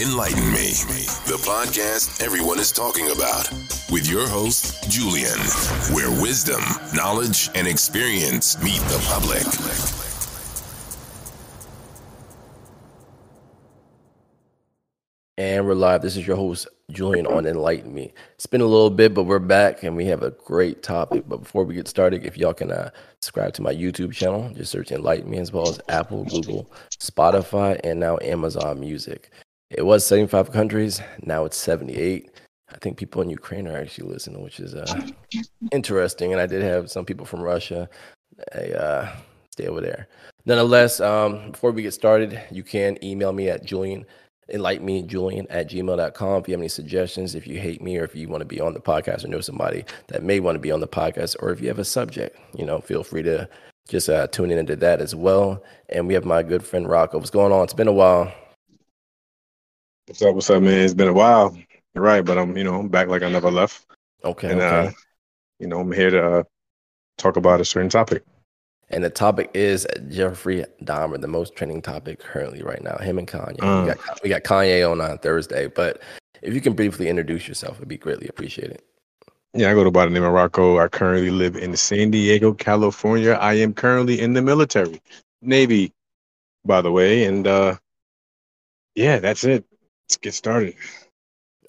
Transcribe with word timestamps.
Enlighten 0.00 0.50
Me, 0.50 0.72
the 1.28 1.38
podcast 1.46 2.20
everyone 2.20 2.58
is 2.58 2.72
talking 2.72 3.12
about, 3.12 3.48
with 3.92 4.10
your 4.10 4.26
host, 4.26 4.90
Julian, 4.90 5.38
where 5.94 6.10
wisdom, 6.20 6.60
knowledge, 6.92 7.48
and 7.54 7.68
experience 7.68 8.60
meet 8.60 8.80
the 8.80 8.98
public. 9.06 9.44
And 15.38 15.64
we're 15.64 15.74
live. 15.74 16.02
This 16.02 16.16
is 16.16 16.26
your 16.26 16.36
host, 16.36 16.66
Julian 16.90 17.28
on 17.28 17.46
Enlighten 17.46 17.94
Me. 17.94 18.12
It's 18.34 18.46
been 18.46 18.60
a 18.60 18.66
little 18.66 18.90
bit, 18.90 19.14
but 19.14 19.24
we're 19.24 19.38
back 19.38 19.84
and 19.84 19.94
we 19.94 20.06
have 20.06 20.24
a 20.24 20.30
great 20.30 20.82
topic. 20.82 21.24
But 21.28 21.38
before 21.38 21.62
we 21.62 21.74
get 21.74 21.86
started, 21.86 22.24
if 22.24 22.36
y'all 22.36 22.54
can 22.54 22.72
uh, 22.72 22.90
subscribe 23.20 23.52
to 23.54 23.62
my 23.62 23.72
YouTube 23.72 24.12
channel, 24.12 24.50
just 24.54 24.72
search 24.72 24.90
Enlighten 24.90 25.30
Me 25.30 25.38
as 25.38 25.52
well 25.52 25.68
as 25.68 25.80
Apple, 25.88 26.24
Google, 26.24 26.70
Spotify, 26.98 27.80
and 27.84 28.00
now 28.00 28.18
Amazon 28.22 28.80
Music. 28.80 29.30
It 29.76 29.84
was 29.84 30.06
75 30.06 30.52
countries, 30.52 31.02
now 31.22 31.44
it's 31.44 31.56
78. 31.56 32.30
I 32.72 32.78
think 32.78 32.96
people 32.96 33.22
in 33.22 33.30
Ukraine 33.30 33.68
are 33.68 33.76
actually 33.76 34.08
listening, 34.08 34.42
which 34.42 34.60
is 34.60 34.74
uh, 34.74 35.10
interesting. 35.72 36.32
And 36.32 36.40
I 36.40 36.46
did 36.46 36.62
have 36.62 36.90
some 36.90 37.04
people 37.04 37.26
from 37.26 37.42
Russia. 37.42 37.88
Uh, 38.52 39.12
stay 39.50 39.66
over 39.66 39.80
there. 39.80 40.08
Nonetheless, 40.46 41.00
um, 41.00 41.52
before 41.52 41.72
we 41.72 41.82
get 41.82 41.94
started, 41.94 42.40
you 42.50 42.62
can 42.62 43.02
email 43.04 43.32
me 43.32 43.48
at 43.48 43.64
Julian 43.64 44.06
enlighten 44.50 44.84
me 44.84 45.02
julian 45.02 45.46
at 45.48 45.70
gmail.com 45.70 46.42
if 46.42 46.48
you 46.48 46.52
have 46.52 46.60
any 46.60 46.68
suggestions 46.68 47.34
if 47.34 47.46
you 47.46 47.58
hate 47.58 47.80
me 47.80 47.96
or 47.96 48.04
if 48.04 48.14
you 48.14 48.28
want 48.28 48.42
to 48.42 48.44
be 48.44 48.60
on 48.60 48.74
the 48.74 48.80
podcast 48.80 49.24
or 49.24 49.28
know 49.28 49.40
somebody 49.40 49.82
that 50.08 50.22
may 50.22 50.38
want 50.38 50.54
to 50.54 50.60
be 50.60 50.70
on 50.70 50.80
the 50.80 50.86
podcast 50.86 51.34
or 51.40 51.50
if 51.50 51.62
you 51.62 51.68
have 51.68 51.78
a 51.78 51.84
subject 51.84 52.38
you 52.54 52.62
know 52.62 52.78
feel 52.78 53.02
free 53.02 53.22
to 53.22 53.48
just 53.88 54.10
uh, 54.10 54.26
tune 54.26 54.50
in 54.50 54.58
into 54.58 54.76
that 54.76 55.00
as 55.00 55.14
well 55.14 55.62
and 55.88 56.06
we 56.06 56.12
have 56.12 56.26
my 56.26 56.42
good 56.42 56.62
friend 56.62 56.88
rocco 56.88 57.16
what's 57.16 57.30
going 57.30 57.52
on 57.52 57.64
it's 57.64 57.72
been 57.72 57.88
a 57.88 57.92
while 57.92 58.30
what's 60.06 60.22
up 60.22 60.34
what's 60.34 60.50
up 60.50 60.62
man 60.62 60.80
it's 60.80 60.94
been 60.94 61.08
a 61.08 61.12
while 61.12 61.56
You're 61.94 62.04
right 62.04 62.24
but 62.24 62.38
i'm 62.38 62.56
you 62.56 62.64
know 62.64 62.80
i'm 62.80 62.88
back 62.88 63.08
like 63.08 63.22
i 63.22 63.30
never 63.30 63.50
left 63.50 63.86
okay 64.24 64.50
and 64.50 64.60
okay. 64.60 64.88
uh 64.88 64.92
you 65.58 65.66
know 65.66 65.80
i'm 65.80 65.92
here 65.92 66.10
to 66.10 66.24
uh, 66.24 66.42
talk 67.18 67.36
about 67.36 67.60
a 67.60 67.64
certain 67.64 67.88
topic 67.88 68.24
and 68.90 69.02
the 69.02 69.10
topic 69.10 69.50
is 69.54 69.86
Jeffrey 70.10 70.62
Dahmer, 70.84 71.18
the 71.18 71.26
most 71.26 71.56
trending 71.56 71.80
topic 71.80 72.18
currently 72.20 72.62
right 72.62 72.82
now. 72.82 72.98
Him 72.98 73.18
and 73.18 73.26
Kanye. 73.26 73.56
Uh. 73.62 73.80
We, 73.80 73.94
got, 73.94 74.22
we 74.22 74.28
got 74.28 74.42
Kanye 74.44 74.88
on 74.88 75.00
on 75.00 75.16
Thursday, 75.18 75.68
but 75.68 76.02
if 76.42 76.52
you 76.52 76.60
can 76.60 76.74
briefly 76.74 77.08
introduce 77.08 77.48
yourself, 77.48 77.78
it'd 77.78 77.88
be 77.88 77.96
greatly 77.96 78.28
appreciated. 78.28 78.82
yeah 79.54 79.70
i 79.70 79.74
go 79.74 79.82
to 79.82 79.90
by 79.90 80.04
the 80.04 80.10
name 80.10 80.22
of 80.22 80.32
rocco 80.32 80.78
i 80.78 80.86
currently 80.86 81.30
live 81.30 81.56
in 81.56 81.76
san 81.76 82.10
diego 82.10 82.52
california 82.52 83.32
i 83.40 83.54
am 83.54 83.72
currently 83.72 84.20
in 84.20 84.34
the 84.34 84.42
military 84.42 85.00
navy 85.40 85.92
by 86.64 86.82
the 86.82 86.92
way 86.92 87.24
and 87.24 87.46
uh 87.46 87.74
yeah 88.94 89.18
that's 89.18 89.44
it 89.44 89.64
let's 90.14 90.22
get 90.22 90.34
started 90.34 90.74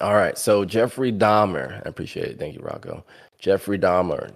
All 0.00 0.14
right. 0.14 0.38
So 0.38 0.64
Jeffrey 0.64 1.10
Dahmer, 1.10 1.84
I 1.84 1.88
appreciate 1.88 2.28
it. 2.28 2.38
Thank 2.38 2.54
you, 2.54 2.60
Rocco. 2.60 3.04
Jeffrey 3.40 3.78
Dahmer, 3.78 4.30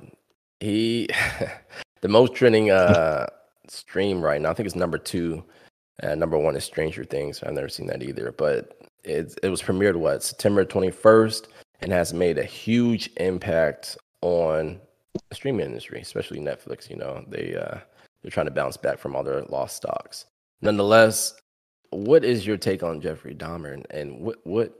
he 0.58 1.08
the 2.00 2.08
most 2.08 2.34
trending 2.34 2.70
uh 2.70 3.26
stream 3.68 4.20
right 4.20 4.40
now. 4.40 4.50
I 4.50 4.54
think 4.54 4.66
it's 4.66 4.74
number 4.74 4.98
two. 4.98 5.44
Uh, 6.02 6.14
number 6.14 6.38
one 6.38 6.56
is 6.56 6.64
Stranger 6.64 7.04
Things. 7.04 7.42
I've 7.42 7.52
never 7.52 7.68
seen 7.68 7.86
that 7.86 8.02
either, 8.02 8.32
but 8.32 8.78
it 9.04 9.38
it 9.42 9.48
was 9.48 9.62
premiered 9.62 9.96
what 9.96 10.24
September 10.24 10.64
twenty 10.64 10.90
first 10.90 11.48
and 11.80 11.92
has 11.92 12.12
made 12.12 12.38
a 12.38 12.44
huge 12.44 13.10
impact 13.18 13.96
on 14.22 14.80
the 15.28 15.34
streaming 15.36 15.66
industry, 15.66 16.00
especially 16.00 16.40
Netflix. 16.40 16.90
You 16.90 16.96
know 16.96 17.24
they 17.28 17.54
uh, 17.54 17.78
they're 18.22 18.30
trying 18.32 18.46
to 18.46 18.52
bounce 18.52 18.76
back 18.76 18.98
from 18.98 19.14
all 19.14 19.22
their 19.22 19.42
lost 19.42 19.76
stocks. 19.76 20.26
Nonetheless, 20.62 21.34
what 21.90 22.24
is 22.24 22.46
your 22.46 22.56
take 22.56 22.82
on 22.82 23.00
Jeffrey 23.00 23.34
Dahmer 23.34 23.74
and, 23.74 23.86
and 23.90 24.20
what 24.20 24.38
what 24.44 24.72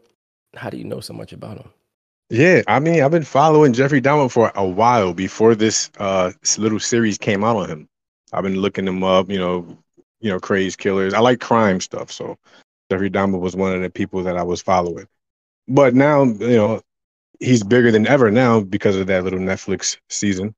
how 0.55 0.71
do 0.71 0.77
you 0.77 0.85
know 0.85 1.01
so 1.01 1.13
much 1.13 1.33
about 1.33 1.59
him? 1.59 1.71
Yeah, 2.29 2.63
I 2.69 2.79
mean, 2.79 3.03
I've 3.03 3.11
been 3.11 3.25
following 3.25 3.73
Jeffrey 3.73 4.01
Dahmer 4.01 4.31
for 4.31 4.53
a 4.55 4.67
while 4.67 5.13
before 5.13 5.55
this 5.55 5.91
uh 5.99 6.33
little 6.59 6.81
series 6.81 7.19
came 7.19 7.45
out 7.45 7.57
on 7.57 7.69
him. 7.69 7.89
I've 8.33 8.45
been 8.45 8.61
looking 8.61 8.87
him 8.87 9.03
up, 9.03 9.29
you 9.29 9.39
know, 9.39 9.79
you 10.21 10.31
know, 10.31 10.39
crazed 10.39 10.79
killers. 10.79 11.15
I 11.15 11.19
like 11.21 11.41
crime 11.41 11.81
stuff, 11.81 12.13
so 12.13 12.39
Jeffrey 12.91 13.11
Dahmer 13.11 13.41
was 13.41 13.57
one 13.57 13.75
of 13.75 13.83
the 13.83 13.91
people 13.91 14.23
that 14.25 14.37
I 14.37 14.43
was 14.43 14.63
following. 14.63 15.07
But 15.67 15.95
now, 15.95 16.25
you 16.25 16.57
know, 16.57 16.81
he's 17.41 17.63
bigger 17.65 17.91
than 17.91 18.07
ever 18.07 18.31
now 18.31 18.61
because 18.61 18.97
of 18.97 19.07
that 19.09 19.25
little 19.25 19.39
Netflix 19.39 19.97
season, 20.09 20.55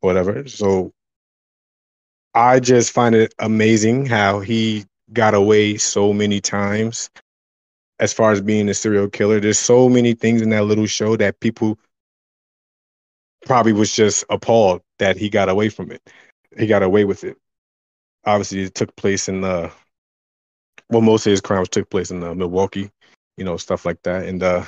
whatever. 0.00 0.46
So 0.48 0.92
I 2.34 2.58
just 2.60 2.92
find 2.92 3.14
it 3.14 3.34
amazing 3.38 4.06
how 4.06 4.40
he 4.40 4.84
got 5.12 5.34
away 5.34 5.76
so 5.76 6.12
many 6.12 6.40
times 6.40 7.10
as 8.00 8.12
far 8.12 8.32
as 8.32 8.40
being 8.40 8.68
a 8.68 8.74
serial 8.74 9.08
killer. 9.08 9.40
There's 9.40 9.58
so 9.58 9.88
many 9.88 10.14
things 10.14 10.42
in 10.42 10.50
that 10.50 10.64
little 10.64 10.86
show 10.86 11.16
that 11.16 11.40
people 11.40 11.78
probably 13.46 13.72
was 13.72 13.94
just 13.94 14.24
appalled 14.30 14.82
that 14.98 15.16
he 15.16 15.28
got 15.28 15.48
away 15.48 15.68
from 15.68 15.90
it. 15.90 16.02
He 16.56 16.66
got 16.66 16.82
away 16.82 17.04
with 17.04 17.24
it. 17.24 17.36
Obviously, 18.24 18.62
it 18.62 18.74
took 18.74 18.94
place 18.96 19.28
in 19.28 19.42
the 19.42 19.70
well, 20.90 21.02
most 21.02 21.26
of 21.26 21.30
his 21.30 21.40
crimes 21.40 21.68
took 21.68 21.88
place 21.90 22.10
in 22.10 22.22
uh, 22.22 22.34
Milwaukee, 22.34 22.90
you 23.36 23.44
know, 23.44 23.56
stuff 23.56 23.84
like 23.86 24.02
that. 24.02 24.26
And 24.26 24.42
uh, 24.42 24.64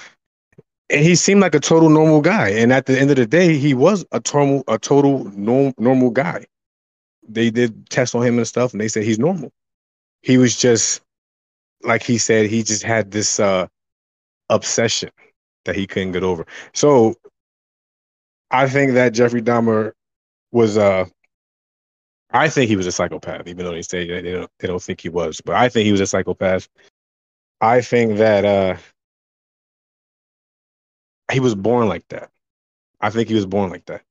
and 0.91 1.03
he 1.03 1.14
seemed 1.14 1.41
like 1.41 1.54
a 1.54 1.60
total 1.60 1.88
normal 1.88 2.20
guy. 2.20 2.50
And 2.50 2.72
at 2.72 2.86
the 2.86 2.98
end 2.98 3.10
of 3.10 3.16
the 3.16 3.26
day, 3.26 3.56
he 3.56 3.74
was 3.74 4.04
a 4.12 4.20
total 4.20 4.64
a 4.68 4.78
total 4.78 5.24
norm, 5.32 5.74
normal 5.78 6.10
guy. 6.10 6.47
They 7.28 7.50
did 7.50 7.91
tests 7.91 8.14
on 8.14 8.24
him 8.24 8.38
and 8.38 8.47
stuff, 8.47 8.72
and 8.72 8.80
they 8.80 8.88
said 8.88 9.04
he's 9.04 9.18
normal. 9.18 9.53
He 10.26 10.38
was 10.38 10.56
just 10.56 11.03
like 11.84 12.03
he 12.03 12.19
said, 12.19 12.50
he 12.50 12.64
just 12.64 12.82
had 12.82 13.12
this 13.12 13.38
uh 13.38 13.69
obsession 14.50 15.10
that 15.64 15.76
he 15.76 15.87
couldn't 15.87 16.10
get 16.12 16.25
over. 16.25 16.44
So 16.75 17.14
I 18.50 18.69
think 18.69 18.94
that 18.94 19.10
Jeffrey 19.10 19.41
Dahmer 19.41 19.92
was 20.50 20.76
uh 20.76 21.04
I 22.32 22.48
think 22.48 22.69
he 22.69 22.75
was 22.75 22.88
a 22.88 22.92
psychopath, 22.92 23.47
even 23.47 23.65
though 23.65 23.70
they 23.70 23.82
say 23.82 24.04
they 24.20 24.32
don't 24.32 24.50
they 24.59 24.66
don't 24.66 24.82
think 24.82 25.00
he 25.00 25.09
was. 25.09 25.41
But 25.41 25.54
I 25.54 25.69
think 25.69 25.86
he 25.86 25.92
was 25.92 26.00
a 26.00 26.09
psychopath. 26.09 26.69
I 27.60 27.81
think 27.81 28.19
that 28.19 28.44
uh 28.44 28.76
he 31.31 31.38
was 31.38 31.54
born 31.54 31.86
like 31.86 32.09
that. 32.09 32.31
I 33.00 33.10
think 33.10 33.28
he 33.28 33.34
was 33.36 33.47
born 33.47 33.70
like 33.70 33.86
that. 33.86 34.03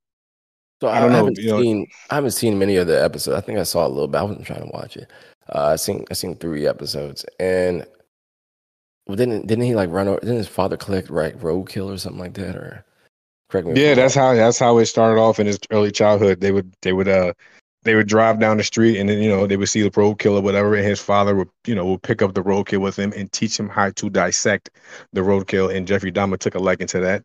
So 0.82 0.88
I 0.88 0.98
I, 0.98 1.00
don't 1.02 1.10
know, 1.10 1.18
haven't 1.18 1.40
you 1.40 1.52
know- 1.52 1.62
seen 1.62 1.88
I 2.10 2.16
haven't 2.16 2.32
seen 2.32 2.58
many 2.58 2.78
of 2.78 2.88
the 2.88 3.04
episodes. 3.04 3.38
I 3.38 3.42
think 3.42 3.60
I 3.60 3.64
saw 3.64 3.86
a 3.86 3.90
little 3.90 4.08
bit. 4.08 4.20
I 4.20 4.24
wasn't 4.24 4.46
trying 4.46 4.62
to 4.64 4.72
watch 4.74 4.96
it. 4.96 5.12
Uh, 5.54 5.70
I 5.74 5.76
seen 5.76 6.06
I 6.10 6.14
seen 6.14 6.36
three 6.36 6.66
episodes, 6.66 7.26
and 7.40 7.86
well, 9.08 9.16
didn't 9.16 9.48
didn't 9.48 9.66
he 9.66 9.76
like 9.76 9.90
run 9.92 10.08
over? 10.08 10.20
Didn't 10.20 10.38
his 10.38 10.48
father 10.48 10.78
collect 10.78 11.10
right 11.10 11.38
roadkill 11.38 11.94
or 11.94 11.98
something 11.98 12.20
like 12.20 12.34
that? 12.34 12.56
Or 12.56 12.84
correct 13.50 13.68
me. 13.68 13.82
Yeah, 13.82 13.94
that's 13.94 14.16
how 14.16 14.34
that's 14.34 14.58
how 14.58 14.78
it 14.80 14.86
started 14.88 15.20
off 15.20 15.40
in 15.40 15.46
his 15.46 15.60
early 15.72 15.92
childhood. 15.92 16.42
They 16.42 16.52
would 16.52 16.74
they 16.82 16.94
would 16.94 17.08
uh 17.08 17.34
they 17.84 17.94
would 17.94 18.08
drive 18.08 18.40
down 18.40 18.58
the 18.58 18.64
street 18.64 18.98
and 18.98 19.08
then 19.08 19.22
you 19.22 19.30
know 19.30 19.46
they 19.46 19.58
would 19.58 19.70
see 19.70 19.84
the 19.84 19.92
roadkill 19.92 20.40
or 20.40 20.42
whatever, 20.42 20.74
and 20.74 20.86
his 20.86 21.00
father 21.00 21.36
would 21.36 21.50
you 21.68 21.76
know 21.76 21.86
would 21.86 22.02
pick 22.02 22.24
up 22.24 22.34
the 22.34 22.44
roadkill 22.44 22.82
with 22.82 22.98
him 22.98 23.14
and 23.16 23.32
teach 23.32 23.60
him 23.60 23.70
how 23.70 23.92
to 23.92 24.10
dissect 24.10 24.72
the 25.14 25.22
roadkill. 25.22 25.74
And 25.76 25.88
Jeffrey 25.88 26.12
Dahmer 26.12 26.40
took 26.40 26.56
a 26.56 26.60
liking 26.60 26.88
to 26.88 27.00
that. 27.02 27.24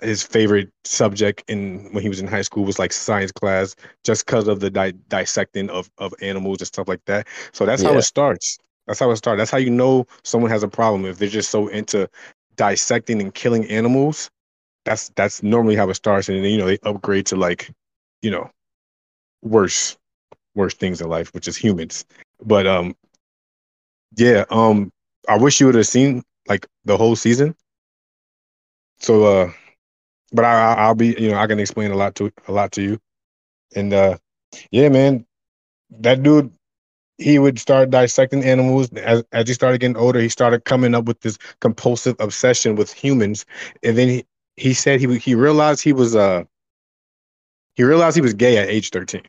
His 0.00 0.22
favorite 0.22 0.70
subject 0.84 1.44
in 1.48 1.88
when 1.92 2.02
he 2.02 2.08
was 2.08 2.20
in 2.20 2.26
high 2.26 2.42
school 2.42 2.64
was 2.64 2.78
like 2.78 2.92
science 2.92 3.32
class, 3.32 3.76
just 4.02 4.26
because 4.26 4.48
of 4.48 4.60
the 4.60 4.70
di- 4.70 4.92
dissecting 5.08 5.70
of 5.70 5.90
of 5.98 6.12
animals 6.20 6.58
and 6.60 6.66
stuff 6.68 6.88
like 6.88 7.04
that. 7.06 7.26
So 7.52 7.64
that's 7.64 7.82
how 7.82 7.96
it 7.96 8.02
starts. 8.02 8.58
That's 8.86 9.00
how 9.00 9.10
it 9.10 9.16
starts. 9.16 9.38
That's 9.38 9.50
how 9.50 9.58
you 9.58 9.70
know 9.70 10.06
someone 10.24 10.50
has 10.50 10.62
a 10.62 10.68
problem 10.68 11.06
if 11.06 11.18
they're 11.18 11.28
just 11.28 11.50
so 11.50 11.68
into 11.68 12.08
dissecting 12.56 13.20
and 13.20 13.34
killing 13.34 13.64
animals 13.70 14.30
that's 14.84 15.10
that's 15.10 15.42
normally 15.42 15.76
how 15.76 15.88
it 15.88 15.94
starts 15.94 16.28
and 16.28 16.44
then 16.44 16.50
you 16.50 16.58
know 16.58 16.66
they 16.66 16.78
upgrade 16.84 17.26
to 17.26 17.36
like 17.36 17.70
you 18.22 18.30
know 18.30 18.50
worse 19.42 19.96
worse 20.54 20.74
things 20.74 21.00
in 21.00 21.08
life 21.08 21.32
which 21.34 21.48
is 21.48 21.56
humans 21.56 22.04
but 22.42 22.66
um 22.66 22.94
yeah 24.16 24.44
um 24.50 24.90
i 25.28 25.36
wish 25.36 25.60
you 25.60 25.66
would 25.66 25.74
have 25.74 25.86
seen 25.86 26.22
like 26.48 26.66
the 26.84 26.96
whole 26.96 27.16
season 27.16 27.54
so 28.98 29.24
uh 29.24 29.52
but 30.32 30.44
i 30.44 30.72
I- 30.72 30.74
i'll 30.84 30.94
be 30.94 31.14
you 31.18 31.30
know 31.30 31.38
i 31.38 31.46
can 31.46 31.60
explain 31.60 31.90
a 31.90 31.96
lot 31.96 32.14
to 32.16 32.32
a 32.48 32.52
lot 32.52 32.72
to 32.72 32.82
you. 32.82 33.00
And 33.76 33.92
uh 33.92 34.18
yeah 34.70 34.88
man 34.88 35.26
that 36.00 36.22
dude 36.22 36.52
he 37.18 37.38
would 37.38 37.58
start 37.60 37.90
dissecting 37.90 38.44
animals. 38.44 38.92
As, 38.94 39.24
as 39.32 39.46
he 39.48 39.54
started 39.54 39.80
getting 39.80 39.96
older 39.96 40.20
he 40.20 40.28
started 40.28 40.64
coming 40.64 40.94
up 40.94 41.04
with 41.06 41.20
this 41.20 41.38
compulsive 41.60 42.16
obsession 42.20 42.76
with 42.76 42.92
humans. 42.92 43.46
And 43.84 43.96
then 43.98 44.08
he, 44.08 44.26
he 44.56 44.74
said 44.74 45.00
he 45.00 45.18
he 45.18 45.34
realized 45.34 45.82
he 45.82 45.92
was 45.92 46.16
uh 46.16 46.44
he 47.76 47.84
realized 47.84 48.16
he 48.16 48.22
was 48.22 48.34
gay 48.34 48.58
at 48.58 48.68
age 48.68 48.90
13 48.90 49.22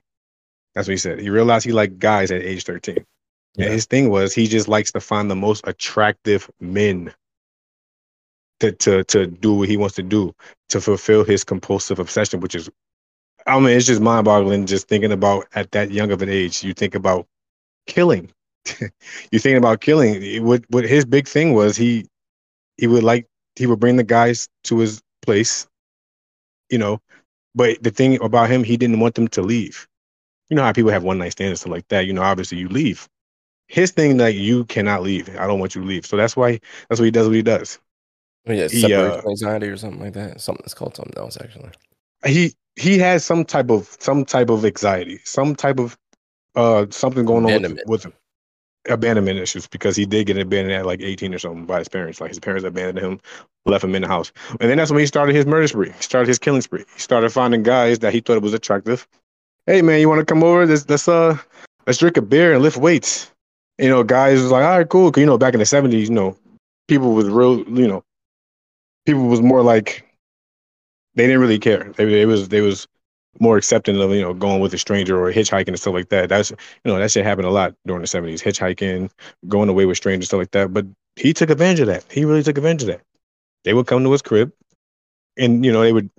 that's 0.76 0.88
what 0.88 0.94
he 0.94 0.98
said. 0.98 1.20
He 1.20 1.30
realized 1.30 1.66
he 1.66 1.72
liked 1.74 2.00
guys 2.00 2.32
at 2.32 2.42
age 2.44 2.64
13 2.66 3.06
Yeah. 3.56 3.66
and 3.66 3.74
his 3.74 3.86
thing 3.86 4.10
was 4.10 4.34
he 4.34 4.48
just 4.48 4.68
likes 4.68 4.92
to 4.94 5.00
find 5.02 5.32
the 5.32 5.36
most 5.36 5.68
attractive 5.68 6.50
men 6.60 7.14
to 8.60 8.72
to 8.74 9.04
to 9.06 9.28
do 9.28 9.54
what 9.54 9.69
he 9.69 9.78
wants 9.78 9.96
to 9.96 10.04
do 10.04 10.34
to 10.69 10.81
fulfill 10.81 11.24
his 11.24 11.44
compulsive 11.44 12.00
obsession 12.00 12.40
which 12.40 12.56
is 12.56 12.69
i 13.48 13.60
mean 13.60 13.69
it's 13.78 13.88
just 13.88 14.02
mind-boggling 14.02 14.66
just 14.66 14.88
thinking 14.88 15.12
about 15.12 15.46
at 15.56 15.72
that 15.72 15.92
young 15.92 16.12
of 16.12 16.22
an 16.22 16.30
age 16.30 16.63
you 16.63 16.74
think 16.74 16.96
about 16.96 17.28
killing 17.88 18.31
you 19.31 19.40
thinking 19.40 19.57
about 19.57 19.81
killing. 19.81 20.44
What 20.46 20.63
what 20.69 20.86
his 20.86 21.06
big 21.06 21.28
thing 21.28 21.54
was 21.54 21.78
he 21.78 22.07
he 22.78 22.88
would 22.88 23.04
like 23.04 23.28
he 23.56 23.68
would 23.68 23.80
bring 23.80 23.96
the 23.98 24.04
guys 24.04 24.50
to 24.66 24.80
his 24.80 25.01
place, 25.22 25.68
you 26.69 26.78
know. 26.78 27.00
But 27.56 27.84
the 27.84 27.92
thing 27.92 28.22
about 28.24 28.50
him, 28.50 28.63
he 28.63 28.78
didn't 28.78 29.00
want 29.00 29.16
them 29.16 29.28
to 29.30 29.42
leave. 29.42 29.88
You 30.50 30.56
know 30.56 30.63
how 30.63 30.74
people 30.74 30.92
have 30.92 31.04
one 31.04 31.19
night 31.19 31.34
stands 31.34 31.51
and 31.51 31.60
stuff 31.60 31.72
like 31.72 31.88
that. 31.90 32.06
You 32.06 32.13
know, 32.13 32.24
obviously 32.24 32.58
you 32.60 32.69
leave. 32.69 33.08
His 33.68 33.92
thing 33.92 34.18
like 34.18 34.36
you 34.36 34.66
cannot 34.66 35.04
leave. 35.04 35.30
I 35.38 35.48
don't 35.48 35.60
want 35.60 35.75
you 35.75 35.81
to 35.81 35.88
leave. 35.88 36.06
So 36.06 36.18
that's 36.18 36.38
why 36.38 36.60
that's 36.90 37.00
what 37.01 37.06
he 37.06 37.12
does. 37.12 37.28
What 37.28 37.36
he 37.36 37.42
does. 37.44 37.80
Oh, 38.48 38.54
yeah, 38.54 38.68
He, 38.68 38.82
separation 38.82 39.26
uh, 39.26 39.30
anxiety 39.30 39.68
or 39.68 39.78
something 39.78 40.00
like 40.02 40.14
that. 40.14 40.40
Something 40.42 40.62
that's 40.64 40.74
called 40.74 40.96
something 40.96 41.18
else 41.18 41.38
actually. 41.42 41.70
He 42.26 42.54
he 42.76 42.98
has 43.00 43.24
some 43.26 43.46
type 43.46 43.70
of 43.72 43.96
some 44.00 44.26
type 44.26 44.50
of 44.50 44.64
anxiety, 44.66 45.20
some 45.24 45.56
type 45.56 45.80
of 45.80 45.98
uh 46.56 46.86
something 46.90 47.26
going 47.26 47.46
on 47.46 47.52
with, 47.52 47.56
Abandonment. 47.56 47.90
with 47.90 48.04
him. 48.06 48.14
abandonment 48.88 49.40
issues 49.40 49.68
because 49.68 49.96
he 49.96 50.06
did 50.06 50.28
get 50.28 50.38
abandoned 50.38 50.76
at 50.76 50.86
like 50.86 51.02
18 51.02 51.34
or 51.34 51.40
something 51.40 51.66
by 51.66 51.80
his 51.80 51.88
parents. 51.90 52.22
Like 52.22 52.30
his 52.30 52.40
parents 52.40 52.64
abandoned 52.66 53.00
him, 53.00 53.20
left 53.66 53.84
him 53.84 53.96
in 53.96 54.04
the 54.04 54.08
house. 54.08 54.32
And 54.60 54.70
then 54.70 54.78
that's 54.78 54.92
when 54.92 55.00
he 55.00 55.08
started 55.08 55.36
his 55.36 55.46
murder 55.46 55.68
spree. 55.68 55.90
He 55.92 56.02
started 56.04 56.28
his 56.28 56.38
killing 56.40 56.62
spree. 56.62 56.86
He 56.94 57.00
started 57.00 57.32
finding 57.32 57.64
guys 57.64 58.00
that 58.00 58.14
he 58.14 58.20
thought 58.20 58.42
was 58.42 58.54
attractive. 58.54 59.08
Hey 59.66 59.82
man, 59.82 60.00
you 60.00 60.08
want 60.08 60.20
to 60.20 60.26
come 60.26 60.44
over? 60.44 60.66
Let's 60.68 60.88
let's 60.88 61.08
uh 61.08 61.38
let's 61.88 61.98
drink 62.00 62.18
a 62.18 62.22
beer 62.22 62.54
and 62.54 62.62
lift 62.62 62.78
weights. 62.78 63.32
You 63.80 63.90
know, 63.90 64.04
guys 64.04 64.42
was 64.42 64.52
like, 64.52 64.64
all 64.64 64.78
right, 64.78 64.88
cool. 64.88 65.12
'Cause, 65.12 65.20
you 65.20 65.26
know, 65.26 65.38
back 65.38 65.54
in 65.56 65.60
the 65.60 65.66
70s, 65.66 66.08
you 66.10 66.16
know, 66.16 66.38
people 66.88 67.14
with 67.14 67.28
real, 67.28 67.60
you 67.68 67.88
know, 67.88 68.04
people 69.06 69.28
was 69.28 69.42
more 69.42 69.62
like 69.62 70.04
they 71.16 71.25
didn't 71.25 71.42
really 71.42 71.60
care. 71.60 71.92
They, 71.96 72.06
they 72.06 72.25
was 72.25 72.50
they 72.50 72.62
was 72.62 72.88
more 73.40 73.57
accepting 73.57 74.00
of 74.00 74.12
you 74.12 74.22
know 74.22 74.34
going 74.34 74.62
with 74.62 74.74
a 74.74 74.78
stranger 74.78 75.19
or 75.19 75.31
hitchhiking 75.31 75.68
and 75.68 75.80
stuff 75.80 75.94
like 75.94 76.10
that. 76.10 76.30
That's 76.30 76.52
you 76.52 76.57
know 76.86 76.98
that 76.98 77.12
shit 77.12 77.25
happened 77.25 77.48
a 77.48 77.52
lot 77.52 77.75
during 77.86 78.02
the 78.02 78.07
seventies. 78.07 78.42
Hitchhiking, 78.42 79.10
going 79.48 79.69
away 79.69 79.86
with 79.86 79.98
strangers, 79.98 80.28
stuff 80.28 80.40
like 80.40 80.52
that. 80.52 80.74
But 80.74 80.86
he 81.16 81.34
took 81.34 81.50
advantage 81.50 81.81
of 81.81 81.88
that. 81.88 82.06
He 82.10 82.25
really 82.25 82.44
took 82.44 82.57
advantage 82.57 82.84
of 82.84 82.88
that. 82.88 83.02
They 83.63 83.74
would 83.74 83.88
come 83.88 84.04
to 84.04 84.12
his 84.12 84.22
crib, 84.22 84.52
and 85.38 85.66
you 85.66 85.72
know 85.72 85.81
they 85.81 85.94
would 85.94 86.10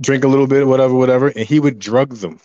drink 0.00 0.24
a 0.24 0.28
little 0.28 0.46
bit, 0.46 0.66
whatever, 0.66 0.94
whatever, 0.94 1.28
and 1.28 1.46
he 1.46 1.60
would 1.60 1.78
drug 1.78 2.14
them. 2.16 2.40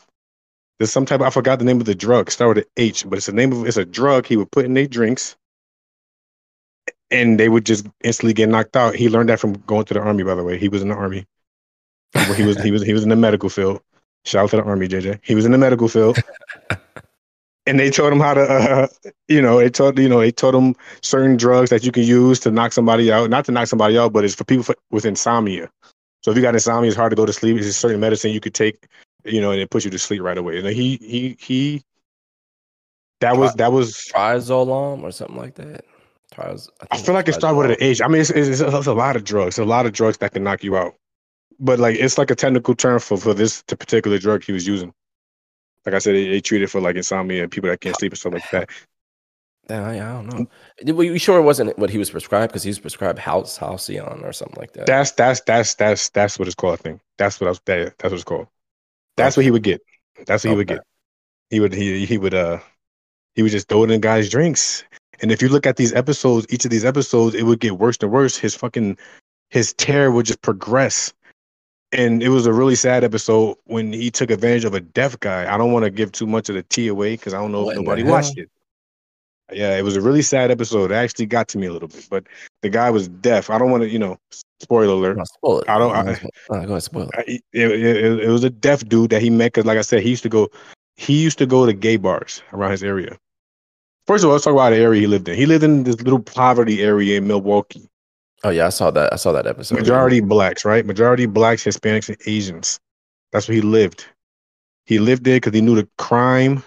There's 0.79 0.91
some 0.91 1.05
type. 1.05 1.21
I 1.21 1.29
forgot 1.29 1.59
the 1.59 1.65
name 1.65 1.79
of 1.79 1.85
the 1.85 1.95
drug. 1.95 2.31
Start 2.31 2.57
with 2.57 2.67
H, 2.77 3.07
but 3.07 3.17
it's 3.17 3.27
the 3.27 3.33
name 3.33 3.51
of 3.51 3.65
it's 3.67 3.77
a 3.77 3.85
drug 3.85 4.25
he 4.25 4.37
would 4.37 4.51
put 4.51 4.65
in 4.65 4.73
their 4.73 4.87
drinks, 4.87 5.35
and 7.11 7.39
they 7.39 7.49
would 7.49 7.65
just 7.65 7.85
instantly 8.03 8.33
get 8.33 8.49
knocked 8.49 8.75
out. 8.75 8.95
He 8.95 9.09
learned 9.09 9.29
that 9.29 9.39
from 9.39 9.53
going 9.67 9.85
to 9.85 9.93
the 9.93 9.99
army. 9.99 10.23
By 10.23 10.35
the 10.35 10.43
way, 10.43 10.57
he 10.57 10.69
was 10.69 10.81
in 10.81 10.89
the 10.89 10.95
army. 10.95 11.25
He 12.35 12.43
was 12.43 12.61
he 12.61 12.71
was 12.71 12.83
he 12.83 12.93
was 12.93 13.03
in 13.03 13.09
the 13.09 13.15
medical 13.15 13.49
field. 13.49 13.81
Shout 14.25 14.45
out 14.45 14.49
to 14.51 14.57
the 14.57 14.63
army, 14.63 14.87
JJ. 14.87 15.19
He 15.23 15.35
was 15.35 15.45
in 15.45 15.51
the 15.51 15.57
medical 15.57 15.87
field, 15.87 16.17
and 17.65 17.79
they 17.79 17.89
taught 17.89 18.13
him 18.13 18.19
how 18.19 18.33
to, 18.33 18.41
uh, 18.41 18.87
you 19.27 19.41
know, 19.41 19.59
they 19.59 19.69
taught 19.69 19.97
you 19.97 20.09
know 20.09 20.19
they 20.19 20.31
taught 20.31 20.55
him 20.55 20.75
certain 21.01 21.37
drugs 21.37 21.69
that 21.69 21.83
you 21.83 21.91
can 21.91 22.03
use 22.03 22.39
to 22.41 22.51
knock 22.51 22.73
somebody 22.73 23.11
out. 23.11 23.29
Not 23.29 23.45
to 23.45 23.51
knock 23.51 23.67
somebody 23.67 23.97
out, 23.97 24.13
but 24.13 24.25
it's 24.25 24.35
for 24.35 24.43
people 24.43 24.63
for, 24.63 24.75
with 24.91 25.05
insomnia. 25.05 25.69
So 26.21 26.31
if 26.31 26.37
you 26.37 26.43
got 26.43 26.53
insomnia, 26.53 26.89
it's 26.89 26.97
hard 26.97 27.11
to 27.11 27.15
go 27.15 27.25
to 27.25 27.33
sleep. 27.33 27.57
It's 27.57 27.65
a 27.65 27.73
certain 27.73 27.99
medicine 27.99 28.31
you 28.31 28.39
could 28.39 28.53
take, 28.53 28.87
you 29.25 29.41
know, 29.41 29.51
and 29.51 29.59
it 29.59 29.69
puts 29.69 29.85
you 29.85 29.91
to 29.91 29.99
sleep 29.99 30.21
right 30.21 30.37
away. 30.37 30.59
And 30.59 30.67
he 30.67 30.97
he 30.97 31.37
he. 31.39 31.83
That 33.21 33.37
was 33.37 33.53
that 33.55 33.71
was. 33.71 34.09
Triazolam 34.13 35.03
or 35.03 35.11
something 35.11 35.37
like 35.37 35.55
that. 35.55 35.85
Triaz, 36.31 36.69
I 36.91 36.97
feel 36.97 37.13
like 37.13 37.27
it 37.27 37.33
started 37.33 37.57
with 37.57 37.71
an 37.71 37.77
H. 37.79 38.01
I 38.01 38.07
mean, 38.07 38.21
it's, 38.21 38.29
it's, 38.29 38.61
it's 38.61 38.87
a 38.87 38.93
lot 38.93 39.15
of 39.15 39.23
drugs. 39.23 39.49
It's 39.49 39.57
A 39.59 39.65
lot 39.65 39.85
of 39.85 39.91
drugs 39.91 40.17
that 40.19 40.31
can 40.33 40.43
knock 40.43 40.63
you 40.63 40.77
out. 40.77 40.95
But 41.59 41.79
like, 41.79 41.97
it's 41.97 42.17
like 42.17 42.31
a 42.31 42.35
technical 42.35 42.73
term 42.73 42.99
for 42.99 43.17
for 43.17 43.33
this 43.33 43.61
particular 43.63 44.17
drug 44.17 44.43
he 44.43 44.51
was 44.51 44.65
using. 44.65 44.93
Like 45.85 45.95
I 45.95 45.99
said, 45.99 46.15
they, 46.15 46.27
they 46.29 46.41
treat 46.41 46.61
it 46.61 46.67
for 46.67 46.79
like 46.79 46.95
insomnia 46.95 47.43
and 47.43 47.51
people 47.51 47.69
that 47.69 47.81
can't 47.81 47.97
sleep 47.97 48.13
and 48.13 48.19
stuff 48.19 48.33
like 48.33 48.49
that. 48.51 48.69
Damn, 49.67 49.83
I, 49.83 49.95
I 49.95 50.21
don't 50.21 50.49
know. 50.85 50.93
Were 50.93 51.03
you 51.03 51.17
sure 51.19 51.39
it 51.39 51.43
wasn't 51.43 51.77
what 51.77 51.89
he 51.89 51.97
was 51.97 52.09
prescribed? 52.09 52.51
Because 52.51 52.63
he 52.63 52.69
was 52.69 52.79
prescribed 52.79 53.19
house 53.19 53.57
Halcion 53.57 54.23
or 54.23 54.33
something 54.33 54.59
like 54.59 54.73
that. 54.73 54.85
That's 54.85 55.11
that's 55.11 55.41
that's 55.41 55.75
that's 55.75 56.09
that's 56.09 56.39
what 56.39 56.47
it's 56.47 56.55
called. 56.55 56.73
I 56.73 56.81
think 56.81 57.01
that's 57.17 57.39
what 57.39 57.47
I 57.47 57.51
was. 57.51 57.61
That, 57.65 57.97
that's 57.97 58.11
what 58.11 58.13
it's 58.13 58.23
called. 58.23 58.47
That's 59.17 59.37
what 59.37 59.45
he 59.45 59.51
would 59.51 59.63
get. 59.63 59.81
That's 60.25 60.43
what 60.43 60.51
he 60.51 60.55
would 60.55 60.67
get. 60.67 60.79
He 61.49 61.59
would 61.59 61.73
he 61.73 62.05
he 62.05 62.17
would 62.17 62.33
uh 62.33 62.59
he 63.35 63.43
would 63.43 63.51
just 63.51 63.67
throw 63.67 63.83
it 63.83 63.91
in 63.91 64.01
guys' 64.01 64.29
drinks. 64.29 64.83
And 65.21 65.31
if 65.31 65.41
you 65.41 65.49
look 65.49 65.65
at 65.67 65.77
these 65.77 65.93
episodes, 65.93 66.47
each 66.49 66.65
of 66.65 66.71
these 66.71 66.85
episodes, 66.85 67.35
it 67.35 67.43
would 67.43 67.59
get 67.59 67.77
worse 67.77 67.97
and 68.01 68.11
worse. 68.11 68.37
His 68.37 68.55
fucking 68.55 68.97
his 69.49 69.73
terror 69.73 70.11
would 70.11 70.25
just 70.25 70.41
progress. 70.41 71.13
And 71.91 72.23
it 72.23 72.29
was 72.29 72.45
a 72.45 72.53
really 72.53 72.75
sad 72.75 73.03
episode 73.03 73.57
when 73.65 73.91
he 73.91 74.09
took 74.09 74.31
advantage 74.31 74.63
of 74.65 74.73
a 74.73 74.79
deaf 74.79 75.19
guy. 75.19 75.53
I 75.53 75.57
don't 75.57 75.73
want 75.73 75.83
to 75.83 75.91
give 75.91 76.11
too 76.11 76.25
much 76.25 76.47
of 76.49 76.55
the 76.55 76.63
tea 76.63 76.87
away 76.87 77.15
because 77.17 77.33
I 77.33 77.37
don't 77.41 77.51
know 77.51 77.65
What 77.65 77.75
if 77.75 77.81
nobody 77.83 78.03
watched 78.03 78.37
it. 78.37 78.49
Yeah, 79.51 79.77
it 79.77 79.81
was 79.83 79.97
a 79.97 80.01
really 80.01 80.21
sad 80.21 80.49
episode. 80.49 80.91
It 80.91 80.95
actually 80.95 81.25
got 81.25 81.49
to 81.49 81.57
me 81.57 81.67
a 81.67 81.73
little 81.73 81.89
bit, 81.89 82.07
but 82.09 82.23
the 82.61 82.69
guy 82.69 82.89
was 82.89 83.09
deaf. 83.09 83.49
I 83.49 83.57
don't 83.59 83.69
want 83.69 83.83
to, 83.83 83.89
you 83.89 83.99
know, 83.99 84.17
spoiler 84.61 84.93
alert. 84.93 85.17
No, 85.17 85.25
spoil 85.25 85.59
it. 85.59 85.67
I 85.69 85.77
don't- 85.77 85.93
I- 85.93 86.03
no, 86.49 86.65
go 86.65 86.71
ahead, 86.71 86.83
spoil 86.83 87.09
it. 87.09 87.15
I- 87.17 87.23
it, 87.27 87.71
it, 87.71 88.19
it 88.23 88.29
was 88.29 88.45
a 88.45 88.49
deaf 88.49 88.87
dude 88.87 89.09
that 89.09 89.21
he 89.21 89.29
met 89.29 89.47
because, 89.51 89.65
like 89.65 89.77
I 89.77 89.81
said, 89.81 90.01
he 90.03 90.09
used 90.09 90.23
to 90.23 90.29
go. 90.29 90.49
He 90.95 91.21
used 91.21 91.37
to 91.39 91.45
go 91.45 91.65
to 91.65 91.73
gay 91.73 91.97
bars 91.97 92.41
around 92.53 92.71
his 92.71 92.83
area. 92.83 93.17
First 94.11 94.25
of 94.25 94.27
all, 94.27 94.33
let's 94.33 94.43
talk 94.43 94.51
about 94.51 94.71
the 94.71 94.75
area 94.75 94.99
he 94.99 95.07
lived 95.07 95.29
in. 95.29 95.37
He 95.37 95.45
lived 95.45 95.63
in 95.63 95.83
this 95.83 96.01
little 96.01 96.19
poverty 96.19 96.83
area 96.83 97.17
in 97.17 97.27
Milwaukee. 97.27 97.87
Oh 98.43 98.49
yeah, 98.49 98.65
I 98.65 98.69
saw 98.69 98.91
that. 98.91 99.13
I 99.13 99.15
saw 99.15 99.31
that 99.31 99.47
episode. 99.47 99.75
Majority 99.75 100.19
blacks, 100.19 100.65
right? 100.65 100.85
Majority 100.85 101.27
blacks, 101.27 101.63
Hispanics, 101.63 102.09
and 102.09 102.17
Asians. 102.25 102.77
That's 103.31 103.47
where 103.47 103.55
he 103.55 103.61
lived. 103.61 104.05
He 104.85 104.99
lived 104.99 105.23
there 105.23 105.37
because 105.37 105.53
he 105.53 105.61
knew 105.61 105.75
the 105.75 105.87
crime. 105.97 106.61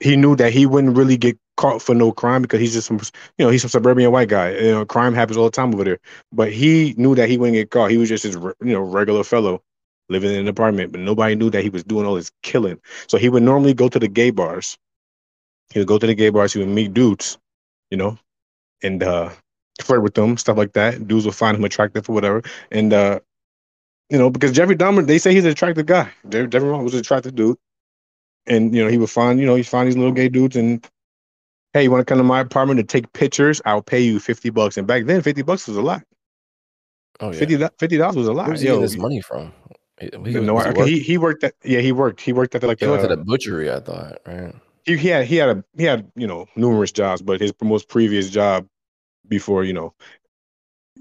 He 0.00 0.16
knew 0.16 0.34
that 0.36 0.50
he 0.50 0.64
wouldn't 0.64 0.96
really 0.96 1.18
get 1.18 1.36
caught 1.58 1.82
for 1.82 1.94
no 1.94 2.10
crime 2.10 2.40
because 2.40 2.58
he's 2.58 2.72
just 2.72 2.86
some, 2.86 2.98
you 3.36 3.44
know, 3.44 3.50
he's 3.50 3.60
some 3.60 3.68
suburban 3.68 4.10
white 4.10 4.30
guy. 4.30 4.52
You 4.52 4.70
know, 4.70 4.86
crime 4.86 5.12
happens 5.12 5.36
all 5.36 5.44
the 5.44 5.50
time 5.50 5.74
over 5.74 5.84
there. 5.84 5.98
But 6.32 6.54
he 6.54 6.94
knew 6.96 7.14
that 7.16 7.28
he 7.28 7.36
wouldn't 7.36 7.56
get 7.56 7.70
caught. 7.70 7.90
He 7.90 7.98
was 7.98 8.08
just 8.08 8.22
his, 8.24 8.36
you 8.36 8.56
know, 8.60 8.80
regular 8.80 9.24
fellow 9.24 9.62
living 10.08 10.32
in 10.32 10.38
an 10.38 10.48
apartment. 10.48 10.92
But 10.92 11.02
nobody 11.02 11.34
knew 11.34 11.50
that 11.50 11.62
he 11.62 11.68
was 11.68 11.84
doing 11.84 12.06
all 12.06 12.14
this 12.14 12.32
killing. 12.42 12.80
So 13.08 13.18
he 13.18 13.28
would 13.28 13.42
normally 13.42 13.74
go 13.74 13.90
to 13.90 13.98
the 13.98 14.08
gay 14.08 14.30
bars. 14.30 14.78
He 15.70 15.78
would 15.78 15.88
go 15.88 15.98
to 15.98 16.06
the 16.06 16.14
gay 16.14 16.30
bars. 16.30 16.52
He 16.52 16.58
would 16.60 16.68
meet 16.68 16.94
dudes, 16.94 17.38
you 17.90 17.96
know, 17.96 18.18
and 18.82 19.02
uh, 19.02 19.30
flirt 19.82 20.02
with 20.02 20.14
them, 20.14 20.36
stuff 20.36 20.56
like 20.56 20.72
that. 20.72 21.06
Dudes 21.06 21.26
would 21.26 21.34
find 21.34 21.56
him 21.56 21.64
attractive 21.64 22.08
or 22.08 22.12
whatever. 22.12 22.42
And 22.70 22.92
uh, 22.92 23.20
you 24.10 24.18
know, 24.18 24.30
because 24.30 24.52
Jeffrey 24.52 24.76
Dahmer, 24.76 25.06
they 25.06 25.18
say 25.18 25.34
he's 25.34 25.44
an 25.44 25.50
attractive 25.50 25.86
guy. 25.86 26.10
Jeffrey 26.28 26.48
Dahmer 26.48 26.82
was 26.82 26.94
an 26.94 27.00
attractive 27.00 27.34
dude, 27.34 27.58
and 28.46 28.74
you 28.74 28.82
know, 28.82 28.90
he 28.90 28.98
would 28.98 29.10
find, 29.10 29.38
you 29.38 29.46
know, 29.46 29.54
he'd 29.54 29.66
find 29.66 29.86
these 29.86 29.96
little 29.96 30.12
gay 30.12 30.28
dudes, 30.28 30.56
and 30.56 30.86
hey, 31.74 31.82
you 31.82 31.90
want 31.90 32.00
to 32.00 32.04
come 32.06 32.18
to 32.18 32.24
my 32.24 32.40
apartment 32.40 32.78
to 32.78 32.84
take 32.84 33.12
pictures? 33.12 33.60
I'll 33.66 33.82
pay 33.82 34.00
you 34.00 34.18
fifty 34.20 34.50
bucks. 34.50 34.76
And 34.76 34.86
back 34.86 35.04
then, 35.04 35.22
fifty 35.22 35.42
bucks 35.42 35.68
was 35.68 35.76
a 35.76 35.82
lot. 35.82 36.02
Oh 37.20 37.32
yeah. 37.32 37.38
Fifty 37.38 37.68
Fifty 37.78 37.96
dollars 37.96 38.16
was 38.16 38.28
a 38.28 38.32
lot. 38.32 38.48
Where's 38.48 38.60
he 38.60 38.66
getting 38.66 38.80
this 38.80 38.96
money 38.96 39.20
from? 39.20 39.52
He, 40.00 40.10
he, 40.12 40.40
no, 40.40 40.58
he, 40.58 40.68
okay, 40.68 40.98
he 40.98 41.18
worked 41.18 41.42
at 41.42 41.54
yeah 41.64 41.80
he 41.80 41.90
worked 41.90 42.20
he 42.20 42.32
worked 42.32 42.54
at 42.54 42.60
the, 42.60 42.68
like 42.68 42.78
he 42.78 42.86
worked 42.86 43.02
at 43.02 43.10
a 43.10 43.16
butchery, 43.16 43.70
I 43.70 43.80
thought, 43.80 44.18
right? 44.24 44.54
He, 44.88 44.96
he 44.96 45.08
had 45.08 45.26
he 45.26 45.36
had 45.36 45.48
a 45.50 45.64
he 45.76 45.84
had 45.84 46.10
you 46.16 46.26
know 46.26 46.46
numerous 46.56 46.92
jobs, 46.92 47.22
but 47.22 47.40
his 47.40 47.52
most 47.62 47.88
previous 47.88 48.30
job 48.30 48.66
before 49.28 49.64
you 49.64 49.72
know 49.72 49.94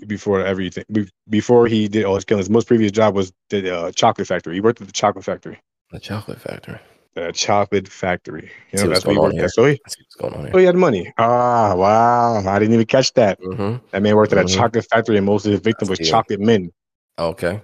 before 0.06 0.42
everything 0.46 0.84
be- 0.92 1.10
before 1.30 1.68
he 1.68 1.88
did 1.88 2.06
all 2.06 2.16
his 2.16 2.26
killings, 2.26 2.46
his 2.46 2.52
most 2.52 2.68
previous 2.68 2.92
job 2.92 3.16
was 3.16 3.32
the 3.50 3.76
uh, 3.76 3.92
chocolate 3.92 4.28
factory. 4.28 4.56
He 4.56 4.62
worked 4.62 4.82
at 4.82 4.88
the 4.88 4.94
chocolate 4.94 5.26
factory. 5.26 5.60
The 5.92 6.00
chocolate 6.00 6.40
factory. 6.40 6.80
The 7.16 7.32
chocolate 7.32 7.88
factory. 7.88 8.52
You 8.72 8.80
know, 8.80 8.90
that's 8.90 9.06
what 9.06 9.14
he 9.14 9.20
worked 9.20 9.40
at. 9.40 9.52
So 9.52 9.64
he, 9.66 9.80
Let's 9.84 9.96
see 9.96 10.04
what's 10.04 10.16
going 10.16 10.34
on 10.36 10.52
so 10.52 10.58
he 10.60 10.66
had 10.66 10.76
money. 10.76 11.12
Ah, 11.18 11.74
wow! 11.76 12.44
I 12.48 12.60
didn't 12.60 12.74
even 12.76 12.86
catch 12.86 13.14
that. 13.14 13.42
Mm-hmm. 13.42 13.78
That 13.92 14.04
man 14.04 14.16
worked 14.16 14.34
at 14.34 14.40
a 14.40 14.44
Mhm. 14.44 14.56
chocolate 14.56 14.86
factory, 14.92 15.18
and 15.18 15.26
most 15.26 15.46
of 15.46 15.52
his 15.52 15.62
victims 15.62 15.90
were 15.90 15.96
chocolate 15.96 16.40
men. 16.40 16.72
Okay. 17.18 17.62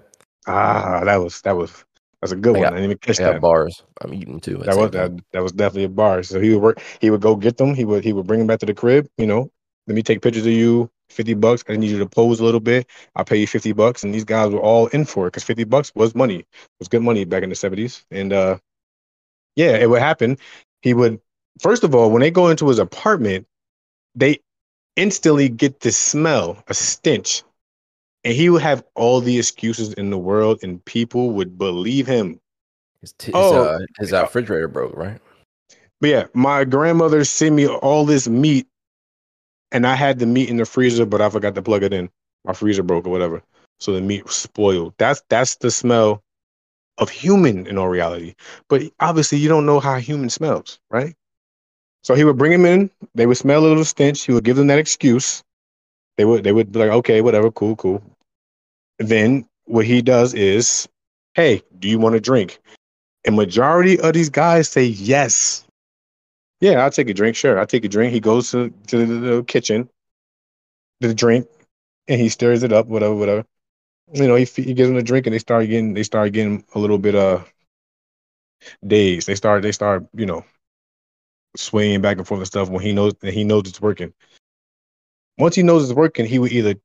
Ah, 0.47 1.01
that 1.05 1.17
was 1.17 1.41
that 1.41 1.55
was 1.55 1.85
that's 2.23 2.31
a 2.31 2.37
good 2.37 2.55
I 2.55 2.59
one. 2.59 2.61
got- 2.61 2.73
I 2.73 2.75
didn't 2.77 2.85
even 2.85 2.97
catch 2.99 3.19
I 3.19 3.33
that. 3.33 3.41
bars. 3.41 3.83
I'm 3.99 4.13
eating 4.13 4.39
too. 4.39 4.59
at 4.61 4.67
That 4.67 4.77
was 4.77 4.91
that, 4.91 5.11
that 5.33 5.43
was 5.43 5.51
definitely 5.51 5.83
a 5.83 5.89
bar. 5.89 6.23
So 6.23 6.39
he 6.39 6.51
would 6.51 6.61
work. 6.61 6.81
He 7.01 7.09
would 7.09 7.19
go 7.19 7.35
get 7.35 7.57
them. 7.57 7.75
He 7.75 7.83
would 7.83 8.01
he 8.05 8.13
would 8.13 8.25
bring 8.25 8.39
them 8.39 8.47
back 8.47 8.59
to 8.59 8.65
the 8.65 8.73
crib. 8.73 9.09
You 9.17 9.27
know, 9.27 9.51
let 9.87 9.95
me 9.95 10.03
take 10.03 10.21
pictures 10.21 10.45
of 10.45 10.53
you. 10.53 10.89
Fifty 11.09 11.33
bucks. 11.33 11.65
I 11.67 11.75
need 11.75 11.91
you 11.91 11.99
to 11.99 12.05
pose 12.05 12.39
a 12.39 12.45
little 12.45 12.61
bit. 12.61 12.87
I'll 13.17 13.25
pay 13.25 13.35
you 13.37 13.45
fifty 13.45 13.73
bucks. 13.73 14.05
And 14.05 14.13
these 14.13 14.23
guys 14.23 14.53
were 14.53 14.61
all 14.61 14.87
in 14.87 15.03
for 15.03 15.27
it 15.27 15.31
because 15.31 15.43
fifty 15.43 15.65
bucks 15.65 15.91
was 15.95 16.15
money. 16.15 16.39
It 16.39 16.47
was 16.79 16.87
good 16.87 17.03
money 17.03 17.25
back 17.25 17.43
in 17.43 17.49
the 17.49 17.55
seventies. 17.55 18.05
And 18.09 18.31
uh, 18.31 18.57
yeah, 19.57 19.75
it 19.75 19.89
would 19.89 20.01
happen. 20.01 20.37
He 20.81 20.93
would 20.93 21.19
first 21.61 21.83
of 21.83 21.93
all 21.93 22.09
when 22.09 22.21
they 22.21 22.31
go 22.31 22.47
into 22.47 22.69
his 22.69 22.79
apartment, 22.79 23.47
they 24.15 24.39
instantly 24.95 25.49
get 25.49 25.81
this 25.81 25.97
smell, 25.97 26.63
a 26.69 26.73
stench. 26.73 27.43
And 28.23 28.33
he 28.33 28.49
would 28.49 28.61
have 28.61 28.83
all 28.95 29.19
the 29.19 29.37
excuses 29.37 29.93
in 29.93 30.09
the 30.09 30.17
world, 30.17 30.59
and 30.63 30.83
people 30.85 31.31
would 31.31 31.57
believe 31.57 32.07
him. 32.07 32.39
His, 33.01 33.13
t- 33.13 33.25
his, 33.27 33.35
Oh. 33.35 33.63
uh, 33.63 33.79
his 33.99 34.13
uh, 34.13 34.21
refrigerator 34.21 34.69
broke, 34.69 34.95
right? 34.95 35.19
But 35.99 36.09
yeah, 36.09 36.25
my 36.33 36.63
grandmother 36.63 37.23
sent 37.25 37.55
me 37.55 37.67
all 37.67 38.05
this 38.05 38.27
meat, 38.27 38.67
and 39.71 39.85
I 39.85 39.95
had 39.95 40.19
the 40.19 40.25
meat 40.25 40.49
in 40.49 40.57
the 40.57 40.65
freezer, 40.65 41.05
but 41.05 41.21
I 41.21 41.29
forgot 41.29 41.55
to 41.55 41.61
plug 41.61 41.83
it 41.83 41.93
in. 41.93 42.09
My 42.45 42.53
freezer 42.53 42.83
broke 42.83 43.05
or 43.05 43.09
whatever, 43.09 43.41
so 43.79 43.93
the 43.93 44.01
meat 44.01 44.25
was 44.25 44.35
spoiled. 44.35 44.93
That's 44.97 45.21
that's 45.29 45.55
the 45.55 45.71
smell 45.71 46.21
of 46.97 47.09
human 47.09 47.67
in 47.67 47.77
all 47.77 47.87
reality. 47.87 48.35
But 48.67 48.83
obviously, 48.99 49.37
you 49.37 49.47
don't 49.49 49.65
know 49.65 49.79
how 49.79 49.95
human 49.95 50.29
smells, 50.29 50.79
right? 50.91 51.15
So 52.03 52.15
he 52.15 52.25
would 52.25 52.37
bring 52.37 52.51
him 52.51 52.65
in. 52.65 52.89
They 53.15 53.25
would 53.25 53.37
smell 53.37 53.65
a 53.65 53.67
little 53.67 53.85
stench. 53.85 54.25
He 54.25 54.33
would 54.33 54.43
give 54.43 54.57
them 54.57 54.67
that 54.67 54.77
excuse. 54.79 55.41
They 56.17 56.25
would 56.25 56.43
they 56.43 56.51
would 56.51 56.71
be 56.73 56.79
like, 56.79 56.91
okay, 56.91 57.21
whatever, 57.21 57.49
cool, 57.49 57.77
cool. 57.77 58.03
Then 59.07 59.47
what 59.65 59.85
he 59.85 60.01
does 60.01 60.33
is, 60.33 60.87
hey, 61.35 61.61
do 61.79 61.87
you 61.87 61.99
want 61.99 62.15
a 62.15 62.19
drink? 62.19 62.59
And 63.25 63.35
majority 63.35 63.99
of 63.99 64.13
these 64.13 64.29
guys 64.29 64.69
say 64.69 64.85
yes. 64.85 65.65
Yeah, 66.59 66.83
I'll 66.83 66.91
take 66.91 67.09
a 67.09 67.13
drink. 67.13 67.35
Sure, 67.35 67.59
I'll 67.59 67.67
take 67.67 67.85
a 67.85 67.89
drink. 67.89 68.13
He 68.13 68.19
goes 68.19 68.51
to, 68.51 68.73
to 68.87 69.05
the, 69.05 69.15
the 69.35 69.43
kitchen, 69.43 69.89
the 70.99 71.13
drink, 71.13 71.47
and 72.07 72.19
he 72.19 72.29
stirs 72.29 72.63
it 72.63 72.71
up, 72.71 72.87
whatever, 72.87 73.15
whatever. 73.15 73.45
You 74.13 74.27
know, 74.27 74.35
he, 74.35 74.45
he 74.45 74.73
gives 74.73 74.89
them 74.89 74.97
a 74.97 75.03
drink, 75.03 75.25
and 75.27 75.33
they 75.33 75.39
start 75.39 75.67
getting 75.67 75.93
they 75.93 76.03
start 76.03 76.33
getting 76.33 76.63
a 76.75 76.79
little 76.79 76.97
bit 76.97 77.15
uh 77.15 77.43
dazed. 78.85 79.27
They 79.27 79.35
start 79.35 79.63
they 79.63 79.71
start 79.71 80.05
you 80.13 80.25
know 80.25 80.45
swaying 81.55 82.01
back 82.01 82.17
and 82.17 82.27
forth 82.27 82.39
and 82.39 82.47
stuff 82.47 82.69
when 82.69 82.81
he 82.81 82.93
knows 82.93 83.13
that 83.21 83.33
he 83.33 83.43
knows 83.43 83.63
it's 83.67 83.81
working. 83.81 84.13
Once 85.37 85.55
he 85.55 85.63
knows 85.63 85.83
it's 85.83 85.95
working, 85.95 86.25
he 86.25 86.39
would 86.39 86.51
either 86.51 86.75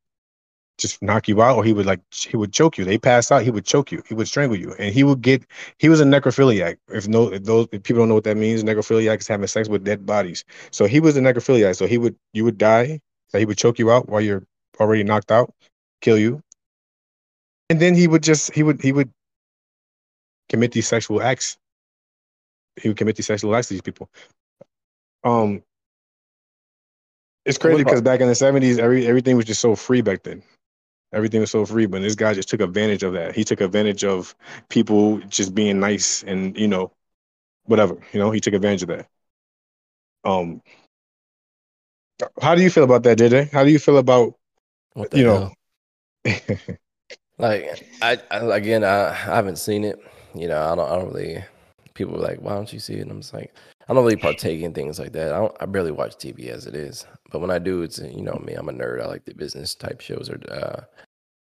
just 0.78 1.02
knock 1.02 1.28
you 1.28 1.42
out 1.42 1.56
or 1.56 1.64
he 1.64 1.72
would 1.72 1.86
like 1.86 2.00
he 2.12 2.36
would 2.36 2.52
choke 2.52 2.78
you. 2.78 2.84
They 2.84 2.98
pass 2.98 3.30
out, 3.30 3.42
he 3.42 3.50
would 3.50 3.64
choke 3.64 3.92
you, 3.92 4.02
he 4.08 4.14
would 4.14 4.28
strangle 4.28 4.56
you, 4.56 4.74
and 4.78 4.94
he 4.94 5.04
would 5.04 5.20
get 5.20 5.44
he 5.78 5.88
was 5.88 6.00
a 6.00 6.04
necrophiliac. 6.04 6.78
If 6.88 7.08
no 7.08 7.32
if 7.32 7.44
those 7.44 7.66
if 7.72 7.82
people 7.82 8.00
don't 8.00 8.08
know 8.08 8.14
what 8.14 8.24
that 8.24 8.36
means, 8.36 8.64
necrophiliac 8.64 9.20
is 9.20 9.28
having 9.28 9.46
sex 9.48 9.68
with 9.68 9.84
dead 9.84 10.06
bodies. 10.06 10.44
So 10.70 10.86
he 10.86 11.00
was 11.00 11.16
a 11.16 11.20
necrophiliac. 11.20 11.76
So 11.76 11.86
he 11.86 11.98
would 11.98 12.16
you 12.32 12.44
would 12.44 12.56
die, 12.56 13.00
so 13.28 13.38
he 13.38 13.44
would 13.44 13.58
choke 13.58 13.78
you 13.78 13.90
out 13.90 14.08
while 14.08 14.20
you're 14.20 14.44
already 14.80 15.04
knocked 15.04 15.32
out, 15.32 15.52
kill 16.00 16.16
you. 16.16 16.42
And 17.68 17.80
then 17.80 17.94
he 17.94 18.08
would 18.08 18.22
just 18.22 18.54
he 18.54 18.62
would 18.62 18.80
he 18.80 18.92
would 18.92 19.10
commit 20.48 20.72
these 20.72 20.88
sexual 20.88 21.20
acts. 21.20 21.58
He 22.80 22.88
would 22.88 22.96
commit 22.96 23.16
these 23.16 23.26
sexual 23.26 23.54
acts 23.54 23.68
to 23.68 23.74
these 23.74 23.82
people. 23.82 24.08
Um, 25.24 25.62
it's 27.44 27.58
crazy 27.58 27.82
because 27.82 28.02
back 28.02 28.20
in 28.20 28.28
the 28.28 28.34
seventies, 28.34 28.78
every 28.78 29.06
everything 29.06 29.36
was 29.36 29.46
just 29.46 29.60
so 29.60 29.74
free 29.74 30.02
back 30.02 30.22
then. 30.22 30.42
Everything 31.12 31.40
was 31.40 31.50
so 31.50 31.64
free, 31.64 31.86
but 31.86 32.02
this 32.02 32.14
guy 32.14 32.34
just 32.34 32.48
took 32.48 32.60
advantage 32.60 33.02
of 33.02 33.14
that. 33.14 33.34
He 33.34 33.42
took 33.42 33.60
advantage 33.60 34.04
of 34.04 34.34
people 34.68 35.18
just 35.20 35.54
being 35.54 35.80
nice 35.80 36.22
and 36.22 36.56
you 36.56 36.68
know, 36.68 36.92
whatever. 37.64 37.96
You 38.12 38.20
know, 38.20 38.30
he 38.30 38.40
took 38.40 38.54
advantage 38.54 38.82
of 38.82 38.88
that. 38.88 39.08
Um, 40.24 40.60
how 42.40 42.54
do 42.54 42.62
you 42.62 42.70
feel 42.70 42.84
about 42.84 43.04
that, 43.04 43.18
JJ? 43.18 43.50
How 43.52 43.64
do 43.64 43.70
you 43.70 43.78
feel 43.78 43.98
about 43.98 44.34
you 45.12 45.24
know? 45.24 45.52
like 47.38 47.86
I, 48.02 48.18
I 48.30 48.56
again, 48.56 48.84
I, 48.84 49.10
I 49.10 49.12
haven't 49.14 49.56
seen 49.56 49.84
it. 49.84 49.98
You 50.34 50.48
know, 50.48 50.60
I 50.60 50.74
don't. 50.74 50.90
I 50.90 50.96
don't 50.96 51.12
really. 51.14 51.44
People 51.94 52.16
are 52.16 52.28
like, 52.28 52.40
"Why 52.40 52.54
don't 52.54 52.72
you 52.72 52.80
see 52.80 52.94
it?" 52.94 53.02
And 53.02 53.10
I'm 53.10 53.20
just 53.20 53.34
like, 53.34 53.54
I 53.88 53.94
don't 53.94 54.04
really 54.04 54.16
partake 54.16 54.60
in 54.60 54.74
things 54.74 54.98
like 54.98 55.12
that. 55.12 55.32
I 55.32 55.38
don't. 55.38 55.56
I 55.60 55.66
barely 55.66 55.90
watch 55.90 56.16
TV 56.16 56.48
as 56.48 56.66
it 56.66 56.74
is. 56.74 57.06
But 57.30 57.40
when 57.40 57.50
I 57.50 57.58
do, 57.58 57.82
it's 57.82 57.98
you 57.98 58.22
know 58.22 58.40
me. 58.44 58.52
I'm 58.52 58.68
a 58.68 58.72
nerd. 58.72 59.02
I 59.02 59.06
like 59.06 59.24
the 59.24 59.34
business 59.34 59.74
type 59.74 60.02
shows 60.02 60.28
or 60.28 60.38
uh, 60.52 60.82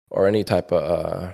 or 0.10 0.28
any 0.28 0.44
type 0.44 0.72
of 0.74 0.84
uh, 0.84 1.32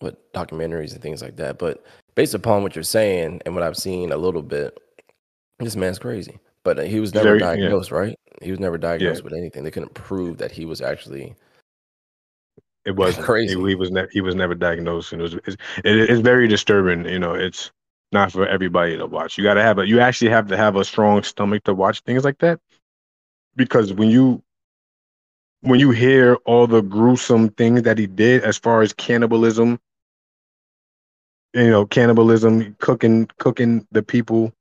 what 0.00 0.32
documentaries 0.34 0.92
and 0.92 1.00
things 1.00 1.22
like 1.22 1.36
that. 1.36 1.58
But 1.58 1.84
based 2.14 2.34
upon 2.34 2.62
what 2.62 2.76
you're 2.76 2.82
saying 2.82 3.40
and 3.46 3.54
what 3.54 3.64
I've 3.64 3.78
seen 3.78 4.12
a 4.12 4.16
little 4.18 4.42
bit, 4.42 4.78
this 5.58 5.76
man's 5.76 5.98
crazy. 5.98 6.38
But 6.62 6.78
uh, 6.78 6.82
he 6.82 7.00
was 7.00 7.14
never 7.14 7.28
Very, 7.28 7.38
diagnosed, 7.38 7.90
yeah. 7.90 7.96
right? 7.96 8.18
He 8.42 8.50
was 8.50 8.60
never 8.60 8.76
diagnosed 8.76 9.20
yeah. 9.20 9.24
with 9.24 9.32
anything. 9.32 9.64
They 9.64 9.70
couldn't 9.70 9.94
prove 9.94 10.36
that 10.38 10.52
he 10.52 10.66
was 10.66 10.82
actually. 10.82 11.34
It 12.84 12.90
was 12.96 13.16
crazy. 13.16 13.58
He, 13.58 13.68
he 13.68 13.74
was 13.74 13.90
ne- 13.90 14.08
he 14.12 14.20
was 14.20 14.34
never 14.34 14.54
diagnosed, 14.54 15.12
and 15.14 15.22
it 15.22 15.24
was 15.24 15.34
it's, 15.46 15.56
it, 15.82 16.10
it's 16.10 16.20
very 16.20 16.46
disturbing. 16.46 17.06
You 17.06 17.20
know, 17.20 17.32
it's 17.32 17.70
not 18.12 18.32
for 18.32 18.46
everybody 18.46 18.96
to 18.96 19.06
watch. 19.06 19.36
You 19.36 19.44
got 19.44 19.54
to 19.54 19.62
have 19.62 19.78
a 19.78 19.86
you 19.86 20.00
actually 20.00 20.30
have 20.30 20.48
to 20.48 20.56
have 20.56 20.76
a 20.76 20.84
strong 20.84 21.22
stomach 21.22 21.64
to 21.64 21.74
watch 21.74 22.00
things 22.00 22.24
like 22.24 22.38
that 22.38 22.60
because 23.56 23.92
when 23.92 24.10
you 24.10 24.42
when 25.62 25.80
you 25.80 25.90
hear 25.90 26.36
all 26.44 26.66
the 26.66 26.82
gruesome 26.82 27.48
things 27.50 27.82
that 27.82 27.98
he 27.98 28.06
did 28.06 28.44
as 28.44 28.56
far 28.58 28.82
as 28.82 28.92
cannibalism 28.92 29.80
you 31.54 31.70
know 31.70 31.86
cannibalism 31.86 32.76
cooking 32.78 33.28
cooking 33.38 33.86
the 33.90 34.02
people 34.02 34.52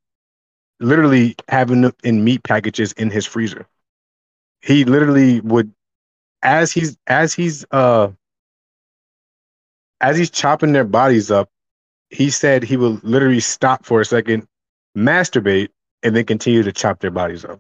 literally 0.80 1.36
having 1.48 1.82
them 1.82 1.94
in 2.04 2.24
meat 2.24 2.44
packages 2.44 2.92
in 2.94 3.10
his 3.12 3.26
freezer 3.26 3.68
he 4.62 4.86
literally 4.86 5.42
would 5.42 5.72
as 6.42 6.72
he's 6.72 6.98
as 7.08 7.34
he's 7.34 7.66
uh 7.72 8.10
as 10.02 10.18
he's 10.18 10.30
chopping 10.30 10.72
their 10.74 10.84
bodies 10.84 11.32
up 11.32 11.50
he 12.10 12.30
said 12.30 12.64
he 12.64 12.78
will 12.78 13.00
literally 13.04 13.40
stop 13.40 13.86
for 13.86 14.02
a 14.02 14.06
second, 14.06 14.48
masturbate, 14.98 15.70
and 16.04 16.16
then 16.16 16.26
continue 16.26 16.64
to 16.64 16.72
chop 16.72 17.00
their 17.00 17.12
bodies 17.12 17.46
up. 17.46 17.60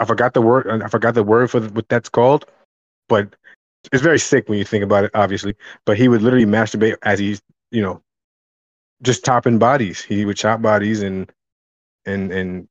I 0.00 0.04
forgot 0.04 0.34
the 0.34 0.42
word. 0.42 0.82
I 0.82 0.88
forgot 0.88 1.14
the 1.14 1.24
word 1.24 1.50
for 1.50 1.60
what 1.60 1.88
that's 1.88 2.08
called, 2.08 2.46
but 3.08 3.34
it's 3.92 4.02
very 4.02 4.18
sick 4.18 4.48
when 4.48 4.58
you 4.58 4.64
think 4.64 4.84
about 4.84 5.04
it. 5.04 5.10
Obviously, 5.14 5.56
but 5.84 5.96
he 5.96 6.08
would 6.08 6.22
literally 6.22 6.46
masturbate 6.46 6.96
as 7.02 7.18
he's, 7.18 7.40
you 7.70 7.82
know, 7.82 8.02
just 9.02 9.24
chopping 9.24 9.58
bodies. 9.58 10.02
He 10.02 10.24
would 10.24 10.36
chop 10.36 10.62
bodies 10.62 11.02
and 11.02 11.30
and 12.06 12.30
and 12.32 12.68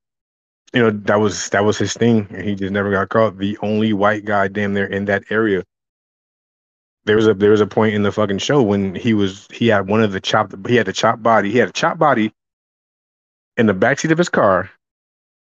you 0.73 0.81
know 0.81 0.91
that 0.91 1.19
was 1.19 1.49
that 1.49 1.65
was 1.65 1.77
his 1.77 1.93
thing. 1.93 2.27
And 2.29 2.43
he 2.43 2.55
just 2.55 2.71
never 2.71 2.91
got 2.91 3.09
caught. 3.09 3.37
The 3.37 3.57
only 3.61 3.91
white 3.91 4.23
guy 4.23 4.47
damn 4.47 4.73
there 4.73 4.87
in 4.87 5.05
that 5.05 5.25
area 5.29 5.63
there 7.07 7.15
was 7.15 7.27
a 7.27 7.33
there 7.33 7.51
was 7.51 7.61
a 7.61 7.67
point 7.67 7.95
in 7.95 8.03
the 8.03 8.11
fucking 8.11 8.37
show 8.37 8.61
when 8.61 8.93
he 8.93 9.13
was 9.13 9.47
he 9.51 9.67
had 9.67 9.87
one 9.87 10.03
of 10.03 10.11
the 10.11 10.19
chopped 10.19 10.53
he 10.67 10.75
had 10.75 10.85
the 10.85 10.93
chopped 10.93 11.23
body 11.23 11.51
he 11.51 11.57
had 11.57 11.69
a 11.69 11.73
chopped 11.73 11.99
body 11.99 12.33
in 13.55 13.65
the 13.65 13.73
backseat 13.73 14.11
of 14.11 14.17
his 14.17 14.29
car. 14.29 14.69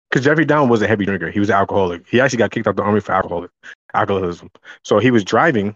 Because 0.09 0.25
Jeffrey 0.25 0.45
Dahmer 0.45 0.69
was 0.69 0.81
a 0.81 0.87
heavy 0.87 1.05
drinker. 1.05 1.29
He 1.29 1.39
was 1.39 1.49
an 1.49 1.55
alcoholic. 1.55 2.07
He 2.07 2.19
actually 2.19 2.39
got 2.39 2.49
kicked 2.49 2.65
out 2.65 2.75
the 2.75 2.81
army 2.81 2.99
for 2.99 3.11
alcoholic 3.11 3.51
alcoholism. 3.93 4.49
So 4.83 4.97
he 4.97 5.11
was 5.11 5.23
driving 5.23 5.75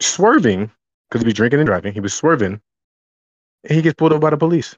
swerving 0.00 0.70
because 1.08 1.22
he 1.22 1.26
was 1.26 1.34
drinking 1.34 1.60
and 1.60 1.66
driving 1.66 1.94
he 1.94 2.00
was 2.00 2.12
swerving 2.12 2.60
and 3.62 3.72
he 3.72 3.82
gets 3.82 3.94
pulled 3.94 4.12
over 4.12 4.20
by 4.20 4.30
the 4.30 4.36
police. 4.36 4.76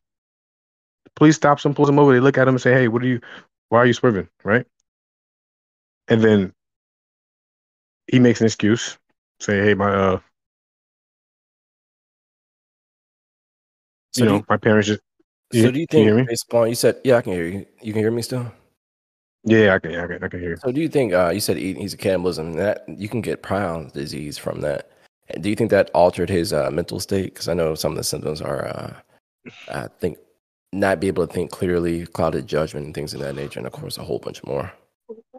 The 1.05 1.11
police 1.15 1.37
stops 1.37 1.65
him 1.65 1.75
pulls 1.75 1.89
him 1.89 1.99
over 1.99 2.13
they 2.13 2.21
look 2.21 2.37
at 2.37 2.47
him 2.47 2.55
and 2.55 2.61
say 2.61 2.75
hey 2.75 2.89
what 2.89 3.03
are 3.03 3.07
you 3.07 3.21
why 3.71 3.79
are 3.79 3.87
you 3.87 3.95
swerving? 3.95 4.29
Right? 4.45 4.67
And 6.09 6.23
then 6.23 6.53
he 8.09 8.19
makes 8.19 8.41
an 8.41 8.47
excuse 8.47 8.99
say, 9.41 9.63
hey, 9.63 9.75
my 9.75 9.93
uh, 9.93 10.21
so 14.13 14.25
you 14.25 14.31
know, 14.31 14.37
you, 14.37 14.45
my 14.49 14.57
parents 14.57 14.89
just. 14.89 15.01
So 15.53 15.71
do 15.71 15.79
you 15.79 15.87
think 15.89 16.07
you 16.07 16.25
based 16.25 16.47
upon 16.49 16.69
you 16.69 16.75
said, 16.75 17.01
yeah, 17.05 17.17
I 17.17 17.23
can 17.23 17.33
hear 17.33 17.47
you. 17.47 17.67
You 17.81 17.93
can 17.93 18.03
hear 18.03 18.11
me 18.11 18.23
still. 18.23 18.51
Yeah, 19.45 19.75
I 19.75 19.79
can. 19.79 19.95
I 19.95 20.07
can. 20.09 20.25
I 20.25 20.29
can 20.29 20.41
hear 20.41 20.51
you. 20.51 20.57
So 20.57 20.73
do 20.73 20.81
you 20.81 20.89
think 20.89 21.13
uh, 21.13 21.31
you 21.31 21.41
said 21.41 21.57
he's 21.57 21.95
a 21.95 21.97
cannibalism 21.97 22.55
that 22.55 22.85
you 22.89 23.09
can 23.09 23.21
get 23.21 23.45
prion 23.45 23.93
disease 23.93 24.37
from 24.37 24.61
that? 24.63 24.91
And 25.29 25.43
do 25.43 25.49
you 25.49 25.55
think 25.55 25.71
that 25.71 25.91
altered 25.95 26.29
his 26.29 26.53
uh, 26.53 26.71
mental 26.71 26.99
state? 26.99 27.35
Because 27.35 27.49
I 27.49 27.55
know 27.55 27.77
some 27.77 27.93
of 27.93 27.97
the 27.97 28.05
symptoms 28.05 28.41
are, 28.41 28.67
uh, 28.67 28.93
I 29.73 29.89
think, 30.01 30.19
not 30.73 30.99
be 30.99 31.07
able 31.07 31.27
to 31.27 31.33
think 31.33 31.53
clearly, 31.53 32.07
clouded 32.07 32.49
judgment, 32.49 32.87
and 32.87 32.95
things 32.95 33.15
of 33.15 33.21
that 33.21 33.37
nature, 33.37 33.61
and 33.61 33.67
of 33.67 33.73
course, 33.73 33.99
a 33.99 34.05
whole 34.05 34.19
bunch 34.19 34.43
more. 34.45 34.73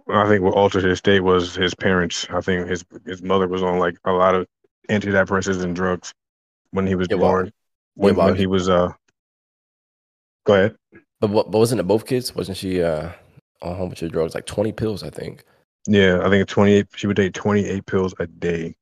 I 0.10 0.28
think 0.28 0.44
what 0.44 0.54
altered 0.54 0.84
his 0.84 1.00
state 1.00 1.20
was 1.22 1.56
his 1.56 1.76
parents. 1.76 2.28
I 2.30 2.42
think 2.42 2.68
his 2.68 2.86
his 3.06 3.22
mother 3.22 3.48
was 3.48 3.64
on 3.64 3.80
like 3.80 3.98
a 4.06 4.12
lot 4.12 4.36
of 4.36 4.48
antidepressants 4.90 5.64
and 5.64 5.76
drugs 5.76 6.14
when 6.72 6.88
he 6.88 6.96
was 6.96 7.08
born. 7.08 7.52
When, 7.96 8.16
when 8.16 8.36
he 8.36 8.48
was 8.48 8.70
uh, 8.70 8.92
go 10.46 10.54
ahead. 10.54 10.76
But 11.20 11.32
what? 11.32 11.52
But 11.52 11.58
wasn't 11.58 11.82
it 11.82 11.88
both 11.88 12.06
kids? 12.06 12.36
Wasn't 12.36 12.58
she 12.58 12.82
uh 12.82 13.10
on 13.62 13.72
a 13.72 13.76
whole 13.76 13.88
bunch 13.88 14.02
of 14.04 14.12
drugs, 14.12 14.36
like 14.36 14.46
twenty 14.46 14.72
pills? 14.72 15.04
I 15.04 15.10
think. 15.10 15.44
Yeah, 15.88 16.22
I 16.24 16.30
think 16.30 16.48
twenty 16.48 16.74
eight. 16.74 16.88
She 16.96 17.08
would 17.08 17.18
take 17.18 17.34
twenty 17.34 17.66
eight 17.66 17.86
pills 17.86 18.14
a 18.20 18.28
day. 18.28 18.76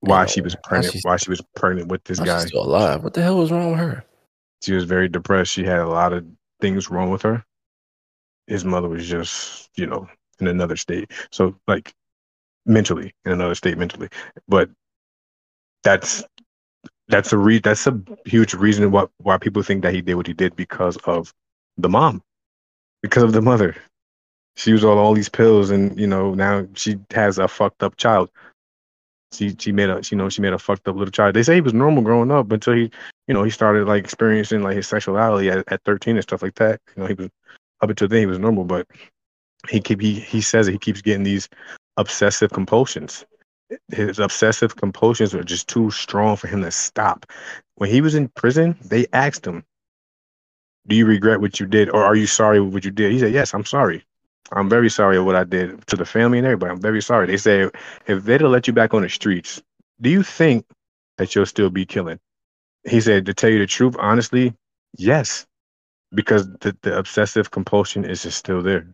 Why 0.00 0.26
she 0.26 0.40
was 0.40 0.56
pregnant? 0.64 0.96
Why 1.02 1.16
she 1.16 1.30
was 1.30 1.40
pregnant 1.54 1.88
with 1.88 2.02
this 2.04 2.18
guy? 2.18 2.44
still 2.44 2.64
alive. 2.64 3.04
What 3.04 3.14
the 3.14 3.22
hell 3.22 3.38
was 3.38 3.52
wrong 3.52 3.70
with 3.70 3.80
her? 3.80 4.04
She 4.62 4.72
was 4.72 4.84
very 4.84 5.08
depressed. 5.08 5.52
She 5.52 5.64
had 5.64 5.78
a 5.78 5.88
lot 5.88 6.12
of 6.12 6.26
things 6.60 6.90
wrong 6.90 7.10
with 7.10 7.22
her. 7.22 7.44
His 8.48 8.64
mother 8.64 8.88
was 8.88 9.06
just, 9.06 9.70
you 9.76 9.86
know, 9.86 10.08
in 10.42 10.48
another 10.48 10.76
state. 10.76 11.10
So 11.30 11.56
like 11.66 11.92
mentally 12.66 13.14
in 13.24 13.32
another 13.32 13.54
state 13.54 13.78
mentally. 13.78 14.08
But 14.48 14.70
that's 15.82 16.24
that's 17.08 17.32
a 17.32 17.38
re 17.38 17.58
that's 17.58 17.86
a 17.86 18.00
huge 18.24 18.54
reason 18.54 18.90
why 18.90 19.06
why 19.18 19.38
people 19.38 19.62
think 19.62 19.82
that 19.82 19.94
he 19.94 20.00
did 20.00 20.14
what 20.14 20.26
he 20.26 20.32
did 20.32 20.56
because 20.56 20.96
of 20.98 21.32
the 21.76 21.88
mom. 21.88 22.22
Because 23.02 23.22
of 23.22 23.32
the 23.32 23.42
mother. 23.42 23.76
She 24.54 24.72
was 24.72 24.84
on 24.84 24.98
all 24.98 25.14
these 25.14 25.30
pills 25.30 25.70
and 25.70 25.98
you 25.98 26.06
know, 26.06 26.34
now 26.34 26.66
she 26.74 26.98
has 27.12 27.38
a 27.38 27.48
fucked 27.48 27.82
up 27.82 27.96
child. 27.96 28.30
She 29.32 29.54
she 29.58 29.72
made 29.72 29.88
a 29.88 30.00
you 30.10 30.16
know, 30.16 30.28
she 30.28 30.42
made 30.42 30.52
a 30.52 30.58
fucked 30.58 30.86
up 30.88 30.96
little 30.96 31.10
child. 31.10 31.34
They 31.34 31.42
say 31.42 31.54
he 31.54 31.60
was 31.60 31.74
normal 31.74 32.02
growing 32.02 32.30
up 32.30 32.52
until 32.52 32.74
he 32.74 32.90
you 33.28 33.34
know, 33.34 33.44
he 33.44 33.50
started 33.50 33.86
like 33.86 34.04
experiencing 34.04 34.62
like 34.62 34.76
his 34.76 34.86
sexuality 34.86 35.50
at, 35.50 35.64
at 35.72 35.82
13 35.84 36.16
and 36.16 36.22
stuff 36.22 36.42
like 36.42 36.54
that. 36.56 36.80
You 36.96 37.02
know, 37.02 37.08
he 37.08 37.14
was 37.14 37.30
up 37.80 37.90
until 37.90 38.08
then 38.08 38.20
he 38.20 38.26
was 38.26 38.38
normal, 38.38 38.64
but 38.64 38.86
he 39.68 39.80
keep 39.80 40.00
he 40.00 40.14
he 40.14 40.40
says 40.40 40.66
he 40.66 40.78
keeps 40.78 41.02
getting 41.02 41.24
these 41.24 41.48
obsessive 41.96 42.50
compulsions. 42.50 43.24
His 43.88 44.18
obsessive 44.18 44.76
compulsions 44.76 45.34
are 45.34 45.44
just 45.44 45.68
too 45.68 45.90
strong 45.90 46.36
for 46.36 46.46
him 46.46 46.62
to 46.62 46.70
stop. 46.70 47.26
When 47.76 47.90
he 47.90 48.00
was 48.00 48.14
in 48.14 48.28
prison, 48.28 48.76
they 48.84 49.06
asked 49.12 49.46
him, 49.46 49.64
Do 50.86 50.94
you 50.94 51.06
regret 51.06 51.40
what 51.40 51.58
you 51.58 51.66
did, 51.66 51.88
or 51.88 52.04
are 52.04 52.14
you 52.14 52.26
sorry 52.26 52.60
with 52.60 52.74
what 52.74 52.84
you 52.84 52.90
did? 52.90 53.12
He 53.12 53.18
said, 53.18 53.32
Yes, 53.32 53.54
I'm 53.54 53.64
sorry. 53.64 54.04
I'm 54.50 54.68
very 54.68 54.90
sorry 54.90 55.16
of 55.16 55.24
what 55.24 55.36
I 55.36 55.44
did 55.44 55.86
to 55.86 55.96
the 55.96 56.04
family 56.04 56.38
and 56.38 56.46
everybody. 56.46 56.72
I'm 56.72 56.80
very 56.80 57.00
sorry. 57.00 57.26
They 57.26 57.38
say 57.38 57.70
if 58.06 58.24
they'd 58.24 58.40
have 58.40 58.50
let 58.50 58.66
you 58.66 58.72
back 58.74 58.92
on 58.92 59.02
the 59.02 59.08
streets, 59.08 59.62
do 60.00 60.10
you 60.10 60.22
think 60.22 60.66
that 61.16 61.34
you'll 61.34 61.46
still 61.46 61.70
be 61.70 61.86
killing? 61.86 62.18
He 62.84 63.00
said, 63.00 63.24
to 63.26 63.34
tell 63.34 63.48
you 63.48 63.60
the 63.60 63.66
truth, 63.66 63.96
honestly, 63.98 64.54
yes, 64.98 65.46
because 66.12 66.48
the, 66.58 66.76
the 66.82 66.98
obsessive 66.98 67.50
compulsion 67.50 68.04
is 68.04 68.24
just 68.24 68.38
still 68.38 68.60
there. 68.60 68.86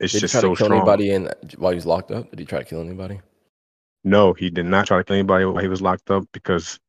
It's 0.00 0.12
Did 0.14 0.20
just 0.20 0.34
he 0.34 0.40
try 0.40 0.40
so 0.40 0.54
to 0.54 0.56
kill 0.56 0.66
strong. 0.66 0.78
anybody 0.80 1.10
in 1.10 1.30
while 1.58 1.72
he 1.72 1.76
was 1.76 1.86
locked 1.86 2.10
up? 2.10 2.30
Did 2.30 2.38
he 2.40 2.44
try 2.46 2.58
to 2.60 2.64
kill 2.64 2.80
anybody? 2.80 3.20
No, 4.02 4.32
he 4.32 4.48
did 4.50 4.64
not 4.66 4.86
try 4.86 4.98
to 4.98 5.04
kill 5.04 5.14
anybody 5.14 5.44
while 5.44 5.62
he 5.62 5.68
was 5.68 5.82
locked 5.82 6.10
up 6.10 6.24
because 6.32 6.80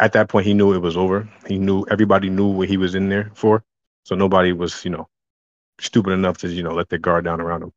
at 0.00 0.12
that 0.12 0.28
point 0.28 0.46
he 0.46 0.52
knew 0.54 0.72
it 0.74 0.78
was 0.82 0.96
over. 0.96 1.28
He 1.46 1.58
knew 1.58 1.84
everybody 1.90 2.28
knew 2.28 2.48
what 2.48 2.68
he 2.68 2.76
was 2.76 2.94
in 2.94 3.08
there 3.08 3.30
for. 3.34 3.64
So 4.04 4.14
nobody 4.14 4.52
was, 4.52 4.84
you 4.84 4.90
know, 4.90 5.08
stupid 5.80 6.10
enough 6.12 6.36
to, 6.38 6.48
you 6.48 6.62
know, 6.62 6.74
let 6.74 6.88
their 6.90 6.98
guard 6.98 7.24
down 7.24 7.40
around 7.40 7.62
him. 7.64 7.72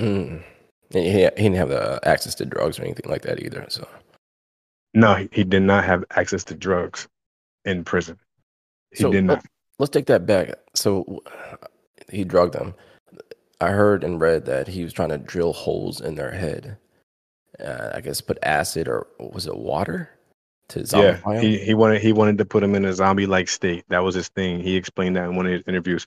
Mm. 0.00 0.42
He, 0.90 1.02
he 1.10 1.12
didn't 1.26 1.54
have 1.54 1.70
the 1.70 1.98
access 2.04 2.34
to 2.36 2.44
drugs 2.44 2.78
or 2.78 2.82
anything 2.84 3.10
like 3.10 3.22
that 3.22 3.42
either. 3.42 3.66
So 3.68 3.88
No, 4.94 5.14
he, 5.14 5.28
he 5.32 5.44
did 5.44 5.62
not 5.62 5.84
have 5.84 6.04
access 6.12 6.44
to 6.44 6.54
drugs 6.54 7.08
in 7.64 7.82
prison. 7.84 8.18
He 8.92 9.02
So, 9.02 9.10
did 9.10 9.24
not. 9.24 9.38
let- 9.38 9.46
Let's 9.78 9.90
take 9.90 10.06
that 10.06 10.26
back. 10.26 10.54
So 10.74 11.22
he 12.10 12.22
drugged 12.24 12.52
them. 12.54 12.74
I 13.62 13.70
heard 13.70 14.02
and 14.02 14.20
read 14.20 14.44
that 14.46 14.66
he 14.66 14.82
was 14.82 14.92
trying 14.92 15.10
to 15.10 15.18
drill 15.18 15.52
holes 15.52 16.00
in 16.00 16.16
their 16.16 16.32
head. 16.32 16.78
Uh, 17.62 17.90
I 17.94 18.00
guess 18.00 18.20
put 18.20 18.38
acid 18.42 18.88
or 18.88 19.06
was 19.18 19.46
it 19.46 19.56
water 19.56 20.10
to 20.68 20.84
Yeah, 20.92 21.40
he, 21.40 21.58
he 21.58 21.74
wanted 21.74 22.02
he 22.02 22.12
wanted 22.12 22.38
to 22.38 22.44
put 22.44 22.62
him 22.62 22.74
in 22.74 22.84
a 22.84 22.92
zombie 22.92 23.26
like 23.26 23.48
state. 23.48 23.84
That 23.88 24.02
was 24.02 24.14
his 24.14 24.28
thing. 24.28 24.60
He 24.60 24.74
explained 24.74 25.16
that 25.16 25.24
in 25.24 25.36
one 25.36 25.46
of 25.46 25.52
his 25.52 25.62
interviews. 25.66 26.06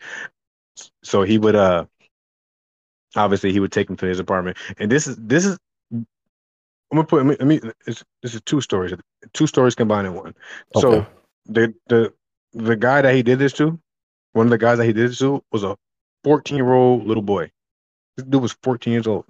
So 1.03 1.23
he 1.23 1.37
would 1.37 1.55
uh 1.55 1.85
obviously 3.15 3.53
he 3.53 3.59
would 3.59 3.71
take 3.71 3.89
him 3.89 3.95
to 3.97 4.05
his 4.05 4.19
apartment. 4.19 4.57
And 4.77 4.91
this 4.91 5.07
is 5.07 5.15
this 5.15 5.45
is 5.45 5.57
I'm 5.93 6.05
gonna 6.91 7.05
put 7.05 7.21
I 7.21 7.23
mean, 7.23 7.37
I 7.39 7.43
mean 7.45 7.71
it's, 7.87 8.03
this 8.21 8.33
is 8.33 8.41
two 8.41 8.59
stories. 8.59 8.93
Two 9.33 9.47
stories 9.47 9.75
combined 9.75 10.07
in 10.07 10.13
one. 10.13 10.35
So 10.75 11.05
the 11.45 11.73
the 11.87 12.11
the 12.53 12.75
guy 12.75 13.01
that 13.01 13.15
he 13.15 13.23
did 13.23 13.39
this 13.39 13.53
to, 13.53 13.79
one 14.33 14.47
of 14.47 14.51
the 14.51 14.57
guys 14.57 14.77
that 14.77 14.85
he 14.85 14.93
did 14.93 15.09
this 15.09 15.19
to 15.19 15.41
was 15.51 15.63
a 15.63 15.77
14 16.25 16.57
year 16.57 16.73
old 16.73 17.05
little 17.05 17.21
boy. 17.21 17.51
This 18.17 18.25
dude 18.25 18.41
was 18.41 18.57
14 18.63 18.91
years 18.91 19.05
old. 19.05 19.25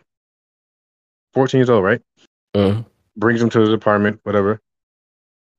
14 1.33 1.59
years 1.59 1.69
old, 1.69 1.83
right? 1.83 2.01
Mhm. 2.55 2.85
brings 3.17 3.41
him 3.41 3.49
to 3.49 3.59
his 3.59 3.73
apartment, 3.73 4.21
whatever. 4.23 4.61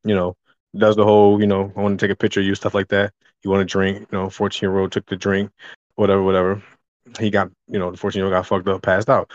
You 0.04 0.14
know, 0.14 0.36
does 0.74 0.96
the 0.96 1.04
whole, 1.04 1.38
you 1.40 1.46
know, 1.46 1.72
I 1.76 1.80
want 1.80 1.98
to 2.00 2.06
take 2.06 2.12
a 2.12 2.16
picture 2.16 2.40
of 2.40 2.46
you, 2.46 2.54
stuff 2.54 2.74
like 2.74 2.88
that. 2.88 3.12
You 3.42 3.50
want 3.50 3.60
to 3.60 3.70
drink, 3.70 4.00
you 4.00 4.06
know, 4.12 4.30
14 4.30 4.66
year 4.66 4.78
old 4.78 4.92
took 4.92 5.06
the 5.06 5.16
drink, 5.16 5.50
whatever, 5.96 6.22
whatever. 6.22 6.62
He 7.20 7.30
got, 7.30 7.50
you 7.68 7.78
know, 7.78 7.90
the 7.90 7.98
14 7.98 8.18
year 8.18 8.26
old 8.26 8.32
got 8.32 8.46
fucked 8.46 8.68
up, 8.68 8.80
passed 8.82 9.10
out. 9.10 9.30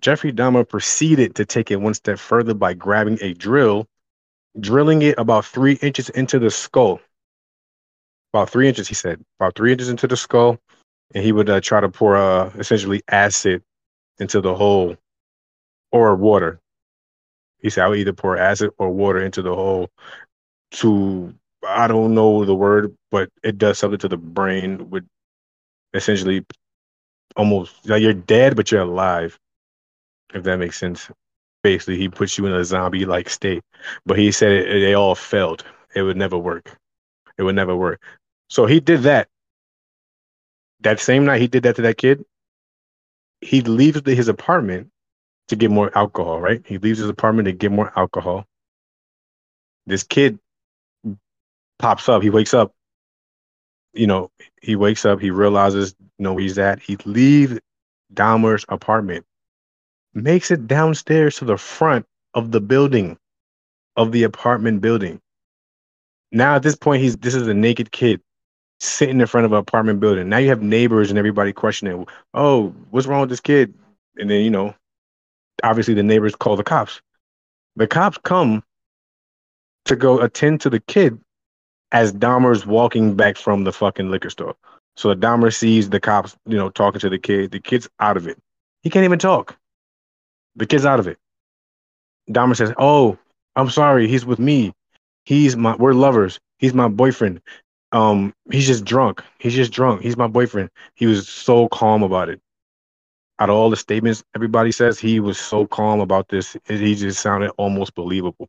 Jeffrey 0.00 0.32
Dahmer 0.32 0.66
proceeded 0.66 1.34
to 1.36 1.44
take 1.44 1.70
it 1.70 1.76
one 1.76 1.94
step 1.94 2.18
further 2.18 2.54
by 2.54 2.72
grabbing 2.72 3.18
a 3.20 3.34
drill, 3.34 3.86
drilling 4.58 5.02
it 5.02 5.18
about 5.18 5.44
three 5.44 5.74
inches 5.82 6.08
into 6.10 6.38
the 6.38 6.50
skull. 6.50 7.00
About 8.32 8.50
three 8.50 8.68
inches, 8.68 8.88
he 8.88 8.94
said, 8.94 9.22
about 9.38 9.54
three 9.54 9.72
inches 9.72 9.90
into 9.90 10.06
the 10.06 10.16
skull. 10.16 10.58
And 11.14 11.24
he 11.24 11.32
would 11.32 11.48
uh, 11.48 11.60
try 11.60 11.80
to 11.80 11.88
pour 11.88 12.16
uh, 12.16 12.50
essentially 12.58 13.02
acid 13.08 13.62
into 14.18 14.40
the 14.40 14.54
hole 14.54 14.96
or 15.92 16.14
water. 16.16 16.60
He 17.60 17.70
said, 17.70 17.84
I 17.84 17.88
would 17.88 17.98
either 17.98 18.12
pour 18.12 18.36
acid 18.36 18.70
or 18.78 18.90
water 18.90 19.20
into 19.20 19.42
the 19.42 19.54
hole 19.54 19.90
to, 20.72 21.34
I 21.66 21.86
don't 21.88 22.14
know 22.14 22.44
the 22.44 22.54
word, 22.54 22.94
but 23.10 23.30
it 23.42 23.58
does 23.58 23.78
something 23.78 23.98
to 24.00 24.08
the 24.08 24.16
brain 24.16 24.90
would 24.90 25.06
essentially 25.94 26.44
almost 27.36 27.88
like 27.88 28.02
you're 28.02 28.12
dead, 28.12 28.56
but 28.56 28.70
you're 28.70 28.82
alive, 28.82 29.38
if 30.34 30.42
that 30.44 30.58
makes 30.58 30.78
sense. 30.78 31.10
Basically, 31.62 31.96
he 31.96 32.08
puts 32.08 32.38
you 32.38 32.46
in 32.46 32.52
a 32.52 32.64
zombie 32.64 33.04
like 33.04 33.28
state. 33.28 33.62
But 34.04 34.18
he 34.18 34.30
said 34.30 34.52
it, 34.52 34.80
they 34.80 34.94
all 34.94 35.14
failed. 35.14 35.64
It 35.94 36.02
would 36.02 36.16
never 36.16 36.38
work. 36.38 36.76
It 37.38 37.42
would 37.42 37.56
never 37.56 37.76
work. 37.76 38.00
So 38.48 38.66
he 38.66 38.80
did 38.80 39.02
that. 39.02 39.28
That 40.80 41.00
same 41.00 41.24
night 41.24 41.40
he 41.40 41.48
did 41.48 41.62
that 41.64 41.76
to 41.76 41.82
that 41.82 41.98
kid, 41.98 42.24
he 43.40 43.60
leaves 43.62 44.00
his 44.04 44.28
apartment 44.28 44.90
to 45.48 45.56
get 45.56 45.70
more 45.70 45.96
alcohol, 45.96 46.40
right? 46.40 46.62
He 46.66 46.78
leaves 46.78 46.98
his 46.98 47.08
apartment 47.08 47.46
to 47.46 47.52
get 47.52 47.72
more 47.72 47.92
alcohol. 47.96 48.46
This 49.86 50.02
kid 50.02 50.38
pops 51.78 52.08
up. 52.08 52.22
He 52.22 52.30
wakes 52.30 52.54
up. 52.54 52.72
You 53.94 54.06
know, 54.06 54.30
he 54.60 54.76
wakes 54.76 55.04
up. 55.04 55.20
He 55.20 55.30
realizes, 55.30 55.94
you 56.00 56.24
know, 56.24 56.36
he's 56.36 56.58
at. 56.58 56.80
He 56.80 56.96
leaves 57.04 57.58
Dahmer's 58.12 58.64
apartment, 58.68 59.24
makes 60.14 60.50
it 60.50 60.66
downstairs 60.66 61.36
to 61.36 61.44
the 61.44 61.56
front 61.56 62.06
of 62.34 62.50
the 62.50 62.60
building, 62.60 63.16
of 63.96 64.12
the 64.12 64.24
apartment 64.24 64.80
building. 64.80 65.20
Now 66.32 66.56
at 66.56 66.62
this 66.62 66.76
point, 66.76 67.02
he's 67.02 67.16
this 67.16 67.34
is 67.34 67.48
a 67.48 67.54
naked 67.54 67.92
kid 67.92 68.20
sitting 68.80 69.20
in 69.20 69.26
front 69.26 69.46
of 69.46 69.52
an 69.52 69.58
apartment 69.58 70.00
building. 70.00 70.28
Now 70.28 70.38
you 70.38 70.48
have 70.48 70.62
neighbors 70.62 71.10
and 71.10 71.18
everybody 71.18 71.52
questioning, 71.52 72.06
"Oh, 72.34 72.74
what's 72.90 73.06
wrong 73.06 73.20
with 73.20 73.30
this 73.30 73.40
kid?" 73.40 73.74
And 74.16 74.30
then 74.30 74.42
you 74.42 74.50
know, 74.50 74.74
obviously 75.62 75.94
the 75.94 76.02
neighbors 76.02 76.34
call 76.34 76.56
the 76.56 76.64
cops. 76.64 77.00
The 77.76 77.86
cops 77.86 78.18
come 78.18 78.62
to 79.86 79.96
go 79.96 80.20
attend 80.20 80.60
to 80.62 80.70
the 80.70 80.80
kid 80.80 81.18
as 81.92 82.12
Dahmer's 82.12 82.66
walking 82.66 83.14
back 83.14 83.36
from 83.36 83.64
the 83.64 83.72
fucking 83.72 84.10
liquor 84.10 84.30
store. 84.30 84.56
So 84.96 85.10
the 85.10 85.16
Dahmer 85.16 85.54
sees 85.54 85.90
the 85.90 86.00
cops, 86.00 86.36
you 86.46 86.56
know, 86.56 86.70
talking 86.70 87.00
to 87.00 87.10
the 87.10 87.18
kid. 87.18 87.50
The 87.50 87.60
kid's 87.60 87.88
out 88.00 88.16
of 88.16 88.26
it. 88.26 88.38
He 88.82 88.90
can't 88.90 89.04
even 89.04 89.18
talk. 89.18 89.56
The 90.56 90.66
kid's 90.66 90.86
out 90.86 91.00
of 91.00 91.06
it. 91.06 91.18
Dahmer 92.30 92.56
says, 92.56 92.72
"Oh, 92.78 93.18
I'm 93.54 93.70
sorry. 93.70 94.08
He's 94.08 94.26
with 94.26 94.38
me. 94.38 94.72
He's 95.24 95.56
my. 95.56 95.76
We're 95.76 95.92
lovers. 95.92 96.40
He's 96.58 96.74
my 96.74 96.88
boyfriend. 96.88 97.40
Um, 97.92 98.34
he's 98.50 98.66
just 98.66 98.84
drunk. 98.84 99.22
He's 99.38 99.54
just 99.54 99.72
drunk. 99.72 100.02
He's 100.02 100.16
my 100.16 100.26
boyfriend." 100.26 100.70
He 100.94 101.06
was 101.06 101.28
so 101.28 101.68
calm 101.68 102.02
about 102.02 102.28
it 102.28 102.40
out 103.38 103.50
of 103.50 103.56
all 103.56 103.70
the 103.70 103.76
statements 103.76 104.24
everybody 104.34 104.72
says, 104.72 104.98
he 104.98 105.20
was 105.20 105.38
so 105.38 105.66
calm 105.66 106.00
about 106.00 106.28
this. 106.28 106.56
He 106.66 106.94
just 106.94 107.20
sounded 107.20 107.50
almost 107.58 107.94
believable. 107.94 108.48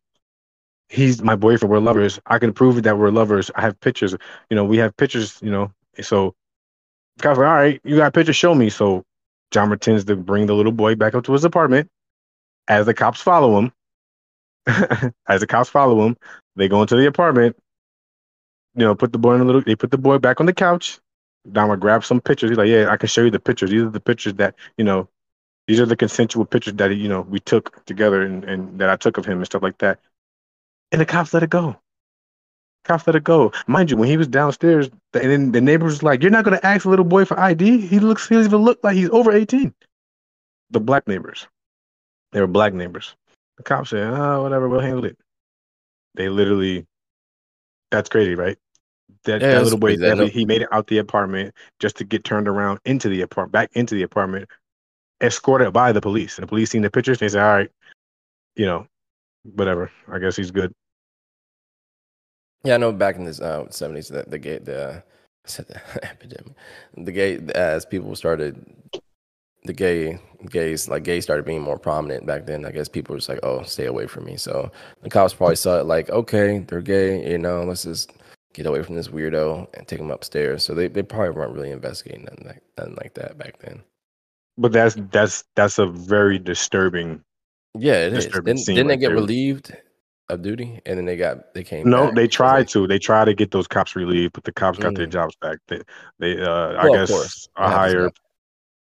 He's 0.88 1.22
my 1.22 1.36
boyfriend. 1.36 1.70
We're 1.70 1.80
lovers. 1.80 2.18
I 2.26 2.38
can 2.38 2.54
prove 2.54 2.82
that 2.82 2.96
we're 2.98 3.10
lovers. 3.10 3.50
I 3.54 3.60
have 3.60 3.78
pictures. 3.80 4.14
You 4.48 4.56
know, 4.56 4.64
we 4.64 4.78
have 4.78 4.96
pictures. 4.96 5.38
You 5.42 5.50
know, 5.50 5.72
so 6.00 6.34
guys 7.20 7.36
like, 7.36 7.46
all 7.46 7.54
right, 7.54 7.80
you 7.84 7.96
got 7.96 8.14
pictures. 8.14 8.36
Show 8.36 8.54
me. 8.54 8.70
So 8.70 9.04
John 9.50 9.68
pretends 9.68 10.04
to 10.06 10.16
bring 10.16 10.46
the 10.46 10.54
little 10.54 10.72
boy 10.72 10.94
back 10.94 11.14
up 11.14 11.24
to 11.24 11.32
his 11.32 11.44
apartment. 11.44 11.90
As 12.68 12.86
the 12.86 12.94
cops 12.94 13.20
follow 13.20 13.58
him, 13.58 13.72
as 15.28 15.40
the 15.40 15.46
cops 15.46 15.68
follow 15.68 16.06
him, 16.06 16.16
they 16.56 16.68
go 16.68 16.80
into 16.80 16.96
the 16.96 17.06
apartment. 17.06 17.56
You 18.78 18.84
know, 18.84 18.94
put 18.94 19.10
the 19.12 19.18
boy 19.18 19.34
in 19.34 19.40
a 19.40 19.44
little. 19.44 19.60
They 19.60 19.74
put 19.74 19.90
the 19.90 19.98
boy 19.98 20.18
back 20.18 20.38
on 20.38 20.46
the 20.46 20.52
couch. 20.52 21.00
Dahmer 21.50 21.78
grabs 21.80 22.06
some 22.06 22.20
pictures. 22.20 22.50
He's 22.50 22.58
like, 22.58 22.68
"Yeah, 22.68 22.90
I 22.90 22.96
can 22.96 23.08
show 23.08 23.24
you 23.24 23.30
the 23.30 23.40
pictures. 23.40 23.70
These 23.70 23.82
are 23.82 23.90
the 23.90 23.98
pictures 23.98 24.34
that 24.34 24.54
you 24.76 24.84
know. 24.84 25.08
These 25.66 25.80
are 25.80 25.86
the 25.86 25.96
consensual 25.96 26.44
pictures 26.44 26.74
that 26.74 26.94
you 26.96 27.08
know 27.08 27.22
we 27.22 27.40
took 27.40 27.84
together 27.86 28.22
and, 28.22 28.44
and 28.44 28.78
that 28.78 28.88
I 28.88 28.94
took 28.94 29.18
of 29.18 29.24
him 29.24 29.38
and 29.38 29.46
stuff 29.46 29.64
like 29.64 29.78
that." 29.78 29.98
And 30.92 31.00
the 31.00 31.06
cops 31.06 31.34
let 31.34 31.42
it 31.42 31.50
go. 31.50 31.76
Cops 32.84 33.04
let 33.08 33.16
it 33.16 33.24
go. 33.24 33.50
Mind 33.66 33.90
you, 33.90 33.96
when 33.96 34.08
he 34.08 34.16
was 34.16 34.28
downstairs, 34.28 34.90
the, 35.12 35.22
and 35.22 35.30
then 35.32 35.50
the 35.50 35.60
neighbors 35.60 35.94
was 35.94 36.02
like, 36.04 36.22
"You're 36.22 36.30
not 36.30 36.44
gonna 36.44 36.60
ask 36.62 36.84
a 36.84 36.88
little 36.88 37.04
boy 37.04 37.24
for 37.24 37.36
ID? 37.36 37.80
He 37.80 37.98
looks. 37.98 38.28
He 38.28 38.36
doesn't 38.36 38.52
even 38.52 38.62
look 38.62 38.78
like 38.84 38.94
he's 38.94 39.10
over 39.10 39.32
18." 39.32 39.74
The 40.70 40.80
black 40.80 41.08
neighbors. 41.08 41.48
They 42.30 42.40
were 42.40 42.46
black 42.46 42.74
neighbors. 42.74 43.16
The 43.56 43.64
cops 43.64 43.90
said, 43.90 44.06
"Oh, 44.06 44.44
whatever. 44.44 44.68
We'll 44.68 44.80
handle 44.80 45.04
it." 45.04 45.18
They 46.14 46.28
literally. 46.28 46.86
That's 47.90 48.08
crazy, 48.08 48.36
right? 48.36 48.56
That, 49.24 49.40
Yeah, 49.40 49.54
that 49.54 49.64
little 49.64 49.78
boy, 49.78 49.96
know- 49.96 50.26
he 50.26 50.44
made 50.44 50.62
it 50.62 50.68
out 50.72 50.86
the 50.86 50.98
apartment 50.98 51.54
just 51.80 51.96
to 51.96 52.04
get 52.04 52.24
turned 52.24 52.48
around 52.48 52.80
into 52.84 53.08
the 53.08 53.22
apartment, 53.22 53.52
back 53.52 53.70
into 53.74 53.94
the 53.94 54.02
apartment, 54.02 54.48
escorted 55.20 55.72
by 55.72 55.92
the 55.92 56.00
police. 56.00 56.36
The 56.36 56.46
police 56.46 56.70
seen 56.70 56.82
the 56.82 56.90
pictures. 56.90 57.18
They 57.18 57.28
said, 57.28 57.42
"All 57.42 57.52
right, 57.54 57.70
you 58.56 58.66
know, 58.66 58.86
whatever. 59.54 59.90
I 60.10 60.18
guess 60.18 60.36
he's 60.36 60.50
good." 60.50 60.72
Yeah, 62.64 62.74
I 62.74 62.78
know 62.78 62.92
back 62.92 63.16
in 63.16 63.24
the 63.24 63.30
uh, 63.30 63.64
70s 63.66 64.08
that 64.08 64.30
the 64.30 64.38
gay 64.38 64.58
the 64.58 65.02
I 65.02 65.02
said 65.48 65.68
the 65.68 65.80
epidemic, 66.04 66.54
the 66.96 67.12
gay 67.12 67.38
as 67.54 67.84
people 67.86 68.14
started 68.16 68.64
the 69.64 69.72
gay 69.72 70.18
gays 70.50 70.88
like 70.88 71.02
gays 71.02 71.24
started 71.24 71.44
being 71.44 71.60
more 71.60 71.78
prominent 71.78 72.26
back 72.26 72.46
then. 72.46 72.64
I 72.64 72.70
guess 72.70 72.88
people 72.88 73.14
were 73.14 73.18
just 73.18 73.28
like, 73.28 73.40
oh, 73.42 73.62
stay 73.62 73.86
away 73.86 74.06
from 74.06 74.24
me. 74.24 74.36
So 74.36 74.70
the 75.02 75.10
cops 75.10 75.34
probably 75.34 75.56
saw 75.56 75.80
it 75.80 75.84
like, 75.86 76.08
okay, 76.10 76.58
they're 76.60 76.80
gay, 76.80 77.30
you 77.30 77.38
know, 77.38 77.64
let's 77.64 77.84
just 77.84 78.12
get 78.58 78.66
away 78.66 78.82
from 78.84 78.96
this 78.96 79.08
weirdo 79.08 79.68
and 79.74 79.88
take 79.88 80.00
him 80.00 80.10
upstairs. 80.12 80.64
So 80.64 80.74
they, 80.74 80.88
they 80.88 81.02
probably 81.04 81.30
weren't 81.30 81.54
really 81.54 81.70
investigating 81.72 82.24
nothing 82.26 82.46
like, 82.48 82.62
nothing 82.78 82.96
like 82.96 83.14
that 83.14 83.38
back 83.38 83.60
then. 83.60 83.84
But 84.58 84.72
that's 84.72 84.94
that's 85.10 85.44
that's 85.54 85.78
a 85.78 85.86
very 85.86 86.38
disturbing. 86.38 87.24
Yeah, 87.78 88.06
it 88.06 88.12
is. 88.12 88.24
Disturbing 88.24 88.44
Didn't, 88.44 88.66
scene 88.66 88.74
didn't 88.74 88.88
they 88.88 88.96
get 88.96 89.12
there. 89.14 89.14
relieved 89.14 89.76
of 90.28 90.42
duty, 90.42 90.80
and 90.84 90.98
then 90.98 91.04
they 91.06 91.16
got 91.16 91.54
they 91.54 91.64
came. 91.64 91.90
No, 91.90 92.10
back 92.10 92.14
they 92.14 92.26
tried 92.26 92.68
to. 92.68 92.86
They 92.86 92.98
tried 92.98 93.26
to 93.26 93.34
get 93.34 93.50
those 93.50 93.68
cops 93.68 93.94
relieved, 93.96 94.32
but 94.34 94.44
the 94.44 94.52
cops 94.52 94.78
got 94.78 94.94
their 94.94 95.06
Mm. 95.06 95.12
jobs 95.12 95.36
back. 95.36 95.58
They, 95.68 95.80
they 96.18 96.42
uh, 96.42 96.76
I 96.76 96.88
Well, 96.88 97.04
of 97.08 97.08
guess 97.08 97.48
a 97.56 97.70
higher. 97.70 98.10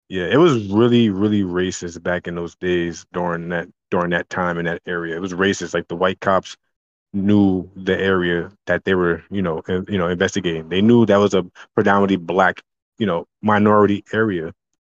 Yeah, 0.08 0.26
it 0.26 0.38
was 0.38 0.66
really, 0.68 1.10
really 1.10 1.42
racist 1.42 2.02
back 2.02 2.26
in 2.28 2.34
those 2.34 2.56
days 2.56 3.06
during 3.12 3.48
that 3.50 3.68
during 3.90 4.10
that 4.10 4.30
time 4.30 4.58
in 4.58 4.64
that 4.66 4.82
area. 4.86 5.16
It 5.16 5.20
was 5.20 5.34
racist. 5.34 5.74
Like 5.74 5.88
the 5.88 5.96
white 5.96 6.20
cops 6.20 6.56
knew 7.18 7.70
the 7.76 7.98
area 7.98 8.50
that 8.66 8.84
they 8.86 8.94
were, 8.96 9.24
you 9.30 9.42
know, 9.42 9.62
in, 9.68 9.86
you 9.88 9.98
know, 9.98 10.08
investigating. 10.08 10.70
They 10.70 10.82
knew 10.82 11.06
that 11.06 11.18
was 11.18 11.34
a 11.34 11.44
predominantly 11.76 12.16
black, 12.18 12.62
you 12.98 13.06
know, 13.06 13.26
minority 13.42 14.04
area. 14.14 14.54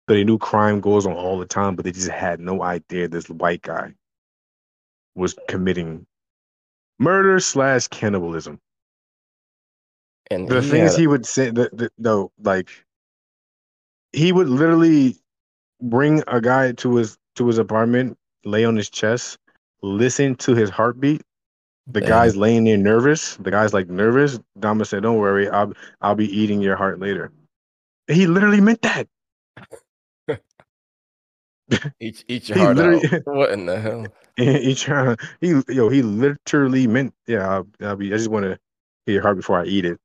So 0.09 0.15
they 0.15 0.25
knew 0.25 0.39
crime 0.39 0.81
goes 0.81 1.07
on 1.07 1.15
all 1.15 1.39
the 1.39 1.47
time, 1.47 1.77
but 1.77 1.85
they 1.87 1.93
just 1.93 2.11
had 2.11 2.41
no 2.41 2.63
idea 2.63 3.09
this 3.09 3.31
white 3.31 3.63
guy 3.63 3.95
was 5.17 5.37
committing 5.49 6.07
murder 6.99 7.41
slash 7.41 7.89
cannibalism. 7.89 8.61
And 10.31 10.51
The 10.51 10.63
he 10.63 10.71
things 10.71 10.93
had- 10.93 11.01
he 11.01 11.07
would 11.09 11.27
say, 11.27 11.51
the, 11.51 11.71
the, 11.73 11.91
no, 11.99 12.33
like 12.43 12.71
he 14.13 14.33
would 14.33 14.49
literally 14.49 15.17
bring 15.83 16.23
a 16.29 16.41
guy 16.41 16.73
to 16.73 16.97
his 16.97 17.19
to 17.37 17.47
his 17.49 17.59
apartment, 17.59 18.19
lay 18.45 18.65
on 18.65 18.77
his 18.77 18.91
chest, 18.91 19.39
listen 19.83 20.37
to 20.37 20.55
his 20.55 20.71
heartbeat. 20.71 21.23
The 21.91 22.01
Damn. 22.01 22.09
guy's 22.09 22.37
laying 22.37 22.65
there 22.65 22.77
nervous. 22.77 23.37
The 23.37 23.51
guy's 23.51 23.73
like 23.73 23.89
nervous. 23.89 24.39
Dahmer 24.59 24.87
said, 24.87 25.03
"Don't 25.03 25.19
worry, 25.19 25.49
I'll 25.49 25.73
I'll 26.03 26.15
be 26.15 26.29
eating 26.29 26.61
your 26.61 26.77
heart 26.77 27.01
later." 27.01 27.33
He 28.09 28.27
literally 28.27 28.61
meant 28.61 28.83
that. 28.83 29.09
eat 32.01 32.25
each 32.29 32.51
your 32.51 32.59
heart 32.59 32.79
out. 32.79 33.03
What 33.25 33.53
in 33.53 33.67
the 33.67 33.81
hell? 33.81 34.07
he 34.37 34.75
trying 34.75 35.17
he 35.41 35.63
yo 35.69 35.89
he 35.89 36.03
literally 36.03 36.87
meant 36.87 37.15
yeah. 37.27 37.49
I'll, 37.49 37.67
I'll 37.81 37.97
be. 37.97 38.13
I 38.13 38.17
just 38.17 38.31
want 38.31 38.45
to 38.45 38.53
eat 39.07 39.13
your 39.15 39.23
heart 39.23 39.37
before 39.37 39.59
I 39.59 39.65
eat 39.65 39.85
it, 39.85 39.99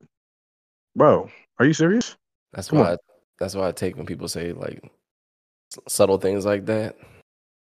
bro. 0.95 1.29
Are 1.59 1.65
you 1.65 1.73
serious? 1.73 2.15
That's 2.53 2.69
Come 2.69 2.79
why. 2.79 2.93
I, 2.93 2.97
that's 3.39 3.55
why 3.55 3.67
I 3.67 3.71
take 3.73 3.97
when 3.97 4.05
people 4.05 4.27
say 4.27 4.53
like 4.53 4.81
subtle 5.87 6.17
things 6.17 6.45
like 6.45 6.65
that. 6.67 6.95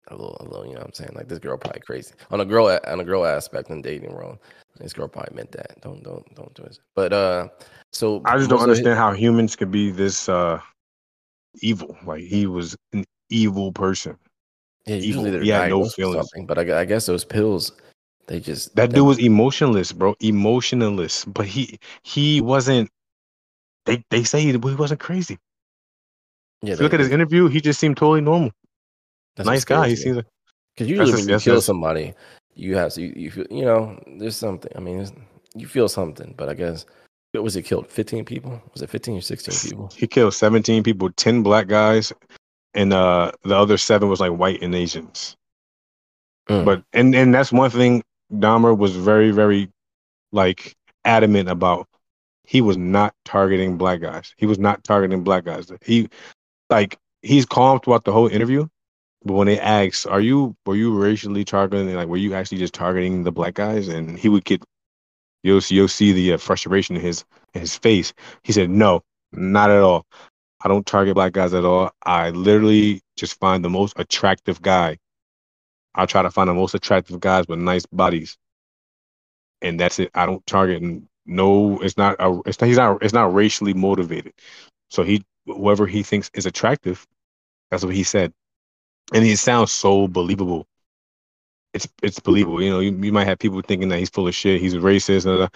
A 0.09 0.15
little, 0.15 0.37
a 0.41 0.45
little. 0.45 0.67
You 0.67 0.75
know 0.75 0.79
what 0.81 0.87
I'm 0.89 0.93
saying? 0.93 1.13
Like 1.15 1.29
this 1.29 1.39
girl 1.39 1.57
probably 1.59 1.81
crazy 1.81 2.15
on 2.31 2.41
a 2.41 2.45
girl 2.45 2.67
on 2.87 3.01
a 3.01 3.05
girl 3.05 3.27
aspect 3.27 3.71
in 3.71 3.83
dating 3.83 4.13
world. 4.15 4.39
This 4.79 4.93
girl 4.93 5.09
probably 5.09 5.35
meant 5.35 5.53
that. 5.53 5.81
Don't 5.81 6.03
don't 6.03 6.35
don't 6.35 6.55
do 6.55 6.63
it. 6.63 6.79
But 6.95 7.13
uh, 7.13 7.49
so 7.93 8.23
I 8.25 8.37
just 8.37 8.51
don't 8.51 8.61
understand 8.63 8.99
how 8.99 9.13
humans 9.13 9.57
could 9.57 9.71
be 9.71 9.91
this 9.91 10.29
uh 10.29 10.61
evil. 11.61 11.97
Like 12.05 12.23
he 12.23 12.47
was 12.47 12.77
an 12.93 13.05
evil 13.31 13.73
person. 13.73 14.17
Yeah, 14.87 14.97
evil. 14.97 15.07
usually 15.07 15.31
they're 15.31 15.43
He 15.43 15.49
had 15.49 15.71
no 15.71 15.89
feelings. 15.89 16.17
something. 16.17 16.47
But 16.47 16.59
I, 16.59 16.81
I 16.81 16.85
guess 16.85 17.07
those 17.07 17.25
pills, 17.25 17.73
they 18.29 18.39
just 18.39 18.77
That 18.77 18.93
dude 18.93 19.07
was 19.07 19.19
emotionless, 19.19 19.93
bro. 19.93 20.15
Emotionless. 20.21 21.25
But 21.25 21.47
he 21.47 21.79
he 22.05 22.41
wasn't. 22.41 22.91
They 23.87 24.05
they 24.11 24.25
say 24.25 24.41
he, 24.41 24.53
he 24.53 24.57
wasn't 24.59 25.01
crazy. 25.01 25.39
Yeah, 26.63 26.77
look 26.79 26.95
at 26.95 27.01
his 27.01 27.11
interview, 27.11 27.49
he 27.49 27.61
just 27.61 27.79
seemed 27.79 27.97
totally 27.97 28.21
normal. 28.21 28.51
Nice 29.45 29.65
guy. 29.65 29.89
He 29.89 29.97
seems 29.97 30.17
like 30.17 30.27
Because 30.75 30.89
usually 30.89 31.13
when 31.13 31.29
you 31.29 31.39
kill 31.39 31.61
somebody, 31.61 32.15
you 32.55 32.77
have 32.77 32.93
to 32.95 33.03
you, 33.03 33.13
you 33.17 33.31
feel 33.31 33.47
you 33.51 33.65
know 33.65 33.99
there's 34.19 34.37
something. 34.37 34.73
I 34.77 34.81
mean, 34.81 35.07
you 35.55 35.67
feel 35.67 35.89
something, 35.89 36.35
but 36.37 36.49
I 36.49 36.55
guess 36.55 36.87
what 37.33 37.45
was 37.45 37.57
it 37.57 37.63
killed? 37.63 37.89
Fifteen 37.89 38.25
people? 38.25 38.61
Was 38.73 38.83
it 38.83 38.91
fifteen 38.91 39.17
or 39.17 39.21
sixteen 39.21 39.55
people? 39.71 39.91
he 39.95 40.07
killed 40.07 40.35
17 40.35 40.83
people, 40.83 41.11
10 41.11 41.43
black 41.43 41.67
guys, 41.67 42.13
and 42.75 42.93
uh 42.93 43.33
the 43.43 43.57
other 43.57 43.77
seven 43.77 44.09
was 44.09 44.21
like 44.21 44.33
white 44.33 44.63
and 44.63 44.75
Asians. 44.75 45.37
Mm. 46.49 46.65
But 46.65 46.83
and 46.93 47.15
and 47.15 47.35
that's 47.35 47.53
one 47.53 47.71
thing 47.71 48.03
Dahmer 48.33 48.77
was 48.77 48.97
very 48.97 49.31
very 49.31 49.71
like 50.33 50.75
adamant 51.05 51.49
about. 51.49 51.89
He 52.45 52.61
was 52.61 52.77
not 52.77 53.13
targeting 53.25 53.77
black 53.77 54.01
guys. 54.01 54.33
He 54.37 54.47
was 54.47 54.59
not 54.59 54.85
targeting 54.85 55.25
black 55.25 55.45
guys. 55.45 55.71
He 55.85 56.09
like 56.71 56.97
he's 57.23 57.45
calm 57.45 57.81
throughout 57.81 58.05
the 58.05 58.13
whole 58.13 58.29
interview, 58.29 58.69
but 59.27 59.35
when 59.35 59.47
they 59.49 59.61
asked, 59.61 60.07
"Are 60.07 60.21
you 60.21 60.57
were 60.67 60.77
you 60.77 60.97
racially 60.97 61.45
targeting? 61.45 61.95
Like, 61.95 62.09
were 62.09 62.17
you 62.17 62.35
actually 62.35 62.59
just 62.59 62.75
targeting 62.75 63.25
the 63.25 63.33
black 63.33 63.55
guys?" 63.55 63.89
and 63.89 64.19
he 64.19 64.29
would 64.29 64.45
get 64.45 64.63
you'll 65.43 65.61
see, 65.61 65.77
you'll 65.77 65.89
see 65.89 66.13
the 66.13 66.35
uh, 66.35 66.39
frustration 66.39 66.97
in 66.97 67.03
his 67.03 67.25
in 67.55 67.61
his 67.63 67.77
face. 67.77 68.13
He 68.45 68.53
said, 68.53 68.71
"No, 68.71 69.03
not 69.33 69.71
at 69.71 69.81
all. 69.83 70.07
I 70.63 70.69
don't 70.69 70.87
target 70.87 71.15
black 71.15 71.33
guys 71.33 71.55
at 71.55 71.65
all. 71.65 71.91
I 72.05 72.31
literally 72.31 73.03
just 73.17 73.39
find 73.41 73.65
the 73.65 73.71
most 73.71 73.95
attractive 73.99 74.63
guy. 74.63 74.99
I 75.95 76.07
try 76.07 76.23
to 76.23 76.31
find 76.31 76.49
the 76.49 76.55
most 76.55 76.75
attractive 76.75 77.21
guys 77.21 77.47
with 77.49 77.59
nice 77.59 77.87
bodies, 77.87 78.37
and 79.63 79.81
that's 79.81 79.99
it. 79.99 80.11
I 80.15 80.27
don't 80.27 80.47
target. 80.47 80.83
No, 81.27 81.81
it's 81.81 81.97
not. 81.97 82.17
A, 82.21 82.41
it's 82.47 82.61
not. 82.61 82.67
He's 82.69 82.77
not. 82.79 83.03
It's 83.03 83.15
not 83.15 83.35
racially 83.35 83.75
motivated. 83.75 84.35
So 84.91 85.03
he, 85.03 85.25
whoever 85.47 85.87
he 85.87 86.03
thinks 86.03 86.31
is 86.35 86.47
attractive, 86.47 87.07
that's 87.71 87.85
what 87.85 87.95
he 87.95 88.05
said, 88.05 88.33
and 89.15 89.25
he 89.25 89.37
sounds 89.37 89.73
so 89.73 90.09
believable. 90.09 90.67
It's 91.75 91.89
it's 92.03 92.21
believable. 92.21 92.63
You 92.63 92.71
know, 92.71 92.81
you, 92.81 92.93
you 92.93 93.13
might 93.13 93.27
have 93.27 93.39
people 93.39 93.61
thinking 93.63 93.89
that 93.91 93.99
he's 93.99 94.11
full 94.11 94.29
of 94.29 94.35
shit. 94.35 94.61
He's 94.61 94.75
racist. 94.75 95.27
And, 95.27 95.51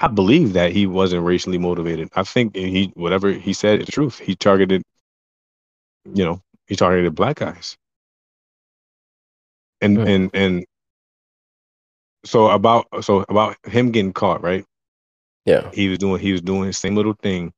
I 0.00 0.08
believe 0.08 0.54
that 0.54 0.72
he 0.72 0.86
wasn't 0.86 1.24
racially 1.24 1.58
motivated. 1.58 2.08
I 2.14 2.22
think 2.22 2.56
he 2.56 2.92
whatever 2.94 3.32
he 3.32 3.52
said 3.52 3.80
is 3.80 3.86
the 3.86 3.92
truth. 3.92 4.18
He 4.18 4.34
targeted, 4.36 4.82
you 6.14 6.24
know, 6.24 6.42
he 6.66 6.76
targeted 6.76 7.14
black 7.14 7.36
guys. 7.38 7.76
And 9.80 9.98
Hmm. 9.98 10.06
and 10.08 10.30
and 10.34 10.66
so 12.24 12.50
about 12.50 12.86
so 13.02 13.24
about 13.28 13.56
him 13.66 13.90
getting 13.90 14.12
caught, 14.12 14.42
right? 14.42 14.64
Yeah, 15.46 15.70
He 15.72 15.88
was 15.88 15.98
doing 15.98 16.20
he 16.20 16.32
was 16.32 16.42
doing 16.42 16.64
his 16.64 16.78
same 16.78 16.94
little 16.96 17.14
thing. 17.14 17.52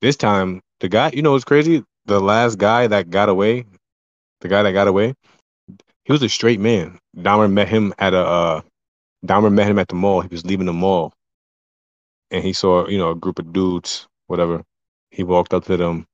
This 0.00 0.16
time, 0.16 0.60
the 0.80 0.88
guy, 0.88 1.10
you 1.14 1.22
know, 1.22 1.34
it's 1.34 1.44
crazy? 1.44 1.84
The 2.06 2.20
last 2.20 2.58
guy 2.58 2.86
that 2.88 3.10
got 3.10 3.28
away, 3.28 3.64
the 4.44 4.50
guy 4.50 4.62
that 4.62 4.72
got 4.72 4.88
away, 4.88 5.14
he 6.04 6.12
was 6.12 6.22
a 6.22 6.28
straight 6.28 6.60
man. 6.60 6.98
Dahmer 7.16 7.50
met 7.50 7.66
him 7.68 7.94
at 7.98 8.12
a 8.12 8.20
uh, 8.20 8.62
Dahmer 9.26 9.52
met 9.52 9.68
him 9.68 9.78
at 9.78 9.88
the 9.88 9.94
mall. 9.94 10.20
He 10.20 10.28
was 10.28 10.44
leaving 10.44 10.66
the 10.66 10.74
mall, 10.74 11.14
and 12.30 12.44
he 12.44 12.52
saw 12.52 12.86
you 12.86 12.98
know 12.98 13.10
a 13.10 13.14
group 13.16 13.38
of 13.38 13.52
dudes, 13.54 14.06
whatever. 14.26 14.62
He 15.10 15.24
walked 15.24 15.54
up 15.54 15.64
to 15.64 15.78
them, 15.78 16.06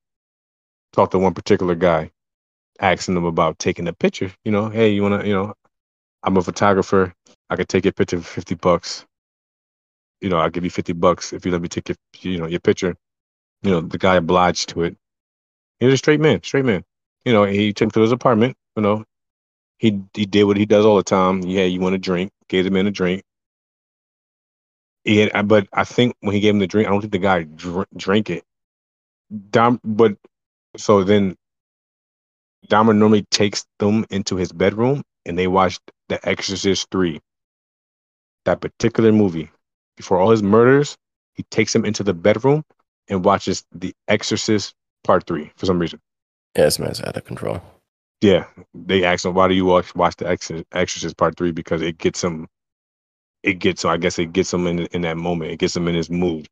talked 0.93 1.12
to 1.12 1.19
one 1.19 1.35
particular 1.35 1.75
guy, 1.75 2.12
asking 2.81 3.16
them 3.16 3.25
about 3.25 3.59
taking 3.59 3.88
a 3.88 3.93
picture. 3.93 4.33
You 4.45 4.53
know, 4.53 4.69
hey, 4.69 4.90
you 4.90 5.03
wanna, 5.03 5.25
you 5.27 5.35
know, 5.35 5.55
I'm 6.23 6.37
a 6.37 6.43
photographer. 6.43 7.12
I 7.51 7.57
could 7.57 7.69
take 7.69 7.85
your 7.85 7.93
picture 7.93 8.19
for 8.21 8.29
fifty 8.29 8.55
bucks. 8.55 9.07
You 10.21 10.29
know, 10.29 10.37
I'll 10.38 10.51
give 10.51 10.64
you 10.64 10.71
fifty 10.71 10.93
bucks 10.93 11.33
if 11.33 11.45
you 11.45 11.51
let 11.51 11.62
me 11.62 11.69
take 11.69 11.88
your, 11.88 11.97
you 12.21 12.38
know, 12.38 12.47
your 12.47 12.61
picture. 12.61 12.95
You 13.62 13.73
know, 13.73 13.81
the 13.81 13.99
guy 13.99 14.16
obliged 14.16 14.69
to 14.71 14.85
it. 14.85 14.97
He 15.81 15.87
was 15.87 15.95
a 15.95 15.99
straight 15.99 16.21
man, 16.21 16.43
straight 16.45 16.64
man. 16.64 16.85
You 17.24 17.33
know, 17.33 17.44
he 17.44 17.72
took 17.72 17.87
him 17.87 17.90
to 17.92 18.00
his 18.00 18.12
apartment. 18.12 18.56
You 18.76 18.83
know, 18.83 19.04
he 19.78 20.02
he 20.14 20.26
did 20.26 20.44
what 20.44 20.56
he 20.56 20.66
does 20.66 20.87
all 20.87 20.96
the 20.96 21.02
time. 21.02 21.42
Yeah, 21.42 21.64
you 21.64 21.80
want 21.80 21.94
a 21.94 21.98
drink? 21.98 22.33
Gave 22.48 22.64
the 22.64 22.70
man 22.70 22.87
a 22.87 22.90
drink. 22.90 23.22
Had, 25.06 25.48
but 25.48 25.68
I 25.72 25.85
think 25.85 26.14
when 26.20 26.35
he 26.35 26.40
gave 26.40 26.54
him 26.54 26.61
the 26.61 26.66
drink, 26.66 26.88
I 26.88 26.90
don't 26.90 27.00
think 27.00 27.12
the 27.12 27.18
guy 27.18 27.44
dr- 27.44 27.88
drank 27.96 28.30
it. 28.30 28.44
Dom, 29.50 29.80
but 29.85 30.16
so 30.76 31.04
then 31.04 31.37
Dahmer 32.68 32.96
normally 32.96 33.22
takes 33.30 33.66
them 33.78 34.06
into 34.11 34.37
his 34.37 34.52
bedroom 34.52 35.02
and 35.26 35.38
they 35.38 35.46
watch 35.46 35.78
The 36.09 36.26
Exorcist 36.28 36.88
Three. 36.90 37.20
That 38.44 38.61
particular 38.61 39.12
movie, 39.12 39.50
before 39.96 40.18
all 40.18 40.30
his 40.30 40.42
murders, 40.42 40.96
he 41.35 41.44
takes 41.44 41.72
them 41.72 41.85
into 41.85 42.02
the 42.02 42.14
bedroom 42.14 42.64
and 43.09 43.24
watches 43.24 43.64
The 43.72 43.94
Exorcist 44.09 44.74
Part 45.04 45.26
Three 45.26 45.52
for 45.56 45.66
some 45.66 45.78
reason. 45.78 46.00
Yeah, 46.57 46.65
this 46.65 46.79
man's 46.79 47.01
out 47.01 47.17
of 47.17 47.25
control. 47.25 47.63
Yeah, 48.21 48.47
they 48.75 49.05
asked 49.05 49.25
him, 49.25 49.35
"Why 49.35 49.49
do 49.49 49.55
you 49.55 49.65
watch 49.65 49.95
watch 49.95 50.17
the 50.17 50.29
Exorcist 50.73 51.17
Part 51.17 51.37
3? 51.37 51.53
Because 51.53 51.81
it 51.83 51.99
gets 51.99 52.23
him, 52.23 52.49
it 53.43 53.55
gets 53.55 53.85
him. 53.85 53.91
I 53.91 53.97
guess 53.97 54.19
it 54.19 54.33
gets 54.33 54.53
him 54.53 54.67
in 54.67 54.81
in 54.87 55.03
that 55.03 55.17
moment. 55.17 55.53
It 55.53 55.59
gets 55.59 55.77
him 55.77 55.89
in 55.89 55.95
his 55.95 56.11
mood. 56.11 56.49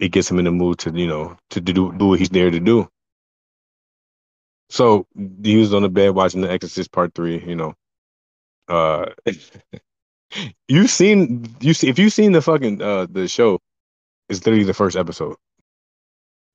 It 0.00 0.08
gets 0.10 0.30
him 0.30 0.38
in 0.38 0.46
the 0.46 0.50
mood 0.50 0.78
to 0.80 0.90
you 0.90 1.06
know 1.06 1.36
to 1.50 1.60
do 1.60 1.92
do 1.92 2.06
what 2.06 2.18
he's 2.18 2.30
there 2.30 2.50
to 2.50 2.60
do. 2.60 2.88
So 4.70 5.06
he 5.42 5.56
was 5.56 5.74
on 5.74 5.82
the 5.82 5.88
bed 5.88 6.10
watching 6.14 6.40
the 6.40 6.50
Exorcist 6.50 6.92
Part 6.92 7.14
Three. 7.14 7.44
You 7.44 7.56
know, 7.56 7.74
uh, 8.68 9.06
you've 10.68 10.90
seen 10.90 11.54
you 11.60 11.74
see 11.74 11.88
if 11.88 11.98
you've 11.98 12.12
seen 12.12 12.32
the 12.32 12.42
fucking 12.42 12.82
uh 12.82 13.06
the 13.10 13.28
show, 13.28 13.60
it's 14.28 14.44
literally 14.44 14.64
the 14.64 14.74
first 14.74 14.96
episode. 14.96 15.36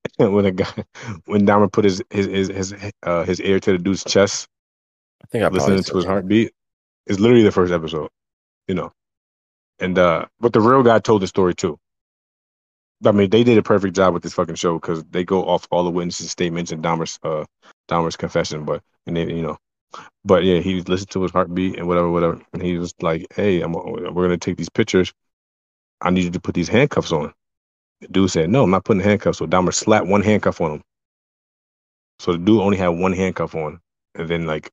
when 0.18 0.46
a 0.46 0.52
guy 0.52 0.86
when 1.26 1.46
Dahmer 1.46 1.72
put 1.72 1.86
his 1.86 2.04
his 2.10 2.28
his 2.28 2.50
his, 2.50 2.92
uh, 3.04 3.24
his 3.24 3.42
ear 3.42 3.60
to 3.60 3.72
the 3.74 3.78
dude's 3.78 4.04
chest, 4.04 4.48
I 5.24 5.28
think 5.28 5.44
I 5.44 5.50
listening 5.50 5.84
to 5.84 5.96
his 5.98 6.06
heartbeat, 6.06 6.52
is 7.08 7.20
literally 7.20 7.44
the 7.44 7.52
first 7.52 7.74
episode. 7.74 8.10
You 8.68 8.76
know, 8.76 8.92
and 9.80 9.98
uh, 9.98 10.28
but 10.40 10.54
the 10.54 10.62
real 10.62 10.84
guy 10.84 11.00
told 11.00 11.22
the 11.24 11.28
story 11.28 11.56
too. 11.56 11.80
I 13.06 13.12
mean, 13.12 13.30
they 13.30 13.44
did 13.44 13.58
a 13.58 13.64
perfect 13.64 13.96
job 13.96 14.14
with 14.14 14.24
this 14.24 14.34
fucking 14.34 14.56
show 14.56 14.76
because 14.76 15.04
they 15.06 15.24
go 15.24 15.46
off 15.46 15.68
all 15.70 15.84
the 15.84 15.92
witnesses' 15.92 16.32
statements 16.32 16.72
and 16.72 16.84
Dahmer's 16.84 17.20
uh 17.24 17.46
Dahmer's 17.90 18.16
confession, 18.18 18.66
but 18.66 18.82
and 19.06 19.16
they 19.18 19.24
you 19.32 19.42
know 19.44 19.58
But 20.26 20.44
yeah, 20.46 20.60
he 20.62 20.82
listened 20.82 21.12
to 21.12 21.24
his 21.24 21.32
heartbeat 21.32 21.78
and 21.78 21.88
whatever, 21.88 22.10
whatever. 22.12 22.42
And 22.54 22.62
he 22.64 22.78
was 22.78 22.94
like, 23.02 23.28
"Hey, 23.36 23.62
I'm, 23.62 23.74
we're 23.74 24.26
gonna 24.26 24.38
take 24.38 24.58
these 24.58 24.70
pictures. 24.70 25.14
I 26.02 26.12
need 26.12 26.26
you 26.26 26.32
to 26.32 26.42
put 26.42 26.56
these 26.56 26.70
handcuffs 26.70 27.12
on." 27.14 27.34
The 28.02 28.08
dude 28.10 28.32
said, 28.32 28.50
"No, 28.50 28.64
I'm 28.64 28.72
not 28.72 28.86
putting 28.86 29.02
handcuffs." 29.04 29.38
So 29.40 29.48
Dahmer 29.48 29.74
slapped 29.74 30.08
one 30.08 30.22
handcuff 30.22 30.62
on 30.62 30.72
him. 30.76 30.82
So 32.20 32.34
the 32.34 32.38
dude 32.38 32.62
only 32.62 32.78
had 32.78 32.90
one 32.90 33.14
handcuff 33.14 33.56
on, 33.56 33.80
and 34.16 34.30
then 34.30 34.46
like, 34.46 34.72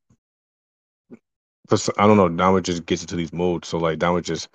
I 1.70 2.06
don't 2.06 2.16
know, 2.16 2.28
Dahmer 2.28 2.62
just 2.62 2.86
gets 2.86 3.02
into 3.02 3.16
these 3.16 3.32
modes. 3.32 3.68
So 3.68 3.78
like, 3.78 3.98
Dahmer 3.98 4.22
just, 4.22 4.48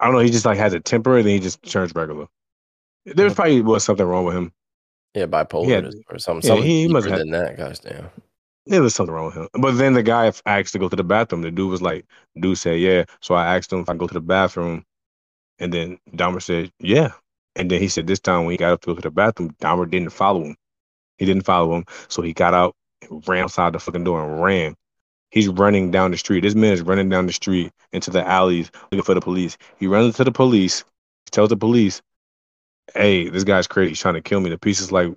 I 0.00 0.06
don't 0.06 0.14
know, 0.14 0.20
he 0.20 0.30
just 0.30 0.44
like 0.44 0.58
has 0.58 0.72
a 0.72 0.80
temper, 0.80 1.16
and 1.16 1.26
then 1.26 1.34
he 1.34 1.40
just 1.40 1.62
turns 1.62 1.94
regular. 1.94 2.26
There's 3.06 3.34
probably 3.34 3.60
was 3.60 3.84
something 3.84 4.06
wrong 4.06 4.24
with 4.24 4.36
him. 4.36 4.52
Yeah, 5.14 5.26
bipolar 5.26 5.68
Yeah. 5.68 5.90
or 6.10 6.18
something. 6.18 6.48
Yeah, 6.48 6.54
something 6.56 6.68
he- 6.68 6.88
must 6.88 7.06
have- 7.06 7.18
that. 7.18 7.56
Gosh 7.56 7.78
damn. 7.78 8.10
Yeah, 8.66 8.80
there's 8.80 8.94
something 8.94 9.14
wrong 9.14 9.26
with 9.26 9.34
him. 9.34 9.48
But 9.60 9.72
then 9.72 9.92
the 9.92 10.02
guy 10.02 10.32
asked 10.46 10.72
to 10.72 10.78
go 10.78 10.88
to 10.88 10.96
the 10.96 11.04
bathroom. 11.04 11.42
The 11.42 11.50
dude 11.50 11.70
was 11.70 11.82
like, 11.82 12.06
dude 12.40 12.56
said, 12.56 12.80
yeah. 12.80 13.04
So 13.20 13.34
I 13.34 13.56
asked 13.56 13.70
him 13.70 13.80
if 13.80 13.90
I 13.90 13.94
go 13.94 14.06
to 14.06 14.14
the 14.14 14.22
bathroom. 14.22 14.84
And 15.58 15.72
then 15.72 15.98
Dahmer 16.12 16.42
said, 16.42 16.72
yeah. 16.80 17.12
And 17.56 17.70
then 17.70 17.80
he 17.80 17.88
said 17.88 18.06
this 18.06 18.20
time 18.20 18.44
when 18.44 18.52
he 18.52 18.56
got 18.56 18.72
up 18.72 18.80
to 18.82 18.86
go 18.88 18.94
to 18.94 19.00
the 19.00 19.10
bathroom, 19.10 19.54
Dahmer 19.60 19.90
didn't 19.90 20.10
follow 20.10 20.42
him. 20.42 20.56
He 21.18 21.26
didn't 21.26 21.44
follow 21.44 21.74
him. 21.76 21.84
So 22.08 22.22
he 22.22 22.32
got 22.32 22.54
out, 22.54 22.74
ran 23.26 23.44
outside 23.44 23.72
the 23.72 23.78
fucking 23.78 24.04
door 24.04 24.24
and 24.24 24.42
ran. 24.42 24.74
He's 25.30 25.48
running 25.48 25.90
down 25.90 26.10
the 26.10 26.16
street. 26.16 26.40
This 26.40 26.54
man 26.54 26.72
is 26.72 26.82
running 26.82 27.08
down 27.08 27.26
the 27.26 27.32
street 27.32 27.72
into 27.92 28.10
the 28.10 28.26
alleys 28.26 28.70
looking 28.90 29.02
for 29.02 29.14
the 29.14 29.20
police. 29.20 29.56
He 29.78 29.86
runs 29.86 30.06
into 30.06 30.24
the 30.24 30.32
police, 30.32 30.80
he 31.26 31.30
tells 31.30 31.48
the 31.48 31.56
police, 31.56 32.02
hey, 32.94 33.28
this 33.28 33.44
guy's 33.44 33.66
crazy. 33.66 33.90
He's 33.90 34.00
trying 34.00 34.14
to 34.14 34.20
kill 34.20 34.40
me. 34.40 34.50
The 34.50 34.58
police 34.58 34.80
is 34.80 34.92
like, 34.92 35.12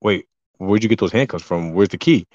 wait, 0.00 0.26
where'd 0.58 0.82
you 0.82 0.88
get 0.88 1.00
those 1.00 1.12
handcuffs 1.12 1.44
from? 1.44 1.72
Where's 1.72 1.88
the 1.88 1.98
key? 1.98 2.26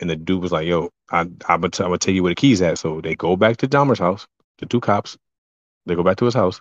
And 0.00 0.10
the 0.10 0.16
dude 0.16 0.42
was 0.42 0.52
like, 0.52 0.66
"Yo, 0.66 0.90
I, 1.10 1.20
I'm 1.20 1.60
gonna 1.60 1.70
tell 1.70 2.14
you 2.14 2.22
where 2.22 2.30
the 2.30 2.34
keys 2.34 2.60
at." 2.62 2.78
So 2.78 3.00
they 3.00 3.14
go 3.14 3.36
back 3.36 3.58
to 3.58 3.68
Dahmer's 3.68 3.98
house. 3.98 4.26
The 4.58 4.66
two 4.66 4.80
cops, 4.80 5.16
they 5.86 5.94
go 5.94 6.02
back 6.02 6.16
to 6.18 6.24
his 6.24 6.34
house. 6.34 6.60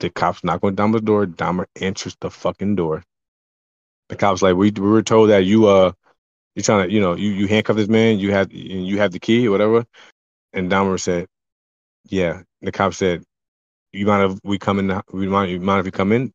The 0.00 0.10
cops 0.10 0.44
knock 0.44 0.64
on 0.64 0.76
Dahmer's 0.76 1.02
door. 1.02 1.26
Dahmer 1.26 1.66
answers 1.80 2.16
the 2.20 2.30
fucking 2.30 2.76
door. 2.76 3.04
The 4.08 4.16
cops 4.16 4.42
like, 4.42 4.56
"We 4.56 4.70
we 4.70 4.88
were 4.88 5.02
told 5.02 5.30
that 5.30 5.44
you 5.44 5.66
uh, 5.66 5.92
you're 6.54 6.62
trying 6.62 6.88
to, 6.88 6.92
you 6.94 7.00
know, 7.00 7.14
you 7.14 7.30
you 7.30 7.46
handcuff 7.46 7.76
this 7.76 7.88
man. 7.88 8.18
You 8.18 8.32
have 8.32 8.52
you 8.52 8.98
have 8.98 9.12
the 9.12 9.20
key 9.20 9.46
or 9.48 9.50
whatever." 9.50 9.86
And 10.52 10.70
Dahmer 10.70 11.00
said, 11.00 11.26
"Yeah." 12.04 12.42
The 12.62 12.72
cop 12.72 12.94
said, 12.94 13.24
"You 13.92 14.06
mind 14.06 14.32
if 14.32 14.38
we 14.42 14.58
come 14.58 14.78
in? 14.78 15.00
We 15.12 15.26
mind 15.28 15.50
you 15.50 15.60
mind 15.60 15.80
if 15.80 15.84
we 15.86 15.90
come 15.90 16.12
in?" 16.12 16.32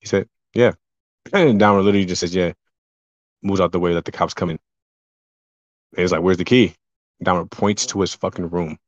He 0.00 0.06
said, 0.06 0.28
"Yeah." 0.54 0.72
And 1.32 1.60
Dahmer 1.60 1.84
literally 1.84 2.06
just 2.06 2.20
says, 2.20 2.34
"Yeah." 2.34 2.52
Moves 3.42 3.60
out 3.60 3.72
the 3.72 3.80
way, 3.80 3.92
let 3.94 4.04
the 4.04 4.12
cops 4.12 4.34
come 4.34 4.50
in. 4.50 4.58
And 5.92 6.00
he's 6.00 6.12
like, 6.12 6.22
"Where's 6.22 6.38
the 6.38 6.44
key?" 6.44 6.74
Dahmer 7.24 7.50
points 7.50 7.86
to 7.86 8.00
his 8.00 8.14
fucking 8.14 8.50
room, 8.50 8.78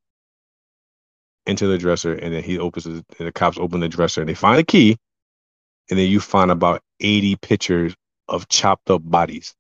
into 1.47 1.67
the 1.67 1.79
dresser, 1.79 2.15
and 2.15 2.35
then 2.35 2.43
he 2.43 2.59
opens 2.59 2.85
the, 2.85 3.05
and 3.19 3.27
the 3.29 3.33
cops 3.33 3.59
open 3.59 3.81
the 3.81 3.89
dresser, 3.89 4.21
and 4.21 4.29
they 4.29 4.35
find 4.35 4.59
the 4.59 4.65
key, 4.65 4.97
and 5.89 5.99
then 5.99 6.09
you 6.09 6.21
find 6.21 6.51
about 6.51 6.83
eighty 7.01 7.37
pictures 7.37 7.95
of 8.29 8.49
chopped 8.49 8.91
up 8.91 9.03
bodies 9.05 9.55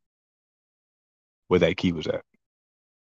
where 1.48 1.60
that 1.60 1.76
key 1.76 1.92
was 1.92 2.06
at. 2.06 2.22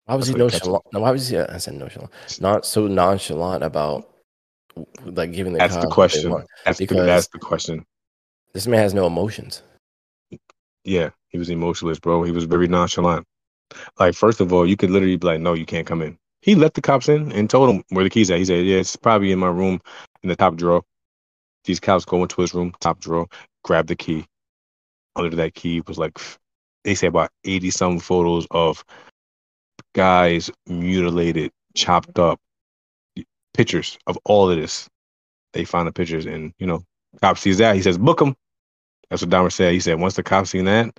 Why 0.05 0.15
was 0.15 0.27
That's 0.27 0.37
he 0.37 0.43
nonchalant? 0.43 0.83
No, 0.93 0.99
why 1.01 1.11
was 1.11 1.27
he? 1.27 1.37
I 1.37 1.57
said 1.57 1.75
nonchalant. 1.75 2.11
Not 2.39 2.65
so 2.65 2.87
nonchalant 2.87 3.63
about 3.63 4.09
like 5.03 5.31
giving 5.33 5.53
the 5.53 5.59
That's 5.59 5.73
cops 5.73 5.85
the 5.85 5.91
question. 5.91 6.31
want. 6.31 6.47
That's 6.65 6.79
the, 6.79 6.85
that's 6.85 7.27
the 7.27 7.39
question. 7.39 7.85
This 8.53 8.67
man 8.67 8.79
has 8.79 8.93
no 8.93 9.07
emotions. 9.07 9.63
Yeah, 10.83 11.11
he 11.29 11.37
was 11.37 11.49
emotionless, 11.49 11.99
bro. 11.99 12.23
He 12.23 12.31
was 12.31 12.45
very 12.45 12.67
nonchalant. 12.67 13.25
Like, 13.99 14.15
first 14.15 14.41
of 14.41 14.51
all, 14.51 14.67
you 14.67 14.75
could 14.75 14.89
literally 14.89 15.15
be 15.17 15.27
like, 15.27 15.39
"No, 15.39 15.53
you 15.53 15.65
can't 15.65 15.87
come 15.87 16.01
in." 16.01 16.17
He 16.41 16.55
let 16.55 16.73
the 16.73 16.81
cops 16.81 17.09
in 17.09 17.31
and 17.31 17.49
told 17.49 17.69
them 17.69 17.83
where 17.89 18.03
the 18.03 18.09
keys 18.09 18.31
at. 18.31 18.39
He 18.39 18.45
said, 18.45 18.65
"Yeah, 18.65 18.77
it's 18.77 18.95
probably 18.95 19.31
in 19.31 19.39
my 19.39 19.47
room 19.47 19.79
in 20.23 20.29
the 20.29 20.35
top 20.35 20.55
drawer." 20.55 20.83
These 21.65 21.79
cops 21.79 22.05
go 22.05 22.21
into 22.23 22.41
his 22.41 22.53
room, 22.53 22.73
top 22.79 22.99
drawer, 22.99 23.27
grab 23.63 23.87
the 23.87 23.95
key. 23.95 24.25
Under 25.15 25.35
that 25.35 25.53
key 25.53 25.81
was 25.87 25.97
like, 25.97 26.17
they 26.83 26.95
say 26.95 27.07
about 27.07 27.31
eighty 27.43 27.69
some 27.69 27.99
photos 27.99 28.47
of 28.51 28.83
guys 29.93 30.49
mutilated, 30.67 31.51
chopped 31.75 32.17
up, 32.17 32.39
pictures 33.53 33.97
of 34.07 34.17
all 34.25 34.49
of 34.49 34.57
this. 34.57 34.89
They 35.53 35.65
find 35.65 35.87
the 35.87 35.91
pictures, 35.91 36.25
and 36.25 36.53
you 36.57 36.65
know, 36.65 36.83
cop 37.21 37.37
sees 37.37 37.59
that. 37.59 37.75
He 37.75 37.81
says, 37.81 37.97
"Book 37.97 38.19
them." 38.19 38.35
That's 39.09 39.21
what 39.21 39.29
Dahmer 39.29 39.51
said. 39.51 39.73
He 39.73 39.79
said 39.81 39.99
once 39.99 40.15
the 40.15 40.23
cops 40.23 40.51
seen 40.51 40.65
that, 40.65 40.97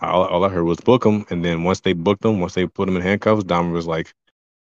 all, 0.00 0.24
all 0.24 0.44
I 0.44 0.48
heard 0.48 0.64
was 0.64 0.80
book 0.80 1.02
them. 1.04 1.26
And 1.30 1.44
then 1.44 1.64
once 1.64 1.80
they 1.80 1.92
booked 1.92 2.22
them, 2.22 2.40
once 2.40 2.54
they 2.54 2.66
put 2.66 2.86
them 2.86 2.96
in 2.96 3.02
handcuffs, 3.02 3.44
Dahmer 3.44 3.72
was 3.72 3.86
like, 3.86 4.12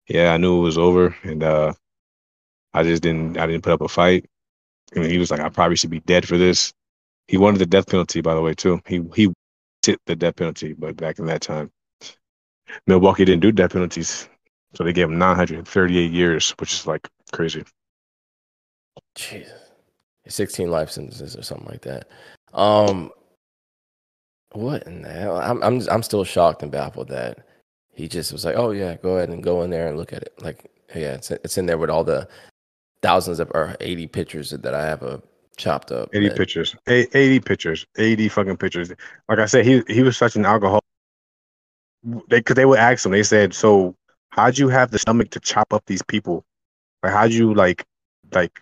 "Yeah, 0.07 0.33
I 0.33 0.37
knew 0.37 0.59
it 0.59 0.63
was 0.63 0.77
over, 0.77 1.15
and 1.23 1.43
uh, 1.43 1.73
I 2.73 2.83
just 2.83 3.03
didn't, 3.03 3.37
I 3.37 3.45
didn't 3.47 3.63
put 3.63 3.73
up 3.73 3.81
a 3.81 3.87
fight." 3.87 4.25
And 4.95 5.05
he 5.05 5.17
was 5.17 5.31
like, 5.31 5.39
"I 5.41 5.49
probably 5.49 5.75
should 5.75 5.89
be 5.89 6.01
dead 6.01 6.27
for 6.27 6.37
this." 6.37 6.73
He 7.27 7.37
wanted 7.37 7.59
the 7.59 7.65
death 7.65 7.87
penalty, 7.87 8.21
by 8.21 8.35
the 8.35 8.41
way, 8.41 8.53
too. 8.53 8.81
He 8.87 9.03
he 9.15 9.33
did 9.81 9.99
the 10.05 10.15
death 10.15 10.35
penalty, 10.37 10.73
but 10.73 10.97
back 10.97 11.19
in 11.19 11.25
that 11.27 11.41
time, 11.41 11.71
Milwaukee 12.87 13.25
didn't 13.25 13.41
do 13.41 13.51
death 13.51 13.73
penalties, 13.73 14.29
so 14.73 14.83
they 14.83 14.93
gave 14.93 15.09
him 15.09 15.17
938 15.17 16.11
years, 16.11 16.51
which 16.59 16.73
is 16.73 16.87
like 16.87 17.07
crazy. 17.31 17.63
Jesus. 19.15 19.65
16 20.27 20.69
life 20.71 20.89
sentences 20.89 21.35
or 21.35 21.43
something 21.43 21.67
like 21.67 21.81
that. 21.81 22.07
Um 22.53 23.11
what 24.53 24.83
in 24.83 25.01
the 25.01 25.11
hell? 25.11 25.37
I'm 25.37 25.61
I'm 25.61 25.81
I'm 25.89 26.03
still 26.03 26.23
shocked 26.23 26.63
and 26.63 26.71
baffled 26.71 27.09
that 27.09 27.45
he 27.95 28.07
just 28.07 28.31
was 28.31 28.45
like, 28.45 28.55
"Oh 28.55 28.71
yeah, 28.71 28.95
go 28.95 29.17
ahead 29.17 29.29
and 29.29 29.43
go 29.43 29.63
in 29.63 29.69
there 29.69 29.87
and 29.87 29.97
look 29.97 30.13
at 30.13 30.21
it." 30.21 30.33
Like, 30.41 30.69
yeah, 30.93 31.13
it's 31.13 31.31
it's 31.31 31.57
in 31.57 31.65
there 31.65 31.77
with 31.77 31.89
all 31.89 32.03
the 32.03 32.27
thousands 33.01 33.39
of 33.39 33.51
or 33.53 33.75
80 33.79 34.07
pictures 34.07 34.49
that 34.51 34.73
I 34.73 34.85
have 34.85 35.03
uh, 35.03 35.17
chopped 35.57 35.91
up. 35.91 36.09
80 36.13 36.29
that- 36.29 36.37
pictures. 36.37 36.75
A- 36.87 37.17
80 37.17 37.39
pictures. 37.39 37.85
80 37.97 38.29
fucking 38.29 38.57
pictures. 38.57 38.91
Like 39.29 39.39
I 39.39 39.45
said, 39.45 39.65
he 39.65 39.83
he 39.87 40.03
was 40.03 40.17
such 40.17 40.35
an 40.35 40.45
alcoholic. 40.45 40.83
They 42.29 42.41
cause 42.41 42.55
they 42.55 42.65
would 42.65 42.79
ask 42.79 43.05
him, 43.05 43.11
they 43.11 43.23
said, 43.23 43.53
So 43.53 43.95
how'd 44.29 44.57
you 44.57 44.69
have 44.69 44.91
the 44.91 44.99
stomach 44.99 45.31
to 45.31 45.39
chop 45.39 45.73
up 45.73 45.83
these 45.87 46.03
people? 46.03 46.43
Like 47.01 47.13
how'd 47.13 47.31
you 47.31 47.53
like 47.53 47.83
like 48.33 48.61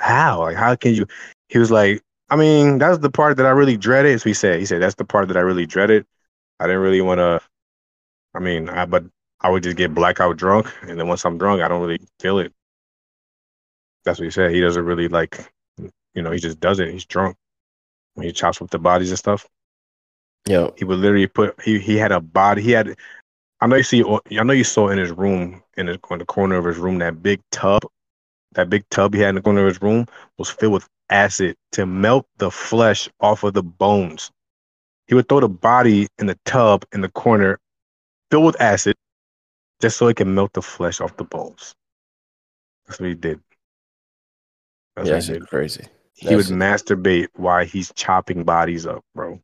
how? 0.00 0.40
Like 0.40 0.56
how 0.56 0.74
can 0.74 0.94
you 0.94 1.06
he 1.48 1.58
was 1.58 1.70
like, 1.70 2.02
I 2.30 2.36
mean, 2.36 2.78
that's 2.78 2.98
the 2.98 3.10
part 3.10 3.36
that 3.36 3.46
I 3.46 3.50
really 3.50 3.76
dreaded. 3.76 4.20
So 4.20 4.28
he 4.30 4.34
said, 4.34 4.58
he 4.58 4.66
said, 4.66 4.82
that's 4.82 4.96
the 4.96 5.04
part 5.04 5.28
that 5.28 5.36
I 5.36 5.40
really 5.40 5.66
dreaded. 5.66 6.04
I 6.58 6.66
didn't 6.66 6.80
really 6.82 7.00
wanna 7.00 7.40
I 8.34 8.40
mean, 8.40 8.68
I 8.68 8.84
but 8.86 9.04
I 9.40 9.50
would 9.50 9.62
just 9.62 9.76
get 9.76 9.94
blackout 9.94 10.36
drunk 10.36 10.72
and 10.82 10.98
then 10.98 11.08
once 11.08 11.24
I'm 11.24 11.38
drunk 11.38 11.62
I 11.62 11.68
don't 11.68 11.82
really 11.82 12.00
feel 12.20 12.38
it. 12.38 12.52
That's 14.04 14.18
what 14.18 14.24
he 14.24 14.30
said. 14.30 14.52
He 14.52 14.60
doesn't 14.60 14.84
really 14.84 15.08
like 15.08 15.50
you 16.14 16.22
know, 16.22 16.30
he 16.30 16.38
just 16.38 16.60
does 16.60 16.78
it. 16.80 16.90
He's 16.92 17.04
drunk 17.04 17.36
when 18.14 18.26
he 18.26 18.32
chops 18.32 18.62
up 18.62 18.70
the 18.70 18.78
bodies 18.78 19.10
and 19.10 19.18
stuff. 19.18 19.48
Yeah, 20.46 20.70
He 20.76 20.84
would 20.84 20.98
literally 20.98 21.26
put 21.26 21.60
he 21.62 21.78
he 21.78 21.96
had 21.96 22.12
a 22.12 22.20
body. 22.20 22.62
He 22.62 22.70
had. 22.72 22.96
I 23.60 23.66
know 23.66 23.76
you 23.76 23.82
see. 23.82 24.04
I 24.04 24.42
know 24.42 24.52
you 24.52 24.64
saw 24.64 24.88
in 24.88 24.98
his 24.98 25.10
room 25.10 25.62
in 25.76 25.86
his 25.86 25.98
in 26.10 26.18
the 26.18 26.24
corner 26.26 26.56
of 26.56 26.64
his 26.64 26.76
room 26.78 26.98
that 26.98 27.22
big 27.22 27.40
tub. 27.50 27.82
That 28.52 28.70
big 28.70 28.88
tub 28.90 29.14
he 29.14 29.20
had 29.20 29.30
in 29.30 29.34
the 29.36 29.42
corner 29.42 29.62
of 29.62 29.68
his 29.68 29.82
room 29.82 30.06
was 30.38 30.50
filled 30.50 30.74
with 30.74 30.88
acid 31.10 31.56
to 31.72 31.86
melt 31.86 32.26
the 32.38 32.50
flesh 32.50 33.08
off 33.20 33.42
of 33.42 33.54
the 33.54 33.62
bones. 33.62 34.30
He 35.06 35.14
would 35.14 35.28
throw 35.28 35.40
the 35.40 35.48
body 35.48 36.08
in 36.18 36.26
the 36.26 36.38
tub 36.44 36.84
in 36.92 37.00
the 37.00 37.08
corner, 37.10 37.58
filled 38.30 38.44
with 38.46 38.60
acid, 38.60 38.96
just 39.80 39.96
so 39.96 40.08
it 40.08 40.16
can 40.16 40.34
melt 40.34 40.52
the 40.52 40.62
flesh 40.62 41.00
off 41.00 41.16
the 41.16 41.24
bones. 41.24 41.74
That's 42.86 43.00
what 43.00 43.08
he 43.08 43.14
did. 43.14 43.40
That's 44.96 45.08
yeah, 45.08 45.14
what 45.16 45.24
he 45.24 45.32
did. 45.34 45.48
crazy. 45.48 45.84
He 46.14 46.36
would 46.36 46.46
masturbate 46.46 47.28
while 47.34 47.64
he's 47.64 47.92
chopping 47.94 48.44
bodies 48.44 48.86
up, 48.86 49.04
bro. 49.14 49.40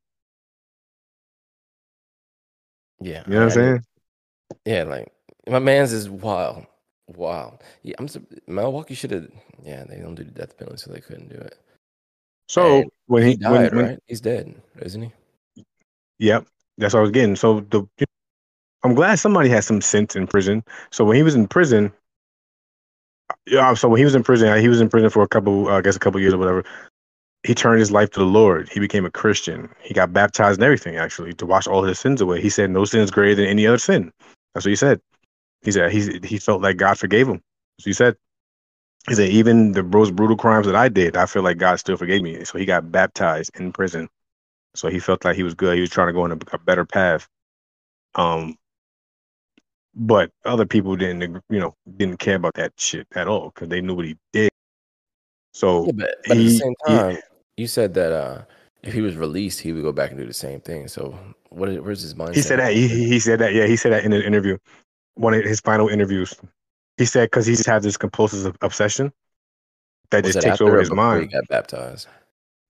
Yeah, 3.01 3.23
You 3.27 3.33
know 3.35 3.39
what 3.39 3.45
I'm 3.45 3.51
saying? 3.51 3.85
Yeah, 4.65 4.83
like 4.85 5.13
my 5.49 5.59
man's 5.59 5.93
is 5.93 6.09
wild, 6.09 6.67
wild. 7.09 7.63
Yeah, 7.83 7.95
I'm 7.99 8.09
Milwaukee 8.47 8.95
should 8.95 9.11
have. 9.11 9.29
Yeah, 9.65 9.85
they 9.85 9.97
don't 9.99 10.15
do 10.15 10.25
the 10.25 10.31
death 10.31 10.57
penalty, 10.57 10.79
so 10.79 10.93
they 10.93 11.01
couldn't 11.01 11.29
do 11.29 11.37
it. 11.37 11.59
So 12.49 12.83
And 12.83 12.91
when 13.07 13.23
he, 13.23 13.31
He 13.31 13.37
died, 13.37 13.75
when, 13.75 13.85
when? 13.87 13.99
He's 14.07 14.21
dead, 14.21 14.55
isn't 14.81 15.03
he? 15.03 15.65
yep, 16.19 16.47
that's 16.79 16.95
what 16.95 17.01
I 17.01 17.03
was 17.03 17.11
getting. 17.11 17.37
So 17.37 17.61
the 17.61 17.87
I'm 18.83 18.95
glad 18.95 19.17
somebody 19.19 19.49
had 19.49 19.65
some 19.65 19.81
sense 19.81 20.17
in 20.17 20.27
prison. 20.27 20.65
So 20.91 21.05
when 21.05 21.17
he 21.17 21.23
was 21.23 21.35
in 21.35 21.49
prison, 21.49 21.93
yeah. 23.47 23.75
So 23.75 23.89
when 23.89 23.99
he 23.99 24.05
was 24.05 24.15
in 24.15 24.23
prison, 24.23 24.61
he 24.61 24.69
was 24.69 24.81
in 24.81 24.89
prison 24.89 25.11
for 25.11 25.23
a 25.23 25.29
couple, 25.29 25.69
uh, 25.69 25.79
I 25.79 25.83
guess, 25.83 25.97
a 25.97 26.01
couple 26.01 26.21
years 26.21 26.35
or 26.35 26.39
whatever. 26.39 26.65
He 27.45 27.55
turned 27.55 27.81
his 27.81 27.91
life 27.91 28.11
to 28.13 28.21
the 28.21 28.27
Lord. 28.27 28.69
He 28.71 28.81
became 28.81 29.07
a 29.07 29.11
Christian. 29.11 29.69
He 29.83 29.95
got 29.95 30.13
baptized 30.13 30.59
and 30.59 30.65
everything, 30.65 30.97
actually, 30.97 31.33
to 31.35 31.47
wash 31.47 31.67
all 31.67 31.83
his 31.83 31.99
sins 31.99 32.21
away. 32.21 32.41
He 32.41 32.51
said, 32.51 32.71
"No 32.71 32.85
sin 32.85 33.01
is 33.01 33.11
greater 33.11 33.37
than 33.37 33.47
any 33.47 33.67
other 33.67 33.79
sin." 33.79 34.13
That's 34.55 34.67
what 34.67 34.71
he 34.71 34.77
said. 34.77 35.01
He 35.63 35.73
said 35.73 35.93
he 35.93 36.21
he 36.25 36.39
felt 36.39 36.63
like 36.63 36.77
God 36.79 36.99
forgave 36.99 37.29
him. 37.29 37.43
So 37.81 37.91
he 37.91 37.95
said. 37.95 38.17
He 39.09 39.15
said, 39.15 39.31
even 39.31 39.73
the 39.73 39.83
most 39.83 40.15
brutal 40.15 40.37
crimes 40.37 40.67
that 40.67 40.77
I 40.77 40.89
did, 40.89 41.17
I 41.17 41.27
feel 41.27 41.43
like 41.43 41.59
God 41.59 41.77
still 41.81 41.97
forgave 41.97 42.23
me. 42.23 42.45
So 42.45 42.59
he 42.59 42.67
got 42.67 42.93
baptized 42.93 43.51
in 43.59 43.73
prison. 43.73 44.09
So 44.75 44.89
he 44.89 45.01
felt 45.01 45.25
like 45.25 45.37
he 45.37 45.43
was 45.43 45.55
good. 45.55 45.75
He 45.75 45.81
was 45.81 45.91
trying 45.91 46.09
to 46.09 46.13
go 46.13 46.23
on 46.23 46.33
a, 46.33 46.39
a 46.53 46.59
better 46.59 46.85
path. 46.85 47.29
Um, 48.15 48.57
but 49.95 50.31
other 50.45 50.67
people 50.67 50.97
didn't, 50.97 51.43
you 51.51 51.59
know, 51.61 51.75
didn't 51.97 52.19
care 52.19 52.37
about 52.37 52.55
that 52.55 52.73
shit 52.77 53.07
at 53.15 53.27
all 53.29 53.51
because 53.55 53.69
they 53.69 53.81
knew 53.81 53.95
what 53.95 54.05
he 54.07 54.17
did. 54.33 54.51
So, 55.53 55.87
Yeah, 55.87 55.93
but, 55.97 56.11
but 56.27 56.31
at 56.33 56.37
the 56.37 56.43
he- 56.45 56.59
same 56.59 56.75
he- 56.87 56.95
time, 56.95 57.19
you 57.57 57.67
said 57.67 57.95
that 57.95 58.13
uh, 58.13 58.43
if 58.83 58.95
he 58.95 59.01
was 59.01 59.17
released, 59.17 59.61
he 59.61 59.73
would 59.73 59.83
go 59.83 59.93
back 59.93 60.11
and 60.11 60.19
do 60.19 60.27
the 60.27 60.33
same 60.33 60.61
thing. 60.61 60.89
So 60.89 61.19
what? 61.51 61.69
is- 61.69 61.81
Where's 61.81 62.03
his 62.03 62.15
mindset? 62.15 62.35
He 62.37 62.43
said 62.43 62.59
that. 62.61 62.73
He, 62.73 62.89
he 62.89 63.09
he 63.09 63.21
said 63.21 63.39
that. 63.41 63.53
Yeah, 63.53 63.67
he 63.67 63.77
said 63.77 63.93
that 63.93 64.05
in 64.05 64.13
an 64.13 64.23
interview, 64.23 64.57
one 65.15 65.35
of 65.35 65.45
his 65.45 65.61
final 65.61 65.89
interviews. 65.89 66.35
He 66.97 67.05
said 67.07 67.31
because 67.31 67.47
he 67.47 67.55
just 67.57 67.67
has 67.69 67.83
this 67.83 67.97
compulsive 67.97 68.57
obsession 68.63 69.13
that 70.11 70.25
Was 70.25 70.35
just 70.35 70.45
it 70.47 70.51
takes 70.51 70.61
over 70.61 70.79
his 70.79 70.89
before 70.91 71.15
He 71.15 71.21
mind. 71.21 71.33
got 71.33 71.49
baptized. 71.49 72.07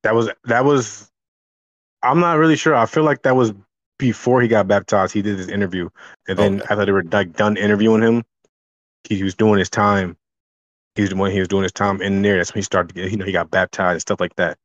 That 0.03 0.15
was 0.15 0.31
that 0.45 0.65
was. 0.65 1.11
I'm 2.03 2.19
not 2.21 2.39
really 2.39 2.57
sure. 2.57 2.75
I 2.75 2.87
feel 2.87 3.03
like 3.05 3.23
that 3.23 3.37
was 3.37 3.53
before 4.01 4.43
he 4.43 4.49
got 4.49 4.69
baptized. 4.69 5.15
He 5.15 5.23
did 5.23 5.39
this 5.39 5.49
interview, 5.49 5.91
and 6.29 6.39
then 6.39 6.63
Okay. 6.63 6.67
after 6.71 6.87
they 6.87 6.93
were 6.93 7.05
like 7.05 7.35
done 7.35 7.59
interviewing 7.59 8.03
him, 8.03 8.25
he, 9.05 9.17
he 9.17 9.25
was 9.25 9.37
doing 9.37 9.59
his 9.61 9.71
time. 9.71 10.17
He 10.97 11.03
was 11.03 11.15
when 11.15 11.33
he 11.33 11.41
was 11.41 11.49
doing 11.49 11.65
his 11.65 11.73
time 11.73 12.03
in 12.03 12.23
there. 12.23 12.39
That's 12.39 12.55
when 12.55 12.61
he 12.61 12.65
started 12.65 12.89
to 12.91 12.95
get. 12.95 13.13
You 13.13 13.19
know, 13.19 13.27
he 13.27 13.33
got 13.33 13.51
baptized 13.51 13.95
and 13.95 14.03
stuff 14.03 14.21
like 14.21 14.37
that. 14.37 14.59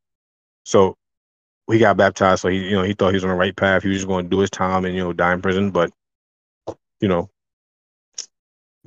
So 0.66 0.98
he 1.72 1.80
got 1.80 1.98
baptized. 1.98 2.42
So 2.44 2.50
he, 2.50 2.60
you 2.70 2.76
know, 2.78 2.84
he 2.84 2.94
thought 2.94 3.10
he 3.10 3.16
was 3.16 3.26
on 3.26 3.32
the 3.32 3.38
right 3.38 3.56
path. 3.56 3.84
He 3.84 3.90
was 3.90 4.00
just 4.00 4.08
going 4.08 4.26
to 4.26 4.30
do 4.32 4.40
his 4.42 4.52
time 4.52 4.86
and 4.86 4.96
you 4.96 5.04
know 5.04 5.14
die 5.14 5.34
in 5.34 5.42
prison. 5.42 5.72
But 5.72 5.92
you 7.02 7.10
know, 7.10 7.30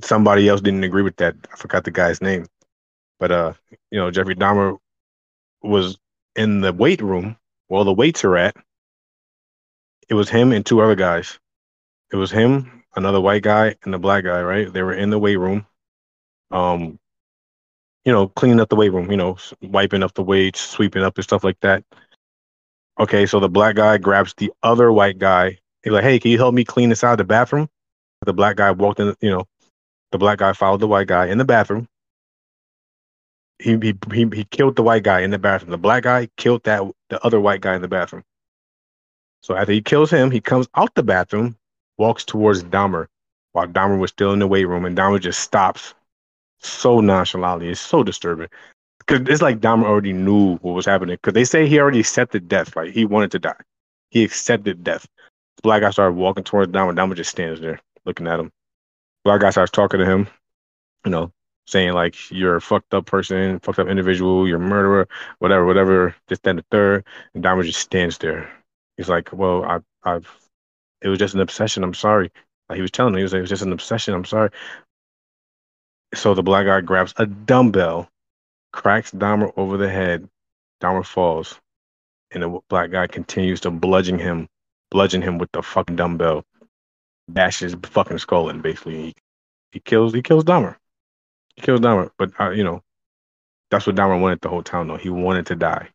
somebody 0.03 0.49
else 0.49 0.61
didn't 0.63 0.85
agree 0.85 1.03
with 1.03 1.17
that. 1.19 1.37
I 1.53 1.57
forgot 1.57 1.85
the 1.85 1.93
guy's 1.93 2.23
name, 2.23 2.47
but 3.21 3.33
uh, 3.33 3.55
you 3.91 4.01
know, 4.01 4.11
Jeffrey 4.11 4.37
Dahmer 4.37 4.79
was 5.63 5.99
in 6.37 6.61
the 6.61 6.73
weight 6.73 7.03
room 7.03 7.37
while 7.69 7.85
the 7.85 7.93
weights 7.95 8.25
are 8.25 8.37
at. 8.37 8.57
It 10.09 10.15
was 10.15 10.31
him 10.31 10.53
and 10.53 10.65
two 10.65 10.81
other 10.81 10.95
guys. 10.95 11.39
It 12.13 12.17
was 12.17 12.31
him, 12.31 12.85
another 12.97 13.21
white 13.21 13.43
guy, 13.43 13.77
and 13.85 13.93
the 13.93 13.99
black 13.99 14.25
guy. 14.25 14.43
Right? 14.43 14.73
They 14.73 14.83
were 14.83 14.95
in 14.95 15.11
the 15.11 15.19
weight 15.19 15.37
room. 15.37 15.67
Um, 16.51 16.99
you 18.05 18.13
know, 18.13 18.29
cleaning 18.29 18.61
up 18.61 18.71
the 18.71 18.77
weight 18.77 18.93
room. 18.93 19.11
You 19.11 19.19
know, 19.19 19.37
wiping 19.63 20.03
up 20.03 20.15
the 20.15 20.23
weights, 20.23 20.61
sweeping 20.61 21.03
up 21.03 21.17
and 21.17 21.25
stuff 21.25 21.45
like 21.45 21.61
that. 21.61 21.85
Okay, 22.99 23.27
so 23.27 23.39
the 23.39 23.49
black 23.49 23.77
guy 23.77 23.99
grabs 23.99 24.35
the 24.35 24.53
other 24.63 24.91
white 24.93 25.19
guy. 25.19 25.59
He's 25.83 25.93
like, 25.93 26.05
"Hey, 26.05 26.19
can 26.19 26.31
you 26.31 26.39
help 26.39 26.55
me 26.55 26.65
clean 26.65 26.89
this 26.89 27.05
out 27.05 27.13
of 27.13 27.19
the 27.19 27.25
bathroom?" 27.25 27.69
The 28.27 28.33
black 28.33 28.57
guy 28.57 28.71
walked 28.73 29.01
in. 29.01 29.15
You 29.21 29.31
know, 29.31 29.45
the 30.13 30.19
black 30.19 30.39
guy 30.39 30.53
followed 30.53 30.81
the 30.81 30.89
white 30.89 31.07
guy 31.07 31.27
in 31.27 31.39
the 31.39 31.45
bathroom. 31.45 31.87
He 33.59 33.77
he 33.83 33.95
he, 34.13 34.29
he 34.33 34.45
killed 34.45 34.77
the 34.77 34.83
white 34.83 35.03
guy 35.03 35.21
in 35.21 35.31
the 35.31 35.39
bathroom. 35.39 35.71
The 35.71 35.79
black 35.79 36.05
guy 36.05 36.29
killed 36.37 36.65
that 36.65 36.83
the 37.11 37.25
other 37.25 37.41
white 37.41 37.61
guy 37.61 37.75
in 37.77 37.83
the 37.83 37.89
bathroom. 37.89 38.25
So 39.41 39.57
after 39.57 39.73
he 39.73 39.81
kills 39.81 40.11
him, 40.11 40.31
he 40.31 40.41
comes 40.41 40.69
out 40.75 40.95
the 40.95 41.03
bathroom, 41.03 41.57
walks 41.97 42.25
towards 42.25 42.65
Dahmer, 42.65 43.07
while 43.53 43.67
Dahmer 43.67 43.99
was 43.99 44.11
still 44.11 44.33
in 44.33 44.39
the 44.39 44.47
weight 44.47 44.67
room, 44.67 44.85
and 44.85 44.97
Dahmer 44.97 45.21
just 45.21 45.41
stops 45.41 45.95
so 46.61 47.01
nonchalantly. 47.01 47.69
It's 47.69 47.81
so 47.81 48.03
disturbing 48.03 48.49
because 49.09 49.27
it's 49.29 49.43
like 49.43 49.61
Dahmer 49.61 49.85
already 49.85 50.13
knew 50.13 50.57
what 50.59 50.75
was 50.75 50.87
happening. 50.87 51.15
Because 51.15 51.33
they 51.33 51.45
say 51.45 51.67
he 51.67 51.79
already 51.79 52.01
accepted 52.01 52.49
death. 52.49 52.77
Like 52.77 52.93
he 52.93 53.05
wanted 53.05 53.31
to 53.33 53.39
die. 53.39 53.61
He 54.11 54.23
accepted 54.23 54.85
death. 54.85 55.07
Black 55.63 55.81
guy 55.81 55.91
started 55.91 56.17
walking 56.17 56.45
towards 56.45 56.73
Dahmer. 56.73 56.95
Dahmer 56.95 57.17
just 57.17 57.31
stands 57.31 57.61
there 57.61 57.81
looking 58.05 58.27
at 58.27 58.39
him. 58.39 58.53
Black 59.25 59.41
guy 59.41 59.51
starts 59.51 59.73
talking 59.73 60.01
to 60.01 60.07
him, 60.07 60.29
you 61.05 61.11
know, 61.11 61.33
saying 61.67 61.93
like 61.93 62.31
you're 62.31 62.57
a 62.57 62.61
fucked 62.61 62.95
up 62.95 63.07
person, 63.07 63.59
fucked 63.61 63.79
up 63.79 63.89
individual, 63.89 64.47
you're 64.47 64.59
a 64.59 64.61
murderer, 64.61 65.09
whatever, 65.41 65.67
whatever, 65.67 66.15
this, 66.29 66.39
then 66.41 66.57
the 66.57 66.65
third. 66.71 67.05
And 67.35 67.43
Dahmer 67.43 67.65
just 67.65 67.81
stands 67.81 68.19
there. 68.19 68.51
He's 68.99 69.09
like, 69.09 69.33
Well, 69.33 69.65
I 69.65 69.79
I've 70.03 70.29
it 71.01 71.09
was 71.09 71.19
just 71.19 71.35
an 71.35 71.41
obsession, 71.41 71.85
I'm 71.85 71.95
sorry. 71.95 72.31
Like 72.69 72.77
he 72.77 72.83
was 72.83 72.91
telling 72.91 73.15
me, 73.15 73.21
he 73.21 73.23
was 73.23 73.33
like, 73.33 73.39
it 73.39 73.43
was 73.43 73.51
just 73.51 73.63
an 73.63 73.73
obsession, 73.73 74.15
I'm 74.15 74.25
sorry. 74.25 74.51
So 76.15 76.35
the 76.35 76.43
black 76.43 76.67
guy 76.67 76.81
grabs 76.81 77.15
a 77.17 77.27
dumbbell, 77.27 78.09
cracks 78.73 79.11
Dahmer 79.13 79.53
over 79.57 79.77
the 79.77 79.89
head, 79.89 80.29
Dahmer 80.81 81.05
falls, 81.05 81.59
and 82.31 82.43
the 82.43 82.61
black 82.69 82.91
guy 82.91 83.07
continues 83.07 83.61
to 83.61 83.71
bludgeon 83.71 84.19
him, 84.19 84.49
bludgeon 84.91 85.23
him 85.23 85.39
with 85.39 85.51
the 85.53 85.63
fucking 85.63 85.97
dumbbell, 85.97 86.45
bashes 87.29 87.75
fucking 87.85 88.19
skull 88.19 88.49
in 88.49 88.61
basically. 88.61 88.97
He, 88.97 89.15
he 89.73 89.81
kills 89.81 90.15
he 90.15 90.23
kills 90.23 90.45
Dahmer. 90.45 90.77
He 91.57 91.63
kills 91.63 91.81
Dahmer, 91.81 92.11
but 92.19 92.33
uh, 92.41 92.51
you 92.51 92.65
know, 92.65 92.83
that's 93.71 93.87
what 93.87 93.97
Dahmer 93.97 94.21
wanted 94.21 94.41
the 94.41 94.49
whole 94.49 94.63
time 94.63 94.89
though. 94.89 94.97
He 94.97 95.11
wanted 95.11 95.47
to 95.47 95.55
die. 95.55 95.89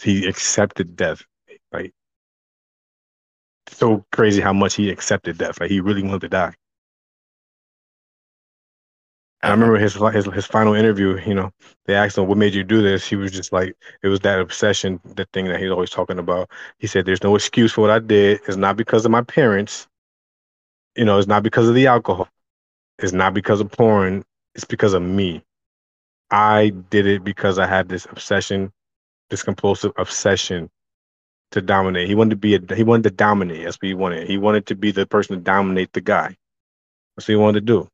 He 0.00 0.26
accepted 0.26 0.96
death. 0.96 1.24
Like 1.72 1.92
so 3.72 4.04
crazy 4.12 4.40
how 4.40 4.52
much 4.52 4.74
he 4.74 4.90
accepted 4.90 5.38
death. 5.38 5.60
Like 5.60 5.70
he 5.70 5.80
really 5.80 6.02
wanted 6.02 6.22
to 6.22 6.28
die. 6.28 6.54
And 9.42 9.50
I 9.50 9.54
uh-huh. 9.54 9.60
remember 9.60 9.78
his 9.78 9.94
his 10.14 10.34
his 10.34 10.46
final 10.46 10.74
interview. 10.74 11.18
You 11.26 11.34
know, 11.34 11.50
they 11.86 11.94
asked 11.94 12.16
him, 12.16 12.26
"What 12.28 12.38
made 12.38 12.54
you 12.54 12.62
do 12.64 12.82
this?" 12.82 13.06
He 13.06 13.16
was 13.16 13.32
just 13.32 13.52
like, 13.52 13.76
"It 14.02 14.08
was 14.08 14.20
that 14.20 14.38
obsession, 14.38 15.00
the 15.04 15.26
thing 15.32 15.46
that 15.46 15.60
he's 15.60 15.70
always 15.70 15.90
talking 15.90 16.18
about." 16.18 16.50
He 16.78 16.86
said, 16.86 17.06
"There's 17.06 17.22
no 17.24 17.34
excuse 17.34 17.72
for 17.72 17.80
what 17.80 17.90
I 17.90 17.98
did. 17.98 18.40
It's 18.46 18.56
not 18.56 18.76
because 18.76 19.04
of 19.04 19.10
my 19.10 19.22
parents. 19.22 19.88
You 20.96 21.04
know, 21.04 21.18
it's 21.18 21.28
not 21.28 21.42
because 21.42 21.68
of 21.68 21.74
the 21.74 21.86
alcohol. 21.88 22.28
It's 22.98 23.12
not 23.12 23.34
because 23.34 23.60
of 23.60 23.70
porn. 23.72 24.24
It's 24.54 24.64
because 24.64 24.94
of 24.94 25.02
me. 25.02 25.42
I 26.30 26.70
did 26.90 27.06
it 27.06 27.24
because 27.24 27.58
I 27.58 27.66
had 27.66 27.88
this 27.88 28.06
obsession, 28.06 28.72
this 29.30 29.42
compulsive 29.42 29.92
obsession 29.96 30.70
to 31.52 31.62
dominate. 31.62 32.08
He 32.08 32.14
wanted 32.14 32.30
to 32.30 32.36
be 32.36 32.54
a 32.54 32.74
he 32.74 32.82
wanted 32.82 33.04
to 33.04 33.10
dominate. 33.10 33.64
That's 33.64 33.76
what 33.76 33.86
he 33.88 33.94
wanted. 33.94 34.26
He 34.28 34.38
wanted 34.38 34.66
to 34.66 34.74
be 34.74 34.90
the 34.90 35.06
person 35.06 35.36
to 35.36 35.42
dominate 35.42 35.92
the 35.92 36.00
guy. 36.00 36.36
That's 37.16 37.28
what 37.28 37.32
he 37.32 37.36
wanted 37.36 37.60
to 37.60 37.66
do. 37.66 37.88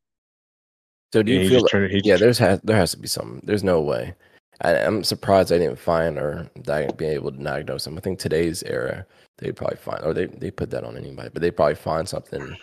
So 1.13 1.23
do 1.23 1.33
you 1.33 1.41
And 1.41 1.49
feel? 1.49 1.61
just 1.61 1.71
turned- 1.73 2.05
yeah, 2.05 2.17
there's 2.17 2.39
has 2.39 2.61
there 2.63 2.77
has 2.77 2.91
to 2.93 2.99
be 2.99 3.09
something. 3.09 3.41
There's 3.45 3.65
no 3.65 3.81
way. 3.81 4.15
I, 4.63 4.75
I'm 4.77 5.05
surprised 5.05 5.53
I 5.53 5.59
didn't 5.59 5.79
find 5.79 6.19
or 6.19 6.51
be 6.97 7.07
able 7.07 7.31
to 7.33 7.39
diagnose 7.43 7.87
him. 7.87 7.97
I 7.97 8.01
think 8.01 8.19
today's 8.19 8.63
era 8.65 9.07
they 9.39 9.53
probably 9.53 9.77
find 9.77 10.03
or 10.05 10.13
they 10.13 10.27
they 10.27 10.51
put 10.51 10.71
that 10.71 10.85
on 10.85 10.97
anybody, 10.97 11.31
but 11.33 11.43
they 11.43 11.51
probably 11.51 11.77
find 11.77 12.09
something 12.09 12.57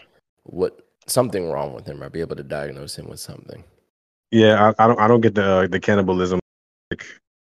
what 0.44 0.80
something 1.08 1.50
wrong 1.50 1.74
with 1.74 1.86
him 1.88 2.04
or 2.04 2.10
be 2.10 2.20
able 2.22 2.36
to 2.36 2.44
diagnose 2.44 2.98
him 2.98 3.08
with 3.08 3.20
something. 3.20 3.64
Yeah, 4.32 4.72
I, 4.78 4.84
I 4.84 4.88
don't 4.88 5.00
I 5.00 5.08
don't 5.08 5.22
get 5.22 5.36
the 5.36 5.46
uh, 5.46 5.68
the 5.68 5.80
cannibalism. 5.80 6.40
Like 6.92 7.06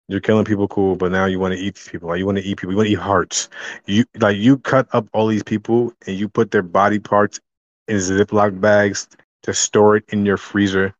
you're 0.08 0.20
killing 0.20 0.46
people, 0.46 0.68
cool, 0.68 0.96
but 0.96 1.12
now 1.12 1.26
you 1.26 1.39
want 1.39 1.54
to 1.54 1.60
eat 1.60 1.80
people. 1.89 2.10
Like 2.10 2.20
you 2.20 2.26
want 2.26 2.38
to 2.38 2.44
eat 2.44 2.58
people. 2.58 2.72
You 2.72 2.78
want 2.78 2.88
to 2.88 2.94
eat 2.94 3.00
hearts. 3.00 3.50
You 3.86 4.06
like 4.20 4.38
you 4.38 4.58
cut 4.60 4.88
up 4.94 5.08
all 5.13 5.28
these 5.28 5.44
people 5.44 5.94
and 6.06 6.18
you 6.18 6.30
put 6.30 6.52
their 6.52 6.62
body 6.62 7.00
parts 7.00 7.39
in 7.88 7.98
Ziploc 7.98 8.60
bags 8.60 9.08
to 9.44 9.54
store 9.54 9.98
it 9.98 10.06
in 10.10 10.26
your 10.26 10.38
freezer. 10.38 10.94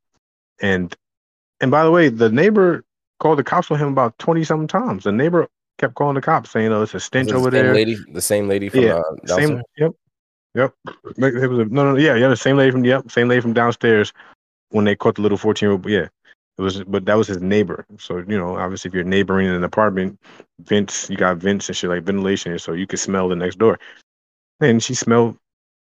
And 0.62 0.96
and 1.62 1.70
by 1.70 1.84
the 1.84 1.92
way, 1.92 2.10
the 2.10 2.30
neighbor 2.30 2.84
called 3.20 3.40
the 3.40 3.44
cops 3.44 3.70
on 3.70 3.78
him 3.78 3.90
about 3.90 4.18
twenty 4.18 4.44
something 4.44 4.68
times. 4.68 5.04
The 5.04 5.12
neighbor 5.12 5.48
kept 5.78 5.96
calling 5.96 6.16
the 6.16 6.22
cops 6.22 6.50
saying, 6.50 6.72
"Oh, 6.72 6.82
it's 6.82 6.96
a 6.96 7.00
stench 7.00 7.32
over 7.32 7.50
the 7.50 7.58
same 7.58 7.66
there." 7.66 7.74
lady, 7.74 7.98
the 8.12 8.22
same 8.22 8.48
lady 8.48 8.70
from 8.70 8.82
Yeah, 8.82 9.02
uh, 9.30 9.38
Same. 9.38 9.62
Yep. 9.78 9.92
Yep. 10.56 10.74
Like, 11.18 11.34
It 11.34 11.48
was 11.48 11.60
a, 11.60 11.66
no, 11.66 11.92
no, 11.92 11.98
yeah, 11.98 12.16
yeah. 12.16 12.30
The 12.30 12.38
same 12.38 12.56
lady 12.56 12.72
from 12.72 12.86
yep, 12.86 13.12
same 13.12 13.28
lady 13.28 13.42
from 13.42 13.54
downstairs 13.54 14.14
when 14.70 14.86
they 14.86 14.96
caught 14.96 15.16
the 15.16 15.22
little 15.22 15.38
fourteen 15.38 15.68
year 15.68 15.74
old. 15.74 15.88
Yeah, 15.88 16.08
it 16.58 16.62
was, 16.62 16.84
but 16.84 17.06
that 17.06 17.18
was 17.18 17.28
his 17.28 17.42
neighbor. 17.42 17.86
So 18.00 18.18
you 18.18 18.38
know, 18.38 18.56
obviously, 18.58 18.90
if 18.90 18.96
you're 18.96 19.04
neighboring 19.04 19.48
in 19.48 19.54
an 19.54 19.64
apartment, 19.64 20.20
vents, 20.60 21.10
you 21.10 21.18
got 21.18 21.38
vents 21.38 21.68
and 21.68 21.76
shit 21.76 21.90
like 21.90 22.04
ventilation, 22.04 22.58
so 22.60 22.74
you 22.74 22.88
could 22.88 23.00
smell 23.00 23.28
the 23.28 23.36
next 23.36 23.58
door. 23.58 23.80
And 24.62 24.82
she 24.82 24.94
smelled. 24.94 25.38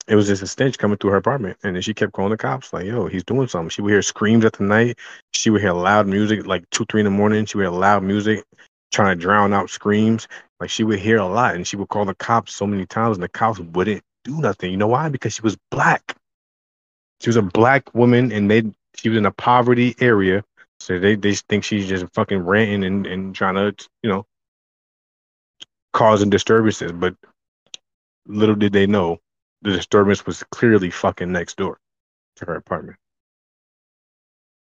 It 0.07 0.17
was 0.17 0.27
just 0.27 0.43
a 0.43 0.47
stench 0.47 0.77
coming 0.77 0.99
through 0.99 1.11
her 1.13 1.17
apartment, 1.17 1.57
and 1.63 1.75
then 1.75 1.83
she 1.83 1.95
kept 1.95 2.13
calling 2.13 2.31
the 2.31 2.37
cops, 2.37 2.73
like, 2.73 2.87
"Yo, 2.87 3.07
he's 3.07 3.25
doing 3.25 3.49
something." 3.49 3.71
She 3.71 3.83
would 3.83 3.91
hear 3.93 4.03
screams 4.03 4.45
at 4.45 4.55
the 4.55 4.65
night. 4.65 4.99
She 5.33 5.51
would 5.51 5.63
hear 5.63 5.73
loud 5.73 6.07
music, 6.07 6.47
like 6.47 6.69
two, 6.71 6.85
three 6.87 7.01
in 7.01 7.07
the 7.07 7.11
morning. 7.11 7.47
She 7.47 7.57
would 7.57 7.65
hear 7.65 7.71
loud 7.71 8.03
music, 8.03 8.45
trying 8.93 9.17
to 9.17 9.23
drown 9.23 9.53
out 9.53 9.71
screams. 9.71 10.29
Like 10.61 10.71
she 10.71 10.85
would 10.85 10.99
hear 10.99 11.19
a 11.19 11.27
lot, 11.27 11.55
and 11.55 11.67
she 11.67 11.77
would 11.77 11.89
call 11.89 12.05
the 12.05 12.15
cops 12.15 12.55
so 12.55 12.67
many 12.67 12.87
times, 12.87 13.17
and 13.17 13.25
the 13.25 13.29
cops 13.29 13.61
wouldn't 13.61 14.03
do 14.25 14.41
nothing. 14.41 14.71
You 14.71 14.77
know 14.77 14.89
why? 14.89 15.09
Because 15.09 15.35
she 15.35 15.43
was 15.43 15.57
black. 15.71 16.17
She 17.21 17.29
was 17.29 17.37
a 17.37 17.43
black 17.43 17.95
woman, 17.95 18.33
and 18.33 18.51
they 18.51 18.63
she 18.97 19.09
was 19.09 19.19
in 19.19 19.27
a 19.27 19.31
poverty 19.31 19.95
area, 20.01 20.45
so 20.85 20.99
they 20.99 21.15
they 21.17 21.35
think 21.35 21.65
she's 21.65 21.89
just 21.89 22.05
fucking 22.13 22.41
ranting 22.41 22.85
and 22.85 23.07
and 23.07 23.35
trying 23.35 23.55
to 23.55 23.75
you 24.03 24.11
know 24.11 24.27
causing 25.95 26.29
disturbances. 26.29 26.93
But 26.93 27.17
little 28.27 28.55
did 28.55 28.75
they 28.75 28.87
know, 28.87 29.19
the 29.63 29.73
disturbance 29.73 30.27
was 30.27 30.43
clearly 30.51 30.91
fucking 30.91 31.33
next 31.33 31.57
door 31.57 31.79
to 32.37 32.45
her 32.45 32.57
apartment. 32.57 32.99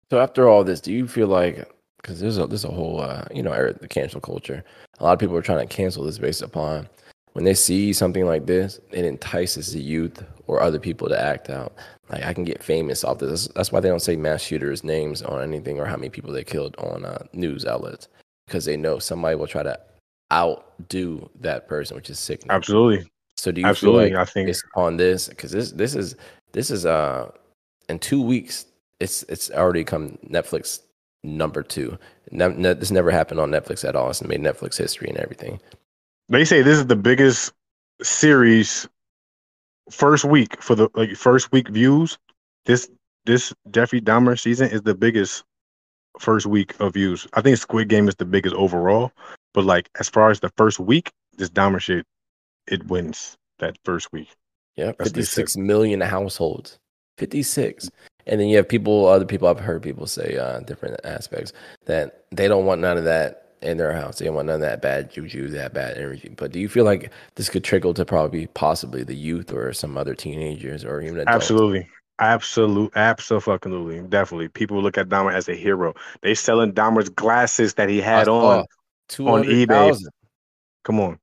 So 0.10 0.20
after 0.20 0.50
all 0.50 0.66
this, 0.66 0.82
do 0.82 0.92
you 0.92 1.08
feel 1.08 1.28
like 1.28 1.72
because 2.02 2.20
there's 2.20 2.38
a 2.38 2.46
there's 2.46 2.66
a 2.66 2.72
whole 2.72 3.00
uh, 3.00 3.24
you 3.34 3.42
know 3.42 3.72
the 3.72 3.88
cancel 3.88 4.20
culture. 4.20 4.66
A 5.00 5.04
lot 5.06 5.14
of 5.14 5.20
people 5.20 5.38
are 5.38 5.42
trying 5.42 5.66
to 5.66 5.74
cancel 5.74 6.04
this 6.04 6.18
based 6.18 6.42
upon 6.42 6.90
when 7.34 7.46
they 7.46 7.54
see 7.54 7.94
something 7.94 8.26
like 8.26 8.46
this, 8.46 8.80
it 8.92 9.06
entices 9.06 9.72
the 9.72 9.80
youth 9.80 10.24
or 10.48 10.62
other 10.62 10.80
people 10.80 11.08
to 11.08 11.20
act 11.20 11.50
out. 11.50 11.74
Like 12.12 12.24
I 12.24 12.34
can 12.34 12.44
get 12.44 12.62
famous 12.64 13.04
off 13.04 13.20
this. 13.20 13.48
That's 13.56 13.72
why 13.72 13.80
they 13.80 13.90
don't 13.90 14.02
say 14.02 14.16
mass 14.16 14.42
shooters' 14.42 14.84
names 14.84 15.22
on 15.22 15.42
anything 15.42 15.80
or 15.80 15.86
how 15.86 15.96
many 15.96 16.10
people 16.10 16.32
they 16.34 16.44
killed 16.44 16.76
on 16.78 17.06
uh, 17.06 17.24
news 17.34 17.66
outlets 17.66 18.08
because 18.48 18.66
they 18.66 18.76
know 18.76 19.00
somebody 19.00 19.36
will 19.36 19.48
try 19.48 19.64
to 19.64 19.80
outdo 20.34 21.30
that 21.40 21.68
person, 21.68 21.96
which 21.96 22.10
is 22.10 22.20
sickening. 22.20 22.52
Absolutely, 22.52 23.10
So 23.38 23.52
do 23.52 23.62
you 23.62 23.68
absolutely. 23.68 24.10
feel 24.10 24.18
like 24.20 24.28
I 24.28 24.32
think 24.32 24.48
based 24.48 24.66
on 24.76 24.98
this 24.98 25.30
because 25.30 25.52
this 25.52 25.72
this 25.72 25.96
is 25.96 26.16
This 26.52 26.70
is 26.70 26.86
uh 26.86 27.32
in 27.90 28.00
two 28.00 28.22
weeks. 28.22 28.66
It's 29.00 29.24
it's 29.24 29.50
already 29.52 29.84
come 29.84 30.18
Netflix 30.30 30.82
number 31.24 31.64
two. 31.64 31.98
Ne- 32.32 32.56
ne- 32.56 32.74
this 32.74 32.92
never 32.92 33.10
happened 33.12 33.40
on 33.40 33.52
Netflix 33.52 33.88
at 33.88 33.96
all. 33.96 34.10
It's 34.10 34.22
made 34.24 34.42
Netflix 34.42 34.78
history 34.78 35.08
and 35.10 35.18
everything. 35.18 35.60
They 36.30 36.46
say 36.46 36.62
this 36.62 36.78
is 36.78 36.88
the 36.88 36.96
biggest 36.96 37.52
series 38.02 38.88
first 39.90 40.26
week 40.26 40.62
for 40.62 40.76
the 40.76 40.90
like 40.94 41.16
first 41.16 41.52
week 41.52 41.70
views. 41.70 42.18
This 42.66 42.90
this 43.26 43.54
Jeffrey 43.72 44.02
Dahmer 44.02 44.40
season 44.40 44.70
is 44.70 44.82
the 44.82 44.96
biggest 44.96 45.44
first 46.20 46.46
week 46.46 46.80
of 46.80 46.94
views. 46.94 47.28
I 47.34 47.42
think 47.42 47.58
Squid 47.58 47.90
Game 47.90 48.08
is 48.08 48.16
the 48.16 48.26
biggest 48.26 48.56
overall, 48.56 49.12
but 49.54 49.66
like 49.66 49.90
as 50.00 50.10
far 50.10 50.30
as 50.30 50.40
the 50.40 50.52
first 50.58 50.80
week, 50.80 51.12
this 51.38 51.50
Dahmer 51.50 51.80
shit, 51.80 52.06
it 52.68 52.86
wins 52.88 53.38
that 53.60 53.78
first 53.84 54.12
week. 54.12 54.30
Yeah, 54.76 54.88
That's 54.88 55.00
what 55.00 55.14
they 55.14 55.22
fifty 55.22 55.24
six 55.24 55.58
million 55.58 56.02
households. 56.02 56.78
Fifty 57.18 57.44
six. 57.44 57.90
And 58.28 58.40
then 58.40 58.50
you 58.50 58.58
have 58.58 58.70
people, 58.70 59.08
other 59.08 59.26
people 59.26 59.48
I've 59.48 59.60
heard 59.60 59.82
people 59.82 60.06
say 60.06 60.38
uh, 60.38 60.60
different 60.60 61.00
aspects 61.04 61.54
that 61.88 62.26
they 62.32 62.48
don't 62.48 62.66
want 62.66 62.80
none 62.80 62.98
of 62.98 63.04
that 63.06 63.51
in 63.62 63.78
their 63.78 63.94
house. 63.94 64.20
They 64.20 64.26
don't 64.26 64.36
want 64.36 64.48
none 64.48 64.56
of 64.56 64.62
that 64.62 64.82
bad 64.82 65.12
juju, 65.12 65.50
that 65.50 65.74
bad 65.74 65.98
energy. 65.98 66.34
But 66.36 66.52
do 66.52 66.60
you 66.60 66.68
feel 66.70 66.86
like 66.86 67.12
this 67.36 67.50
could 67.50 67.64
trickle 67.64 67.94
to 67.96 68.06
probably 68.06 68.48
possibly 68.48 69.04
the 69.04 69.16
youth 69.16 69.54
or 69.54 69.72
some 69.74 69.98
other 69.98 70.16
teenagers 70.16 70.84
or 70.84 71.02
even 71.02 71.18
adults? 71.20 71.36
Absolutely. 71.46 71.88
Absolute, 72.20 72.92
absolutely, 72.96 74.00
definitely. 74.08 74.48
People 74.48 74.82
look 74.84 74.96
at 74.98 75.10
Dahmer 75.10 75.34
as 75.34 75.50
a 75.50 75.56
hero. 75.56 75.96
They 76.22 76.36
selling 76.36 76.72
Dahmer's 76.72 77.10
glasses 77.10 77.74
that 77.76 77.90
he 77.90 78.00
had 78.00 78.28
on. 78.28 78.66
two 79.08 79.28
on 79.28 79.44
eBay. 79.44 79.68
thousand. 79.68 80.12
Come 80.84 81.00
on, 81.00 81.20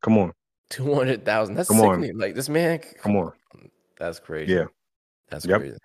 come 0.00 0.16
on, 0.18 0.32
Two 0.70 0.94
hundred 0.94 1.24
thousand. 1.24 1.56
That's 1.56 1.68
Come 1.68 1.80
on. 1.80 2.08
Like 2.16 2.36
this 2.36 2.48
man. 2.48 2.80
come 3.02 3.16
on. 3.16 3.32
That's 3.98 4.20
crazy. 4.20 4.52
Yeah. 4.52 4.66
That's 5.28 5.44
Yep. 5.44 5.60
crazy. 5.60 5.76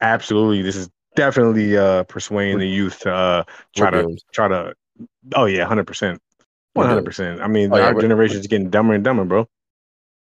Absolutely, 0.00 0.62
this 0.62 0.76
is 0.76 0.88
definitely 1.16 1.76
uh 1.76 2.04
persuading 2.04 2.58
the 2.60 2.68
youth 2.68 3.00
to 3.00 3.12
uh 3.12 3.44
try 3.74 3.90
We're 3.90 4.02
to 4.02 4.02
doomed. 4.06 4.24
try 4.32 4.48
to. 4.48 4.74
Oh 5.34 5.44
yeah, 5.46 5.64
hundred 5.64 5.86
percent, 5.86 6.20
one 6.74 6.86
hundred 6.86 7.04
percent. 7.04 7.40
I 7.40 7.46
mean, 7.46 7.72
Oh, 7.72 7.76
yeah, 7.76 7.84
our 7.84 8.00
generation 8.00 8.38
is 8.38 8.46
getting 8.46 8.70
dumber 8.70 8.94
and 8.94 9.04
dumber, 9.04 9.24
bro. 9.24 9.48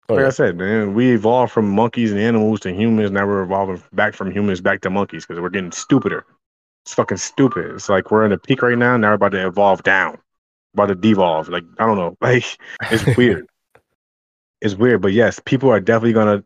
Oh, 0.09 0.15
like 0.15 0.23
yeah. 0.23 0.27
I 0.27 0.31
said, 0.31 0.59
man, 0.59 0.93
we 0.95 1.13
evolved 1.15 1.53
from 1.53 1.69
monkeys 1.69 2.13
and 2.13 2.21
animals 2.21 2.61
to 2.61 2.73
humans. 2.73 3.11
Now 3.11 3.27
we're 3.27 3.43
evolving 3.43 3.83
back 3.93 4.15
from 4.15 4.31
humans 4.31 4.61
back 4.61 4.83
to 4.83 4.91
monkeys 4.91 5.25
because 5.25 5.41
we're 5.41 5.49
getting 5.49 5.73
stupider. 5.73 6.27
It's 6.85 6.93
fucking 6.93 7.17
stupid. 7.17 7.75
It's 7.75 7.89
like 7.89 8.11
we're 8.11 8.27
in 8.27 8.33
a 8.33 8.39
peak 8.39 8.61
right 8.61 8.77
now. 8.77 8.97
Now 8.99 9.09
we're 9.09 9.15
about 9.15 9.33
to 9.33 9.47
evolve 9.47 9.83
down, 9.83 10.19
about 10.75 10.87
to 10.87 10.95
devolve. 10.95 11.49
Like 11.49 11.65
I 11.79 11.87
don't 11.87 11.97
know. 11.97 12.17
Like 12.21 12.45
it's 12.91 13.17
weird. 13.17 13.47
it's 14.61 14.75
weird, 14.75 15.01
but 15.01 15.13
yes, 15.13 15.41
people 15.45 15.71
are 15.71 15.81
definitely 15.81 16.13
gonna. 16.13 16.45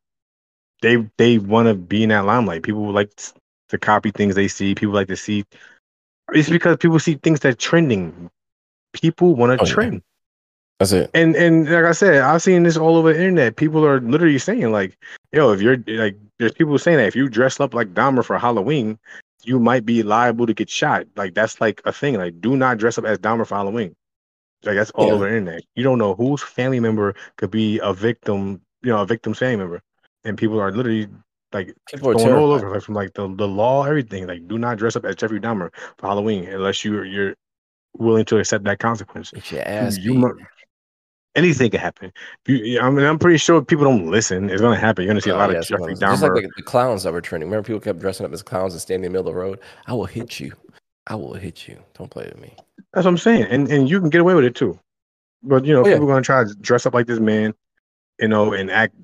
They 0.82 1.08
they 1.16 1.38
want 1.38 1.66
to 1.66 1.74
be 1.74 2.04
in 2.04 2.10
that 2.10 2.24
limelight. 2.24 2.62
People 2.62 2.92
like 2.92 3.10
to 3.70 3.78
copy 3.78 4.12
things 4.12 4.36
they 4.36 4.48
see. 4.48 4.76
People 4.76 4.94
like 4.94 5.08
to 5.08 5.16
see. 5.16 5.44
It's 6.32 6.50
because 6.50 6.76
people 6.76 6.98
see 6.98 7.14
things 7.14 7.40
that 7.40 7.58
trending. 7.58 8.30
People 8.92 9.34
want 9.34 9.58
to 9.58 9.64
Oh, 9.64 9.66
yeah. 9.66 9.72
trend. 9.72 10.02
That's 10.78 10.92
it. 10.92 11.10
And 11.14 11.34
and 11.34 11.68
like 11.70 11.84
I 11.84 11.92
said, 11.92 12.22
I've 12.22 12.42
seen 12.42 12.62
this 12.62 12.76
all 12.76 12.96
over 12.96 13.12
the 13.12 13.18
internet. 13.18 13.56
People 13.56 13.84
are 13.84 14.00
literally 14.00 14.38
saying 14.38 14.70
like, 14.70 14.96
"Yo, 15.32 15.52
if 15.52 15.60
you're 15.60 15.76
like, 15.88 16.16
there's 16.38 16.52
people 16.52 16.78
saying 16.78 16.98
that 16.98 17.08
if 17.08 17.16
you 17.16 17.28
dress 17.28 17.58
up 17.58 17.74
like 17.74 17.94
Dahmer 17.94 18.24
for 18.24 18.38
Halloween, 18.38 18.98
you 19.42 19.58
might 19.58 19.84
be 19.84 20.02
liable 20.02 20.46
to 20.46 20.54
get 20.54 20.70
shot. 20.70 21.06
Like 21.16 21.34
that's 21.34 21.60
like 21.60 21.82
a 21.84 21.92
thing. 21.92 22.14
Like, 22.14 22.40
do 22.40 22.56
not 22.56 22.78
dress 22.78 22.96
up 22.98 23.04
as 23.04 23.18
Dahmer 23.18 23.46
for 23.46 23.56
Halloween. 23.56 23.96
Like 24.64 24.76
that's 24.76 24.90
all 24.92 25.08
Yeah. 25.08 25.12
over 25.14 25.24
the 25.28 25.36
internet. 25.36 25.64
You 25.74 25.82
don't 25.82 25.98
know 25.98 26.14
whose 26.14 26.42
family 26.42 26.80
member 26.80 27.14
could 27.36 27.50
be 27.50 27.80
a 27.82 27.92
victim. 27.92 28.60
You 28.82 28.90
know, 28.92 29.02
a 29.02 29.06
victim's 29.06 29.38
family 29.38 29.56
member, 29.56 29.82
and 30.24 30.38
people 30.38 30.60
are 30.60 30.70
literally 30.70 31.08
like 31.52 31.74
People 31.90 32.12
going 32.14 32.32
all 32.34 32.52
over 32.52 32.70
like, 32.70 32.82
from 32.82 32.94
like 32.94 33.14
the, 33.14 33.32
the 33.36 33.48
law, 33.48 33.84
everything. 33.84 34.26
Like, 34.26 34.46
do 34.48 34.58
not 34.58 34.76
dress 34.78 34.96
up 34.96 35.04
as 35.04 35.16
Jeffrey 35.16 35.40
Dahmer 35.40 35.70
for 35.96 36.06
Halloween 36.06 36.44
unless 36.48 36.84
you're 36.84 37.04
you're 37.04 37.34
willing 37.96 38.24
to 38.26 38.38
accept 38.38 38.64
that 38.64 38.78
consequence 38.78 39.30
Get 39.30 39.50
your 39.50 39.62
ass 39.62 39.96
you 39.98 40.14
mu- 40.14 40.34
anything 41.34 41.70
can 41.70 41.80
happen. 41.80 42.12
You, 42.46 42.80
I 42.80 42.90
mean, 42.90 43.04
I'm 43.06 43.18
pretty 43.18 43.38
sure 43.38 43.62
people 43.62 43.84
don't 43.84 44.10
listen. 44.10 44.50
It's 44.50 44.60
gonna 44.60 44.76
happen. 44.76 45.04
You're 45.04 45.10
gonna 45.12 45.20
see 45.20 45.30
a 45.30 45.34
Oh, 45.34 45.38
lot 45.38 45.50
yeah, 45.52 45.58
of 45.58 45.66
Jeffrey 45.66 45.94
clowns. 45.94 46.20
Just 46.20 46.22
like 46.22 46.42
the, 46.42 46.50
the 46.56 46.62
clowns 46.62 47.02
that 47.04 47.12
were 47.12 47.20
trending. 47.20 47.48
Remember, 47.48 47.66
people 47.66 47.80
kept 47.80 47.98
dressing 47.98 48.26
up 48.26 48.32
as 48.32 48.42
clowns 48.42 48.74
and 48.74 48.80
standing 48.82 49.06
in 49.06 49.12
the 49.12 49.18
middle 49.18 49.28
of 49.28 49.34
the 49.34 49.40
road. 49.40 49.60
I 49.86 49.94
will 49.94 50.04
hit 50.06 50.38
you. 50.40 50.52
I 51.06 51.14
will 51.14 51.34
hit 51.34 51.66
you. 51.66 51.78
Don't 51.94 52.10
play 52.10 52.24
with 52.24 52.40
me. 52.40 52.54
That's 52.92 53.04
what 53.04 53.10
I'm 53.12 53.18
saying, 53.18 53.44
and 53.44 53.70
and 53.70 53.88
you 53.88 54.00
can 54.00 54.10
get 54.10 54.20
away 54.20 54.34
with 54.34 54.44
it 54.44 54.54
too. 54.54 54.78
But 55.42 55.64
you 55.64 55.72
know, 55.72 55.82
Oh, 55.82 55.86
yeah. 55.86 55.94
people 55.94 56.08
are 56.10 56.12
gonna 56.12 56.22
try 56.22 56.44
to 56.44 56.54
dress 56.56 56.84
up 56.86 56.94
like 56.94 57.06
this 57.06 57.20
man, 57.20 57.54
you 58.20 58.28
know, 58.28 58.52
and 58.52 58.70
act 58.70 58.94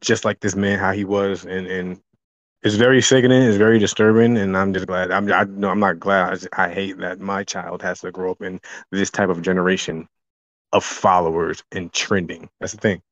just 0.00 0.24
like 0.24 0.40
this 0.40 0.54
man 0.54 0.78
how 0.78 0.92
he 0.92 1.04
was, 1.04 1.44
and 1.44 1.66
and 1.66 2.00
it's 2.62 2.74
very 2.74 3.00
sickening. 3.00 3.42
It's 3.42 3.56
very 3.56 3.78
disturbing, 3.78 4.36
and 4.36 4.56
I'm 4.56 4.74
just 4.74 4.86
glad. 4.86 5.10
I'm 5.10 5.30
I 5.32 5.44
no, 5.44 5.70
I'm 5.70 5.80
not 5.80 5.98
glad. 5.98 6.48
I, 6.52 6.64
I 6.64 6.72
hate 6.72 6.98
that 6.98 7.20
my 7.20 7.44
child 7.44 7.82
has 7.82 8.00
to 8.00 8.10
grow 8.10 8.30
up 8.32 8.42
in 8.42 8.60
this 8.90 9.10
type 9.10 9.28
of 9.28 9.42
generation 9.42 10.08
of 10.72 10.84
followers 10.84 11.62
and 11.72 11.92
trending. 11.92 12.48
That's 12.60 12.72
the 12.72 12.78
thing. 12.78 13.02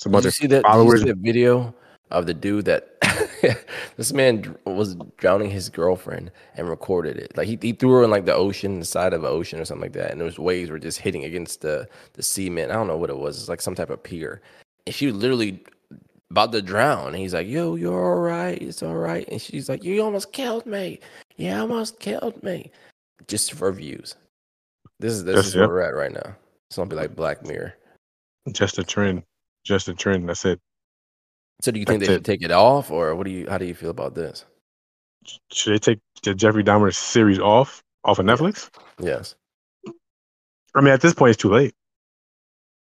A 0.00 0.04
Did 0.04 0.12
bunch 0.12 0.24
you 0.24 0.30
see 0.30 0.46
that? 0.48 0.62
Did 0.62 0.68
you 0.68 0.72
followers. 0.72 1.00
see 1.00 1.06
that 1.08 1.18
video 1.18 1.74
of 2.10 2.26
the 2.26 2.34
dude 2.34 2.66
that 2.66 3.00
this 3.96 4.12
man 4.12 4.56
was 4.66 4.96
drowning 5.16 5.50
his 5.50 5.68
girlfriend 5.70 6.30
and 6.56 6.68
recorded 6.68 7.16
it? 7.16 7.36
Like 7.36 7.46
he, 7.46 7.58
he 7.60 7.72
threw 7.72 7.92
her 7.92 8.04
in 8.04 8.10
like 8.10 8.26
the 8.26 8.34
ocean, 8.34 8.80
the 8.80 8.84
side 8.84 9.14
of 9.14 9.22
the 9.22 9.28
ocean 9.28 9.60
or 9.60 9.64
something 9.64 9.82
like 9.82 9.92
that, 9.94 10.10
and 10.10 10.20
those 10.20 10.38
waves 10.38 10.70
were 10.70 10.78
just 10.78 11.00
hitting 11.00 11.24
against 11.24 11.62
the 11.62 11.88
the 12.14 12.22
cement. 12.22 12.70
I 12.70 12.74
don't 12.74 12.88
know 12.88 12.98
what 12.98 13.10
it 13.10 13.18
was. 13.18 13.38
It's 13.38 13.48
like 13.48 13.62
some 13.62 13.74
type 13.74 13.90
of 13.90 14.02
pier, 14.02 14.42
and 14.86 14.94
she 14.94 15.10
literally 15.10 15.64
about 16.30 16.52
to 16.52 16.62
drown. 16.62 17.08
And 17.08 17.16
he's 17.16 17.34
like, 17.34 17.46
"Yo, 17.46 17.74
you're 17.76 18.14
all 18.14 18.20
right. 18.20 18.60
It's 18.60 18.82
all 18.82 18.96
right." 18.96 19.26
And 19.28 19.40
she's 19.40 19.68
like, 19.68 19.84
"You 19.84 20.02
almost 20.02 20.32
killed 20.32 20.66
me. 20.66 21.00
You 21.36 21.52
almost 21.52 22.00
killed 22.00 22.42
me." 22.42 22.70
Just 23.28 23.52
for 23.52 23.70
views. 23.72 24.16
This 25.00 25.12
is 25.12 25.24
this 25.24 25.36
Yes, 25.36 25.46
is 25.46 25.54
yeah. 25.54 25.60
where 25.62 25.68
we're 25.70 25.80
at 25.82 25.94
right 25.94 26.12
now. 26.12 26.36
It's 26.68 26.76
gonna 26.76 26.88
be 26.90 26.96
like 26.96 27.14
Black 27.16 27.44
Mirror. 27.44 27.74
Just 28.52 28.78
a 28.78 28.84
trend. 28.84 29.22
Just 29.64 29.88
a 29.88 29.94
trend. 29.94 30.28
That's 30.28 30.44
it. 30.44 30.60
So 31.62 31.70
do 31.70 31.78
you 31.78 31.86
think 31.86 32.00
That's 32.00 32.08
they 32.08 32.14
it. 32.14 32.16
should 32.18 32.24
take 32.24 32.42
it 32.42 32.50
off, 32.50 32.90
or 32.90 33.14
what 33.14 33.24
do 33.24 33.30
you? 33.30 33.46
How 33.48 33.58
do 33.58 33.64
you 33.64 33.74
feel 33.74 33.90
about 33.90 34.14
this? 34.14 34.44
Should 35.52 35.72
they 35.74 35.78
take 35.78 36.00
the 36.22 36.34
Jeffrey 36.34 36.62
Dahmer 36.64 36.94
series 36.94 37.38
off 37.38 37.82
off 38.04 38.18
of 38.18 38.26
Netflix? 38.26 38.68
Yes. 38.98 39.34
I 40.74 40.80
mean, 40.80 40.92
at 40.92 41.00
this 41.00 41.14
point, 41.14 41.30
it's 41.30 41.40
too 41.40 41.50
late. 41.50 41.72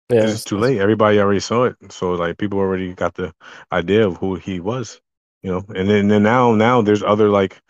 Yeah, 0.10 0.28
it's 0.28 0.44
too 0.44 0.58
late. 0.58 0.80
Everybody 0.80 1.20
already 1.20 1.40
saw 1.40 1.66
it, 1.66 1.76
so 1.90 2.12
like 2.14 2.38
people 2.38 2.60
already 2.60 2.94
got 2.94 3.16
the 3.16 3.34
idea 3.72 4.06
of 4.06 4.18
who 4.18 4.36
he 4.36 4.60
was, 4.60 5.02
you 5.42 5.52
know. 5.52 5.64
And 5.76 5.90
then, 5.90 6.08
then 6.08 6.24
now, 6.24 6.54
now 6.54 6.82
there's 6.82 7.02
other 7.02 7.30
like, 7.30 7.62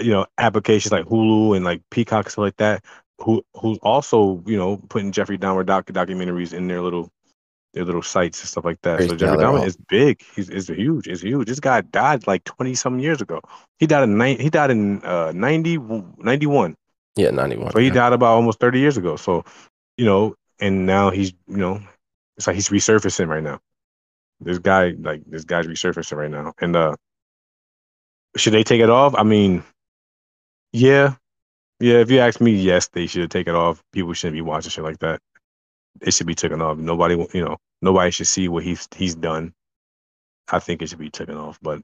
you 0.00 0.10
know, 0.10 0.26
applications 0.38 0.92
like 0.92 1.06
Hulu 1.06 1.56
and 1.56 1.64
like 1.64 1.82
Peacock 1.90 2.28
stuff 2.30 2.42
like 2.42 2.56
that, 2.58 2.84
who 3.20 3.42
who's 3.54 3.78
also 3.78 4.42
you 4.46 4.56
know 4.56 4.76
putting 4.88 5.12
Jeffrey 5.12 5.38
Dahmer 5.38 5.64
doc- 5.64 5.86
documentaries 5.86 6.52
in 6.52 6.68
their 6.68 6.82
little 6.82 7.10
their 7.72 7.84
little 7.84 8.02
sites 8.02 8.40
and 8.40 8.48
stuff 8.48 8.64
like 8.64 8.80
that. 8.82 9.00
So 9.02 9.16
Jeffrey 9.16 9.38
Dahmer 9.38 9.60
all- 9.60 9.64
is 9.64 9.76
big. 9.88 10.22
He's 10.34 10.50
is 10.50 10.68
huge. 10.68 11.08
Is 11.08 11.22
huge. 11.22 11.48
This 11.48 11.60
guy 11.60 11.80
died 11.80 12.26
like 12.26 12.44
twenty 12.44 12.74
some 12.74 12.98
years 12.98 13.20
ago. 13.20 13.40
He 13.78 13.86
died 13.86 14.04
in 14.04 14.18
nine. 14.18 14.38
He 14.38 14.50
died 14.50 14.70
in 14.70 15.02
uh 15.02 15.32
90, 15.34 15.78
91. 16.18 16.76
Yeah, 17.16 17.30
ninety-one. 17.30 17.72
So 17.72 17.78
he 17.78 17.86
yeah. 17.86 17.94
died 17.94 18.12
about 18.12 18.34
almost 18.34 18.60
30 18.60 18.78
years 18.78 18.98
ago. 18.98 19.16
So, 19.16 19.44
you 19.96 20.04
know, 20.04 20.34
and 20.60 20.86
now 20.86 21.10
he's, 21.10 21.32
you 21.46 21.56
know, 21.56 21.80
it's 22.36 22.46
like 22.46 22.54
he's 22.54 22.68
resurfacing 22.68 23.28
right 23.28 23.42
now. 23.42 23.60
This 24.40 24.58
guy, 24.58 24.94
like 24.98 25.22
this 25.26 25.44
guy's 25.44 25.66
resurfacing 25.66 26.16
right 26.16 26.30
now. 26.30 26.54
And 26.60 26.76
uh 26.76 26.96
should 28.36 28.52
they 28.52 28.64
take 28.64 28.80
it 28.82 28.90
off? 28.90 29.14
I 29.16 29.22
mean, 29.22 29.62
yeah. 30.72 31.14
Yeah, 31.80 31.96
if 31.96 32.10
you 32.10 32.20
ask 32.20 32.40
me, 32.40 32.52
yes, 32.52 32.88
they 32.88 33.06
should 33.06 33.30
take 33.30 33.48
it 33.48 33.54
off. 33.54 33.82
People 33.92 34.12
shouldn't 34.12 34.36
be 34.36 34.42
watching 34.42 34.70
shit 34.70 34.84
like 34.84 34.98
that. 35.00 35.20
It 36.00 36.12
should 36.12 36.26
be 36.26 36.34
taken 36.34 36.60
off. 36.62 36.78
Nobody, 36.78 37.14
you 37.34 37.44
know, 37.44 37.56
nobody 37.82 38.10
should 38.10 38.26
see 38.26 38.48
what 38.48 38.64
he's 38.64 38.88
he's 38.94 39.14
done. 39.14 39.52
I 40.50 40.58
think 40.58 40.82
it 40.82 40.88
should 40.88 40.98
be 40.98 41.10
taken 41.10 41.36
off. 41.36 41.58
But 41.60 41.80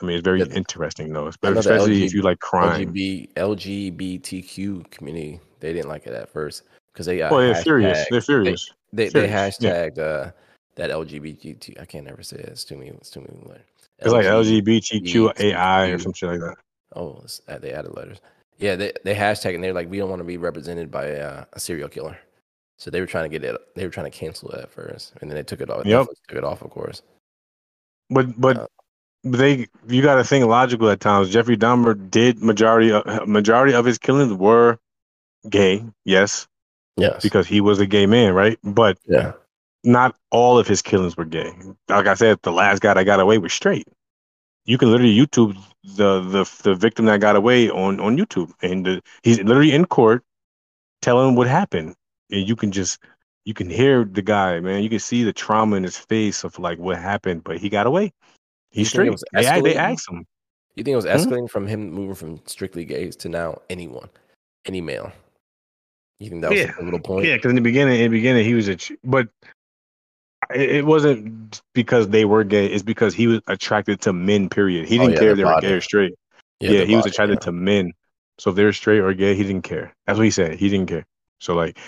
I 0.00 0.04
mean, 0.04 0.16
it's 0.16 0.24
very 0.24 0.40
interesting 0.42 1.12
though, 1.12 1.30
I 1.42 1.48
know 1.48 1.54
the 1.54 1.60
especially 1.60 2.04
if 2.04 2.14
you 2.14 2.22
like 2.22 2.38
crime. 2.38 2.92
LGB, 2.94 3.34
LGBTQ 3.34 4.90
community. 4.90 5.40
They 5.60 5.72
didn't 5.72 5.88
like 5.88 6.06
it 6.06 6.14
at 6.14 6.28
first 6.28 6.64
because 6.92 7.06
they 7.06 7.18
got 7.18 7.32
Oh, 7.32 7.40
they're 7.40 7.54
furious. 7.54 8.06
They're 8.10 8.20
furious. 8.20 8.70
They 8.92 9.04
they 9.08 9.10
Furious, 9.10 9.56
yeah. 9.60 9.88
hashtagged 9.88 9.98
uh, 9.98 10.30
that 10.76 10.90
LGBT. 10.90 11.80
I 11.80 11.84
can't 11.84 12.08
ever 12.08 12.22
say 12.22 12.36
it. 12.36 12.48
It's 12.48 12.64
too 12.64 12.76
many. 12.76 12.90
It's 12.90 13.10
too 13.10 13.20
many 13.20 13.42
letters. 13.46 13.66
It's 13.98 14.12
like 14.12 14.26
LG 14.26 14.62
LGBTQAI 14.62 15.94
or 15.94 15.98
some 15.98 16.12
shit 16.12 16.28
like 16.30 16.40
that. 16.40 16.56
Oh, 16.94 17.20
it's, 17.24 17.40
uh, 17.48 17.58
they 17.58 17.72
added 17.72 17.94
letters. 17.96 18.18
Yeah, 18.58 18.76
they 18.76 18.92
they 19.04 19.14
hashtag 19.14 19.54
and 19.54 19.64
they're 19.64 19.72
like, 19.72 19.90
we 19.90 19.98
don't 19.98 20.10
want 20.10 20.20
to 20.20 20.24
be 20.24 20.36
represented 20.36 20.90
by 20.90 21.16
uh, 21.16 21.44
a 21.52 21.60
serial 21.60 21.88
killer. 21.88 22.18
So 22.78 22.90
they 22.90 23.00
were 23.00 23.06
trying 23.06 23.30
to 23.30 23.38
get 23.38 23.44
it. 23.44 23.60
They 23.76 23.84
were 23.84 23.90
trying 23.90 24.10
to 24.10 24.16
cancel 24.16 24.50
it 24.50 24.60
at 24.60 24.70
first, 24.70 25.14
and 25.20 25.30
then 25.30 25.36
they 25.36 25.42
took 25.42 25.60
it 25.60 25.70
off. 25.70 25.86
Yep. 25.86 26.06
Took 26.28 26.38
it 26.38 26.44
off, 26.44 26.62
of 26.62 26.70
course. 26.70 27.02
But 28.10 28.38
but 28.40 28.56
Uh, 28.58 28.66
they 29.24 29.68
you 29.88 30.02
got 30.02 30.16
to 30.16 30.24
think 30.24 30.44
logical 30.46 30.90
at 30.90 31.00
times. 31.00 31.30
Jeffrey 31.30 31.56
Dahmer 31.56 32.10
did 32.10 32.42
majority 32.42 32.90
of, 32.92 33.28
majority 33.28 33.72
of 33.72 33.84
his 33.84 33.98
killings 33.98 34.32
were 34.32 34.78
gay, 35.48 35.84
yes, 36.04 36.46
Yes. 36.96 37.22
because 37.22 37.46
he 37.46 37.60
was 37.60 37.80
a 37.80 37.86
gay 37.86 38.06
man, 38.06 38.34
right? 38.34 38.58
But 38.62 38.98
yeah. 39.06 39.32
not 39.84 40.14
all 40.30 40.58
of 40.58 40.66
his 40.66 40.82
killings 40.82 41.16
were 41.16 41.24
gay. 41.24 41.52
Like 41.88 42.06
I 42.06 42.14
said, 42.14 42.38
the 42.42 42.52
last 42.52 42.82
guy 42.82 42.94
that 42.94 43.04
got 43.04 43.20
away 43.20 43.38
was 43.38 43.52
straight. 43.52 43.88
You 44.64 44.78
can 44.78 44.90
literally 44.90 45.16
YouTube 45.16 45.56
the 45.84 46.20
the 46.20 46.62
the 46.62 46.74
victim 46.74 47.06
that 47.06 47.20
got 47.20 47.36
away 47.36 47.68
on 47.70 47.98
on 47.98 48.16
YouTube, 48.16 48.52
and 48.62 48.86
the, 48.86 49.02
he's 49.22 49.38
literally 49.38 49.72
in 49.72 49.86
court 49.86 50.22
telling 51.00 51.34
what 51.34 51.48
happened, 51.48 51.96
and 52.30 52.48
you 52.48 52.54
can 52.54 52.70
just 52.70 53.00
you 53.44 53.54
can 53.54 53.68
hear 53.68 54.04
the 54.04 54.22
guy, 54.22 54.60
man. 54.60 54.82
You 54.82 54.88
can 54.88 55.00
see 55.00 55.24
the 55.24 55.32
trauma 55.32 55.76
in 55.76 55.82
his 55.82 55.96
face 55.96 56.44
of 56.44 56.58
like 56.58 56.78
what 56.78 56.98
happened, 56.98 57.42
but 57.42 57.58
he 57.58 57.68
got 57.68 57.86
away. 57.86 58.12
He's 58.70 58.88
straight. 58.88 59.12
They, 59.32 59.60
they 59.60 59.76
asked 59.76 60.08
him. 60.08 60.26
You 60.76 60.84
think 60.84 60.92
it 60.92 60.96
was 60.96 61.04
hmm? 61.04 61.10
escalating 61.10 61.40
hmm? 61.40 61.46
from 61.46 61.66
him 61.66 61.90
moving 61.90 62.14
from 62.14 62.40
strictly 62.46 62.84
gays 62.84 63.16
to 63.16 63.28
now 63.28 63.60
anyone, 63.68 64.08
any 64.64 64.80
male? 64.80 65.12
You 66.22 66.30
think 66.30 66.42
that 66.42 66.50
was 66.50 66.60
yeah. 66.60 66.72
a 66.78 66.82
little 66.82 67.00
point? 67.00 67.26
Yeah, 67.26 67.36
because 67.36 67.50
in 67.50 67.56
the 67.56 67.62
beginning, 67.62 68.00
in 68.00 68.10
the 68.10 68.16
beginning, 68.16 68.44
he 68.44 68.54
was 68.54 68.68
a, 68.68 68.78
but 69.02 69.28
it 70.54 70.84
wasn't 70.84 71.60
because 71.72 72.08
they 72.08 72.24
were 72.24 72.44
gay. 72.44 72.66
It's 72.66 72.82
because 72.82 73.14
he 73.14 73.26
was 73.26 73.40
attracted 73.46 74.00
to 74.02 74.12
men. 74.12 74.48
Period. 74.48 74.88
He 74.88 74.98
oh, 74.98 75.02
didn't 75.02 75.12
oh, 75.12 75.14
yeah, 75.14 75.20
care 75.20 75.30
if 75.30 75.36
they 75.36 75.44
were 75.44 75.60
gay 75.60 75.72
or 75.72 75.80
straight. 75.80 76.14
Yeah, 76.60 76.70
yeah 76.70 76.78
he 76.80 76.84
body, 76.84 76.96
was 76.96 77.06
attracted 77.06 77.38
yeah. 77.40 77.46
to 77.46 77.52
men. 77.52 77.92
So 78.38 78.50
if 78.50 78.56
they're 78.56 78.72
straight 78.72 79.00
or 79.00 79.12
gay, 79.14 79.34
he 79.34 79.42
didn't 79.42 79.62
care. 79.62 79.94
That's 80.06 80.16
what 80.16 80.24
he 80.24 80.30
said. 80.30 80.58
He 80.58 80.68
didn't 80.68 80.88
care. 80.88 81.06
So 81.40 81.54
like, 81.54 81.78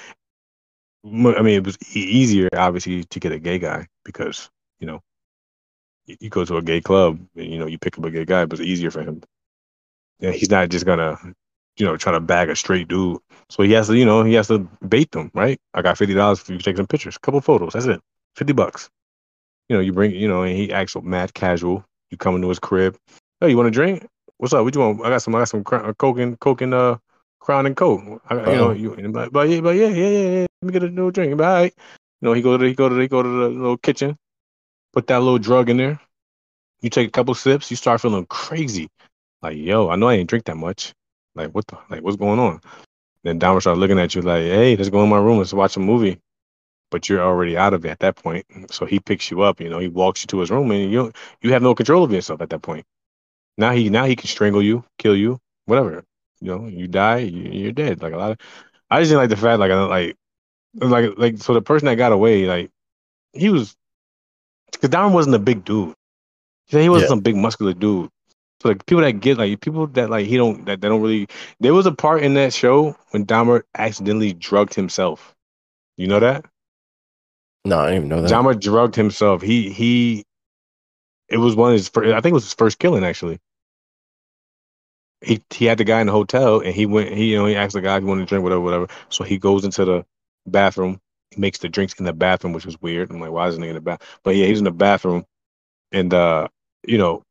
I 1.04 1.08
mean, 1.08 1.48
it 1.48 1.64
was 1.64 1.78
easier 1.94 2.48
obviously 2.56 3.04
to 3.04 3.20
get 3.20 3.32
a 3.32 3.38
gay 3.38 3.58
guy 3.58 3.88
because 4.04 4.50
you 4.80 4.86
know 4.86 5.00
you 6.06 6.28
go 6.28 6.44
to 6.44 6.56
a 6.56 6.62
gay 6.62 6.80
club 6.80 7.20
and 7.36 7.46
you 7.46 7.58
know 7.58 7.66
you 7.66 7.78
pick 7.78 7.98
up 7.98 8.04
a 8.04 8.10
gay 8.10 8.24
guy, 8.24 8.46
but 8.46 8.58
it's 8.58 8.68
easier 8.68 8.90
for 8.90 9.02
him. 9.02 9.22
Yeah, 10.18 10.32
he's 10.32 10.50
not 10.50 10.68
just 10.70 10.86
gonna 10.86 11.18
you 11.76 11.86
know 11.86 11.96
try 11.96 12.12
to 12.12 12.20
bag 12.20 12.48
a 12.48 12.56
straight 12.56 12.88
dude. 12.88 13.18
So 13.48 13.62
he 13.62 13.72
has 13.72 13.88
to 13.88 13.96
you 13.96 14.04
know 14.04 14.24
he 14.24 14.34
has 14.34 14.48
to 14.48 14.60
bait 14.86 15.10
them 15.12 15.30
right. 15.34 15.58
I 15.72 15.82
got 15.82 15.98
fifty 15.98 16.14
dollars 16.14 16.40
for 16.40 16.52
you 16.52 16.58
to 16.58 16.64
take 16.64 16.76
some 16.76 16.86
pictures, 16.86 17.16
a 17.16 17.20
couple 17.20 17.40
photos. 17.40 17.72
That's 17.72 17.86
it. 17.86 18.00
Fifty 18.36 18.52
bucks. 18.52 18.90
You 19.68 19.76
know 19.76 19.82
you 19.82 19.92
bring 19.92 20.12
you 20.12 20.28
know 20.28 20.42
and 20.42 20.56
he 20.56 20.72
acts 20.72 20.96
mad 21.02 21.34
casual. 21.34 21.84
You 22.10 22.18
come 22.18 22.36
into 22.36 22.48
his 22.48 22.58
crib. 22.58 22.96
Oh, 23.40 23.46
you 23.46 23.56
want 23.56 23.68
a 23.68 23.72
drink? 23.72 24.06
What's 24.38 24.52
up? 24.52 24.64
What 24.64 24.74
you 24.74 24.80
want? 24.80 25.00
I 25.04 25.10
got 25.10 25.22
some. 25.22 25.34
I 25.34 25.40
got 25.40 25.48
some 25.48 25.64
coke 25.64 26.18
and 26.18 26.38
coke 26.40 26.60
and 26.60 26.74
uh 26.74 26.98
crown 27.40 27.66
and 27.66 27.76
coke. 27.76 28.22
I, 28.28 28.34
you 28.34 28.56
know 28.56 28.72
you. 28.72 28.96
But, 29.10 29.32
but 29.32 29.48
yeah, 29.48 29.60
but 29.60 29.76
yeah, 29.76 29.88
yeah, 29.88 30.08
yeah, 30.08 30.28
yeah. 30.28 30.46
Let 30.62 30.66
me 30.66 30.72
get 30.72 30.82
a 30.82 30.86
little 30.86 31.10
drink. 31.10 31.36
But 31.36 31.44
all 31.44 31.54
right. 31.54 31.74
You 32.20 32.28
know 32.28 32.32
he 32.32 32.42
go 32.42 32.56
to 32.56 32.64
he 32.64 32.74
go 32.74 32.88
to 32.88 32.96
he 32.96 33.08
go 33.08 33.22
to 33.22 33.28
the 33.28 33.48
little 33.48 33.78
kitchen 33.78 34.16
put 34.94 35.08
that 35.08 35.18
little 35.18 35.38
drug 35.38 35.68
in 35.68 35.76
there. 35.76 36.00
You 36.80 36.88
take 36.88 37.08
a 37.08 37.10
couple 37.10 37.34
sips, 37.34 37.70
you 37.70 37.76
start 37.76 38.00
feeling 38.00 38.26
crazy. 38.26 38.88
Like, 39.42 39.56
yo, 39.56 39.90
I 39.90 39.96
know 39.96 40.08
I 40.08 40.14
ain't 40.14 40.30
drink 40.30 40.44
that 40.46 40.56
much. 40.56 40.94
Like, 41.34 41.50
what 41.50 41.66
the, 41.66 41.78
like, 41.90 42.02
what's 42.02 42.16
going 42.16 42.38
on? 42.38 42.60
Then 43.24 43.40
Dahmer 43.40 43.60
start 43.60 43.78
looking 43.78 43.98
at 43.98 44.14
you 44.14 44.22
like, 44.22 44.42
hey, 44.42 44.76
let's 44.76 44.90
go 44.90 45.02
in 45.02 45.08
my 45.08 45.18
room, 45.18 45.38
let's 45.38 45.52
watch 45.52 45.76
a 45.76 45.80
movie. 45.80 46.20
But 46.90 47.08
you're 47.08 47.22
already 47.22 47.56
out 47.56 47.74
of 47.74 47.84
it 47.84 47.88
at 47.88 47.98
that 48.00 48.16
point. 48.16 48.46
So 48.70 48.86
he 48.86 49.00
picks 49.00 49.30
you 49.30 49.42
up, 49.42 49.60
you 49.60 49.68
know, 49.68 49.78
he 49.78 49.88
walks 49.88 50.22
you 50.22 50.26
to 50.28 50.40
his 50.40 50.50
room 50.50 50.70
and 50.70 50.92
you 50.92 51.12
you 51.40 51.52
have 51.52 51.62
no 51.62 51.74
control 51.74 52.04
of 52.04 52.12
yourself 52.12 52.40
at 52.42 52.50
that 52.50 52.62
point. 52.62 52.84
Now 53.56 53.72
he 53.72 53.88
now 53.88 54.04
he 54.04 54.14
can 54.14 54.28
strangle 54.28 54.62
you, 54.62 54.84
kill 54.98 55.16
you, 55.16 55.40
whatever. 55.64 56.04
You 56.40 56.48
know, 56.48 56.66
you 56.66 56.86
die, 56.86 57.18
you, 57.18 57.68
are 57.68 57.72
dead. 57.72 58.02
Like 58.02 58.12
a 58.12 58.16
lot 58.18 58.30
of 58.32 58.38
I 58.90 59.00
just 59.00 59.10
didn't 59.10 59.22
like 59.22 59.30
the 59.30 59.36
fact 59.36 59.58
like 59.58 59.70
like 59.72 60.16
like 60.74 61.18
like 61.18 61.38
so 61.38 61.54
the 61.54 61.62
person 61.62 61.86
that 61.86 61.96
got 61.96 62.12
away, 62.12 62.46
like 62.46 62.70
he 63.32 63.48
was 63.48 63.74
because 64.70 64.90
Dahmer 64.90 65.12
wasn't 65.12 65.34
a 65.34 65.40
big 65.40 65.64
dude. 65.64 65.94
He 66.66 66.88
wasn't 66.88 67.04
yeah. 67.04 67.08
some 67.08 67.20
big 67.20 67.36
muscular 67.36 67.72
dude. 67.72 68.10
So 68.64 68.70
like 68.70 68.86
people 68.86 69.02
that 69.02 69.20
get 69.20 69.36
like 69.36 69.60
people 69.60 69.86
that 69.88 70.08
like 70.08 70.26
he 70.26 70.38
don't 70.38 70.64
that 70.64 70.80
they 70.80 70.88
don't 70.88 71.02
really. 71.02 71.28
There 71.60 71.74
was 71.74 71.84
a 71.84 71.92
part 71.92 72.22
in 72.22 72.32
that 72.34 72.54
show 72.54 72.96
when 73.10 73.26
Dahmer 73.26 73.62
accidentally 73.76 74.32
drugged 74.32 74.72
himself. 74.72 75.34
You 75.98 76.06
know 76.06 76.18
that? 76.20 76.46
No, 77.66 77.78
I 77.78 77.90
didn't 77.90 77.96
even 77.96 78.08
know 78.08 78.22
that. 78.22 78.30
Dahmer 78.30 78.58
drugged 78.58 78.94
himself. 78.94 79.42
He 79.42 79.68
he. 79.68 80.24
It 81.28 81.36
was 81.36 81.54
one 81.54 81.72
of 81.72 81.74
his. 81.74 81.90
First, 81.90 82.14
I 82.14 82.22
think 82.22 82.32
it 82.32 82.34
was 82.34 82.44
his 82.44 82.54
first 82.54 82.78
killing 82.78 83.04
actually. 83.04 83.38
He 85.20 85.42
he 85.50 85.66
had 85.66 85.76
the 85.76 85.84
guy 85.84 86.00
in 86.00 86.06
the 86.06 86.14
hotel 86.14 86.60
and 86.60 86.74
he 86.74 86.86
went. 86.86 87.12
He 87.12 87.32
you 87.32 87.36
know 87.36 87.44
he 87.44 87.56
asked 87.56 87.74
the 87.74 87.82
guy 87.82 87.98
if 87.98 88.02
he 88.02 88.08
wanted 88.08 88.22
to 88.22 88.26
drink 88.28 88.44
whatever 88.44 88.62
whatever. 88.62 88.88
So 89.10 89.24
he 89.24 89.36
goes 89.36 89.66
into 89.66 89.84
the 89.84 90.06
bathroom 90.46 91.00
makes 91.36 91.58
the 91.58 91.68
drinks 91.68 91.94
in 91.94 92.04
the 92.04 92.12
bathroom, 92.12 92.52
which 92.52 92.64
was 92.64 92.80
weird. 92.80 93.10
I'm 93.10 93.20
like, 93.20 93.30
why 93.30 93.48
isn't 93.48 93.62
he 93.62 93.68
in 93.68 93.74
the 93.74 93.80
bath? 93.80 94.00
But 94.22 94.36
yeah, 94.36 94.46
he's 94.46 94.58
in 94.58 94.64
the 94.64 94.70
bathroom, 94.70 95.24
and 95.92 96.14
uh, 96.14 96.48
you 96.86 96.96
know, 96.96 97.24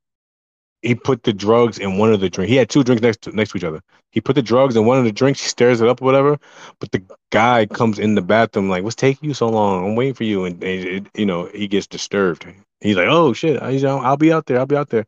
he 0.83 0.95
put 0.95 1.23
the 1.23 1.33
drugs 1.33 1.79
in 1.79 1.97
one 1.97 2.13
of 2.13 2.19
the 2.19 2.29
drinks. 2.29 2.49
He 2.49 2.57
had 2.57 2.69
two 2.69 2.83
drinks 2.83 3.01
next 3.01 3.21
to 3.21 3.31
next 3.31 3.51
to 3.51 3.57
each 3.57 3.63
other. 3.63 3.81
He 4.11 4.19
put 4.19 4.35
the 4.35 4.41
drugs 4.41 4.75
in 4.75 4.85
one 4.85 4.99
of 4.99 5.05
the 5.05 5.13
drinks. 5.13 5.41
He 5.41 5.47
stirs 5.47 5.79
it 5.79 5.87
up 5.87 6.01
or 6.01 6.05
whatever. 6.05 6.37
But 6.79 6.91
the 6.91 7.01
guy 7.31 7.65
comes 7.65 7.97
in 7.97 8.15
the 8.15 8.21
bathroom 8.21 8.69
like, 8.69 8.83
"What's 8.83 8.95
taking 8.95 9.29
you 9.29 9.33
so 9.33 9.47
long? 9.47 9.85
I'm 9.85 9.95
waiting 9.95 10.13
for 10.13 10.25
you." 10.25 10.43
And, 10.43 10.61
and 10.61 10.85
it, 10.85 11.07
you 11.15 11.25
know, 11.25 11.45
he 11.45 11.67
gets 11.67 11.87
disturbed. 11.87 12.45
He's 12.81 12.97
like, 12.97 13.07
"Oh 13.09 13.31
shit! 13.33 13.61
I, 13.61 13.69
you 13.69 13.81
know, 13.81 13.99
I'll 13.99 14.17
be 14.17 14.33
out 14.33 14.45
there. 14.45 14.59
I'll 14.59 14.65
be 14.65 14.75
out 14.75 14.89
there." 14.89 15.05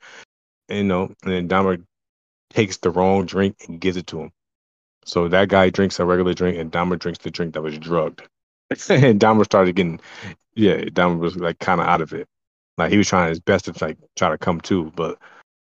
And, 0.69 0.77
you 0.79 0.83
know, 0.85 1.13
and 1.23 1.31
then 1.31 1.49
Dahmer 1.49 1.83
takes 2.51 2.77
the 2.77 2.89
wrong 2.89 3.25
drink 3.25 3.57
and 3.67 3.79
gives 3.79 3.97
it 3.97 4.07
to 4.07 4.21
him. 4.21 4.31
So 5.03 5.27
that 5.27 5.49
guy 5.49 5.69
drinks 5.69 5.99
a 5.99 6.05
regular 6.05 6.33
drink, 6.33 6.57
and 6.57 6.71
Dahmer 6.71 6.97
drinks 6.97 7.19
the 7.19 7.31
drink 7.31 7.53
that 7.53 7.61
was 7.61 7.77
drugged. 7.77 8.21
and 8.89 9.19
Dahmer 9.19 9.43
started 9.43 9.75
getting, 9.75 9.99
yeah, 10.55 10.77
Dahmer 10.85 11.19
was 11.19 11.35
like 11.35 11.59
kind 11.59 11.81
of 11.81 11.87
out 11.87 12.01
of 12.01 12.13
it. 12.13 12.27
Like 12.77 12.91
he 12.91 12.97
was 12.97 13.07
trying 13.07 13.29
his 13.29 13.39
best 13.39 13.65
to 13.65 13.85
like 13.85 13.97
try 14.15 14.29
to 14.29 14.37
come 14.37 14.61
to, 14.61 14.91
but 14.95 15.19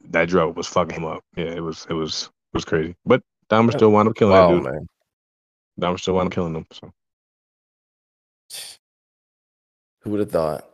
that 0.10 0.30
drug 0.30 0.56
was 0.56 0.68
fucking 0.68 0.96
him 0.96 1.06
up. 1.06 1.24
Yeah, 1.36 1.46
it 1.46 1.62
was, 1.62 1.86
it 1.90 1.94
was, 1.94 2.24
it 2.54 2.58
was 2.58 2.66
crazy. 2.66 2.96
But 3.06 3.22
Dahmer 3.50 3.72
still 3.72 3.92
wound 3.92 4.10
up 4.10 4.16
killing 4.16 4.34
wow, 4.34 4.50
that 4.50 4.56
dude. 4.56 4.64
Man. 4.64 4.88
Dahmer 5.80 6.00
still 6.00 6.16
wound 6.16 6.28
up 6.28 6.34
killing 6.34 6.56
him. 6.56 6.66
So 6.72 6.92
who 10.02 10.12
would 10.12 10.20
have 10.22 10.32
thought? 10.32 10.68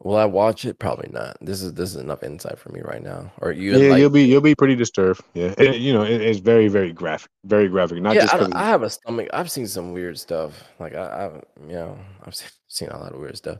Will 0.00 0.16
I 0.16 0.26
watch 0.26 0.64
it? 0.64 0.78
Probably 0.78 1.10
not. 1.12 1.36
This 1.40 1.60
is 1.60 1.74
this 1.74 1.90
is 1.90 1.96
enough 1.96 2.22
insight 2.22 2.56
for 2.56 2.70
me 2.70 2.80
right 2.82 3.02
now. 3.02 3.32
Or 3.38 3.50
you? 3.50 3.76
Yeah, 3.76 3.90
like, 3.90 4.00
you'll 4.00 4.10
be 4.10 4.22
you'll 4.22 4.40
be 4.40 4.54
pretty 4.54 4.76
disturbed. 4.76 5.22
Yeah, 5.34 5.54
it, 5.58 5.78
you 5.78 5.92
know, 5.92 6.04
it, 6.04 6.20
it's 6.20 6.38
very 6.38 6.68
very 6.68 6.92
graphic, 6.92 7.30
very 7.44 7.68
graphic. 7.68 8.00
Not 8.00 8.14
yeah, 8.14 8.26
just 8.26 8.54
I, 8.54 8.64
I, 8.64 8.68
have 8.68 8.84
a 8.84 8.90
stomach. 8.90 9.28
I've 9.32 9.50
seen 9.50 9.66
some 9.66 9.92
weird 9.92 10.16
stuff. 10.16 10.62
Like 10.78 10.94
I, 10.94 11.00
I 11.00 11.26
you 11.66 11.74
know, 11.74 11.98
I've 12.24 12.36
seen 12.68 12.90
a 12.90 12.96
lot 12.96 13.12
of 13.12 13.18
weird 13.18 13.36
stuff. 13.36 13.58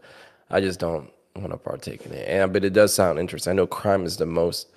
I 0.48 0.60
just 0.60 0.78
don't 0.78 1.10
want 1.34 1.50
to 1.50 1.56
partake 1.58 2.06
in 2.06 2.12
it. 2.12 2.28
And 2.28 2.52
but 2.52 2.64
it 2.64 2.72
does 2.72 2.94
sound 2.94 3.18
interesting. 3.18 3.50
I 3.50 3.54
know 3.54 3.66
crime 3.66 4.04
is 4.04 4.16
the 4.16 4.26
most 4.26 4.68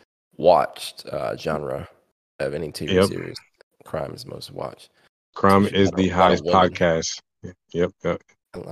watched 0.42 1.06
uh, 1.06 1.38
genre 1.38 1.88
of 2.40 2.54
any 2.54 2.72
TV 2.72 2.94
yep. 2.94 3.06
series. 3.06 3.38
Crime 3.86 4.14
is 4.14 4.26
most 4.26 4.52
watched. 4.52 4.90
Crime 5.36 5.68
is 5.68 5.92
the 5.92 6.10
highest 6.10 6.44
podcast. 6.44 7.22
Yep, 7.74 7.92
yep. 8.04 8.22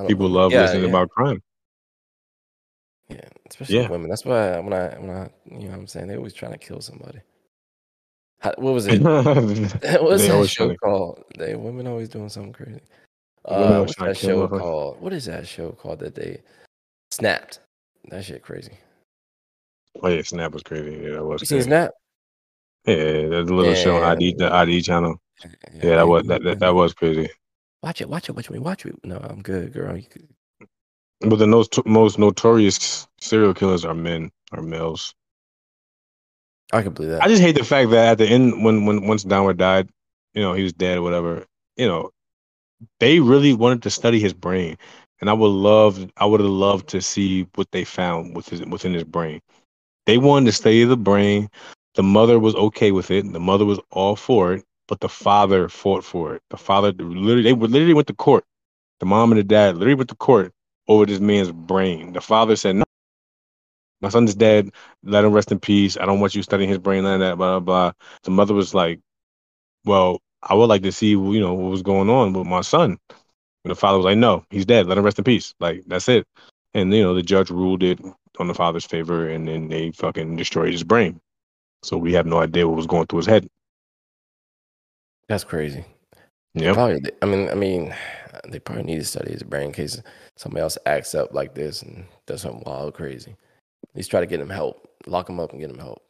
People 0.07 0.29
love 0.29 0.51
yeah, 0.51 0.61
listening 0.61 0.83
yeah. 0.83 0.89
about 0.89 1.09
crime. 1.09 1.41
Yeah, 3.07 3.21
especially 3.49 3.77
yeah. 3.77 3.89
women. 3.89 4.09
That's 4.09 4.25
why 4.25 4.59
when 4.59 4.73
I 4.73 4.89
when 4.99 5.09
I 5.09 5.29
you 5.45 5.65
know 5.65 5.71
what 5.71 5.79
I'm 5.79 5.87
saying 5.87 6.07
they 6.07 6.17
always 6.17 6.33
trying 6.33 6.51
to 6.51 6.57
kill 6.57 6.81
somebody. 6.81 7.19
How, 8.39 8.53
what 8.57 8.73
was 8.73 8.87
it? 8.87 9.01
what 9.01 10.03
was 10.03 10.27
that 10.27 10.47
show 10.47 10.75
called? 10.75 11.23
They 11.37 11.55
women 11.55 11.87
always 11.87 12.09
doing 12.09 12.29
something 12.29 12.53
crazy. 12.53 12.81
Uh, 13.45 13.79
what's 13.79 13.95
that 13.95 14.17
show 14.17 14.47
called? 14.47 15.01
What 15.01 15.13
is 15.13 15.25
that 15.25 15.47
show 15.47 15.71
called 15.71 15.99
that 15.99 16.15
they 16.15 16.41
snapped? 17.11 17.59
That 18.09 18.25
shit 18.25 18.43
crazy. 18.43 18.73
Oh 20.01 20.07
yeah, 20.07 20.21
Snap 20.21 20.53
was 20.53 20.63
crazy. 20.63 21.01
Yeah, 21.03 21.15
that 21.15 21.25
was. 21.25 21.41
You 21.41 21.47
seen 21.47 21.63
Snap? 21.63 21.91
Yeah, 22.85 22.93
a 22.95 23.43
little 23.43 23.65
yeah, 23.65 23.73
show 23.73 23.97
on 23.97 24.03
ID 24.03 24.35
the 24.37 24.53
ID 24.53 24.81
channel. 24.81 25.21
Yeah, 25.43 25.51
yeah 25.73 25.95
that 25.97 26.07
was 26.07 26.27
that, 26.27 26.43
that, 26.43 26.59
that 26.59 26.73
was 26.73 26.93
crazy. 26.93 27.29
Watch 27.81 28.01
it, 28.01 28.09
watch 28.09 28.29
it, 28.29 28.35
watch 28.35 28.49
me, 28.49 28.59
watch 28.59 28.85
it. 28.85 28.95
No, 29.03 29.17
I'm 29.17 29.41
good, 29.41 29.73
girl. 29.73 29.99
Could, 30.09 30.27
but 31.21 31.37
the 31.37 31.47
most 31.47 31.85
most 31.85 32.19
notorious 32.19 33.07
serial 33.19 33.53
killers 33.53 33.85
are 33.85 33.93
men, 33.93 34.31
are 34.51 34.61
males. 34.61 35.13
I 36.71 36.81
can 36.81 36.93
believe 36.93 37.11
that. 37.11 37.23
I 37.23 37.27
just 37.27 37.41
hate 37.41 37.57
the 37.57 37.65
fact 37.65 37.89
that 37.91 38.11
at 38.11 38.17
the 38.17 38.27
end, 38.27 38.63
when 38.63 38.85
when 38.85 39.07
once 39.07 39.25
Dahmer 39.25 39.55
died, 39.55 39.89
you 40.33 40.41
know, 40.41 40.53
he 40.53 40.63
was 40.63 40.73
dead 40.73 40.99
or 40.99 41.01
whatever. 41.01 41.45
You 41.75 41.87
know, 41.87 42.11
they 42.99 43.19
really 43.19 43.53
wanted 43.53 43.83
to 43.83 43.89
study 43.89 44.19
his 44.19 44.33
brain, 44.33 44.77
and 45.21 45.29
I 45.29 45.33
would 45.33 45.47
love, 45.47 46.09
I 46.17 46.25
would 46.25 46.39
have 46.39 46.49
loved 46.49 46.89
to 46.89 47.01
see 47.01 47.47
what 47.55 47.71
they 47.71 47.83
found 47.83 48.35
with 48.35 48.49
his, 48.49 48.61
within 48.61 48.93
his 48.93 49.03
brain. 49.03 49.41
They 50.09 50.17
wanted 50.17 50.47
to 50.47 50.53
study 50.53 50.83
the 50.85 50.97
brain. 50.97 51.51
The 51.93 52.01
mother 52.01 52.39
was 52.39 52.55
okay 52.55 52.91
with 52.91 53.11
it. 53.11 53.31
The 53.31 53.39
mother 53.39 53.63
was 53.63 53.79
all 53.91 54.15
for 54.15 54.53
it, 54.53 54.65
but 54.87 55.01
the 55.01 55.07
father 55.07 55.69
fought 55.69 56.03
for 56.03 56.33
it. 56.33 56.41
The 56.49 56.57
father 56.57 56.91
literally, 56.93 57.43
they 57.43 57.53
literally 57.53 57.93
went 57.93 58.07
to 58.07 58.15
court. 58.15 58.43
The 59.01 59.05
mom 59.05 59.31
and 59.31 59.37
the 59.37 59.43
dad 59.43 59.75
literally 59.75 59.93
went 59.93 60.09
to 60.09 60.15
court 60.15 60.51
over 60.87 61.05
this 61.05 61.19
man's 61.19 61.51
brain. 61.51 62.13
The 62.13 62.21
father 62.21 62.55
said, 62.55 62.77
"No, 62.77 62.85
my 64.01 64.09
son 64.09 64.25
is 64.25 64.33
dead. 64.33 64.71
Let 65.03 65.25
him 65.25 65.31
rest 65.31 65.51
in 65.51 65.59
peace. 65.59 65.95
I 65.95 66.07
don't 66.07 66.19
want 66.19 66.33
you 66.33 66.41
studying 66.41 66.69
his 66.71 66.79
brain 66.79 67.03
like 67.03 67.19
that." 67.19 67.37
Blah 67.37 67.59
blah. 67.59 67.91
blah. 67.91 67.91
The 68.23 68.31
mother 68.31 68.55
was 68.55 68.73
like, 68.73 68.99
"Well, 69.85 70.21
I 70.41 70.55
would 70.55 70.69
like 70.69 70.81
to 70.81 70.91
see, 70.91 71.09
you 71.11 71.39
know, 71.39 71.53
what 71.53 71.69
was 71.69 71.83
going 71.83 72.09
on 72.09 72.33
with 72.33 72.47
my 72.47 72.61
son." 72.61 72.97
And 73.63 73.71
the 73.71 73.75
father 73.75 73.99
was 73.99 74.05
like, 74.05 74.17
"No, 74.17 74.43
he's 74.49 74.65
dead. 74.65 74.87
Let 74.87 74.97
him 74.97 75.05
rest 75.05 75.19
in 75.19 75.23
peace. 75.23 75.53
Like 75.59 75.83
that's 75.85 76.09
it." 76.09 76.25
And 76.73 76.91
you 76.93 77.03
know, 77.03 77.13
the 77.13 77.21
judge 77.21 77.51
ruled 77.51 77.83
it 77.83 77.99
on 78.39 78.47
the 78.47 78.53
father's 78.53 78.85
favor, 78.85 79.29
and 79.29 79.47
then 79.47 79.67
they 79.67 79.91
fucking 79.91 80.35
destroyed 80.35 80.71
his 80.71 80.83
brain. 80.83 81.19
So 81.83 81.97
we 81.97 82.13
have 82.13 82.25
no 82.25 82.39
idea 82.39 82.67
what 82.67 82.77
was 82.77 82.87
going 82.87 83.07
through 83.07 83.19
his 83.19 83.25
head. 83.25 83.47
That's 85.27 85.43
crazy. 85.43 85.85
Yeah. 86.53 86.73
Probably. 86.73 87.01
I 87.21 87.25
mean, 87.25 87.49
I 87.49 87.53
mean, 87.55 87.95
they 88.49 88.59
probably 88.59 88.83
need 88.83 88.99
to 88.99 89.05
study 89.05 89.31
his 89.31 89.43
brain 89.43 89.67
in 89.67 89.73
case 89.73 90.01
somebody 90.37 90.61
else 90.61 90.77
acts 90.85 91.15
up 91.15 91.33
like 91.33 91.53
this 91.53 91.81
and 91.81 92.05
does 92.25 92.41
something 92.41 92.63
wild, 92.65 92.93
crazy. 92.93 93.31
At 93.31 93.95
least 93.95 94.11
try 94.11 94.19
to 94.19 94.25
get 94.27 94.39
him 94.39 94.49
help, 94.49 94.87
lock 95.07 95.29
him 95.29 95.39
up, 95.39 95.51
and 95.51 95.59
get 95.59 95.69
him 95.69 95.79
help. 95.79 96.01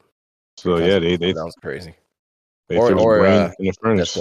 So 0.57 0.75
Because 0.75 0.88
yeah, 0.89 0.99
they 0.99 1.15
they, 1.15 1.34
sounds 1.34 1.55
crazy. 1.61 1.93
they 2.67 2.77
or- 2.77 2.93
or, 2.97 3.19
brain 3.19 3.41
uh, 3.41 3.51
in 3.59 3.65
the 3.65 3.73
furnace. 3.82 4.17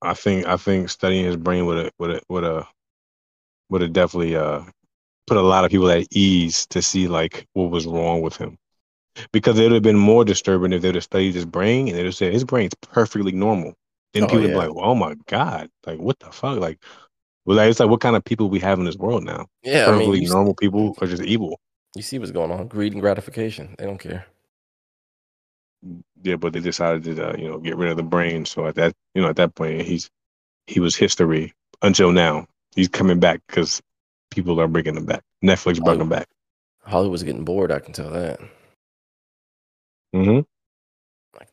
I 0.00 0.14
think 0.14 0.46
I 0.46 0.56
think 0.56 0.90
studying 0.90 1.24
his 1.24 1.36
brain 1.36 1.66
would 1.66 1.84
have 1.84 1.92
would 1.98 2.10
have 2.10 2.22
would 2.28 2.44
have 2.44 2.66
would 3.70 3.82
have 3.82 3.92
definitely 3.92 4.36
uh 4.36 4.62
put 5.28 5.36
a 5.38 5.42
lot 5.42 5.64
of 5.64 5.70
people 5.70 5.90
at 5.90 6.06
ease 6.12 6.66
to 6.68 6.82
see 6.82 7.08
like 7.08 7.46
what 7.54 7.70
was 7.70 7.86
wrong 7.86 8.22
with 8.22 8.36
him. 8.36 8.58
Because 9.32 9.58
it 9.58 9.64
would 9.64 9.72
have 9.72 9.82
been 9.82 9.98
more 9.98 10.24
disturbing 10.24 10.72
if 10.72 10.82
they 10.82 10.88
would 10.88 10.96
have 10.96 11.04
studied 11.04 11.34
his 11.34 11.46
brain 11.46 11.88
and 11.88 11.96
they 11.96 12.00
would 12.00 12.06
have 12.06 12.14
said 12.16 12.32
his 12.32 12.44
brain's 12.44 12.74
perfectly 12.82 13.32
normal. 13.32 13.74
Then 14.14 14.24
Oh, 14.24 14.26
people 14.26 14.42
would 14.42 14.52
be 14.52 14.58
like, 14.58 14.70
"Oh 14.70 14.94
my 14.94 15.16
god, 15.26 15.70
like 15.86 15.98
what 16.00 16.18
the 16.20 16.30
fuck?" 16.32 16.58
Like, 16.58 16.78
well, 17.46 17.56
like, 17.58 17.70
it's 17.70 17.80
like 17.80 17.90
what 17.90 18.00
kind 18.02 18.16
of 18.16 18.24
people 18.24 18.50
we 18.50 18.60
have 18.60 18.78
in 18.78 18.84
this 18.86 18.96
world 18.96 19.24
now? 19.24 19.48
Yeah, 19.62 19.88
I 19.88 19.92
Perfectly 19.92 20.20
mean, 20.20 20.22
you, 20.22 20.28
normal 20.28 20.54
people 20.54 20.96
are 21.00 21.06
just 21.08 21.22
evil. 21.24 21.60
you 21.94 22.02
see 22.02 22.18
what's 22.18 22.30
going 22.30 22.50
on. 22.50 22.66
Greed 22.68 22.92
and 22.92 23.02
gratification. 23.02 23.74
They 23.78 23.84
don't 23.84 23.98
care. 23.98 24.26
Yeah, 26.22 26.36
but 26.36 26.52
they 26.52 26.60
decided 26.60 27.04
to 27.04 27.30
uh, 27.30 27.36
you 27.36 27.48
know 27.48 27.58
get 27.58 27.76
rid 27.76 27.90
of 27.90 27.96
the 27.96 28.02
brain. 28.02 28.44
So 28.44 28.66
at 28.66 28.74
that 28.76 28.94
you 29.14 29.22
know 29.22 29.28
at 29.28 29.36
that 29.36 29.54
point 29.54 29.82
he's 29.82 30.10
he 30.66 30.80
was 30.80 30.96
history 30.96 31.54
until 31.82 32.12
now. 32.12 32.46
He's 32.76 32.88
coming 32.88 33.20
back 33.20 33.42
because 33.48 33.82
people 34.42 34.60
are 34.60 34.68
bringing 34.68 34.94
them 34.94 35.06
back. 35.06 35.22
Netflix 35.44 35.82
brought 35.82 35.98
them 35.98 36.08
back. 36.08 36.26
Hollywood's 36.82 37.22
getting 37.22 37.44
bored. 37.44 37.70
I 37.72 37.78
can 37.80 37.92
tell 37.92 38.10
that. 38.10 38.40
hmm 40.14 40.40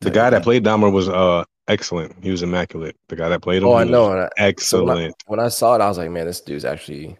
The 0.02 0.12
guy 0.12 0.30
that 0.30 0.44
played 0.44 0.64
Dahmer 0.64 0.92
was 0.92 1.10
uh 1.10 1.44
excellent. 1.68 2.16
He 2.24 2.32
was 2.32 2.42
immaculate. 2.44 2.96
The 3.10 3.16
guy 3.16 3.30
that 3.30 3.42
played 3.42 3.64
him, 3.64 3.70
Oh, 3.70 3.76
I 3.76 3.84
know. 3.84 4.30
I- 4.38 4.54
so 4.58 4.84
when 4.86 4.98
I- 4.98 5.02
excellent. 5.04 5.16
when 5.28 5.40
I 5.40 5.50
saw 5.50 5.76
it, 5.76 5.82
I 5.82 5.88
was 5.88 5.98
like, 5.98 6.12
man, 6.12 6.26
this 6.26 6.42
dude's 6.42 6.66
actually 6.66 7.18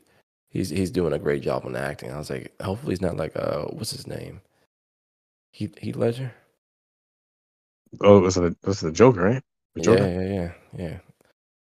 he's 0.50 0.70
he's 0.70 0.92
doing 0.92 1.14
a 1.14 1.20
great 1.20 1.42
job 1.42 1.66
on 1.66 1.76
acting. 1.76 2.12
I 2.12 2.18
was 2.18 2.30
like, 2.30 2.54
hopefully 2.62 2.94
he's 2.94 3.02
not 3.02 3.18
like 3.18 3.36
uh 3.36 3.64
what's 3.66 3.92
his 3.92 4.08
name? 4.08 4.42
Heath 5.52 5.78
Heath 5.80 5.96
Ledger? 5.96 6.34
oh, 8.02 8.22
this 8.22 8.36
is 8.38 8.42
the 8.44 8.56
this 8.64 8.78
is 8.78 8.82
the 8.82 8.92
Joker, 8.92 9.22
right? 9.24 9.44
The 9.76 9.82
Yeah, 9.84 10.06
yeah, 10.08 10.34
yeah, 10.34 10.52
yeah. 10.90 10.98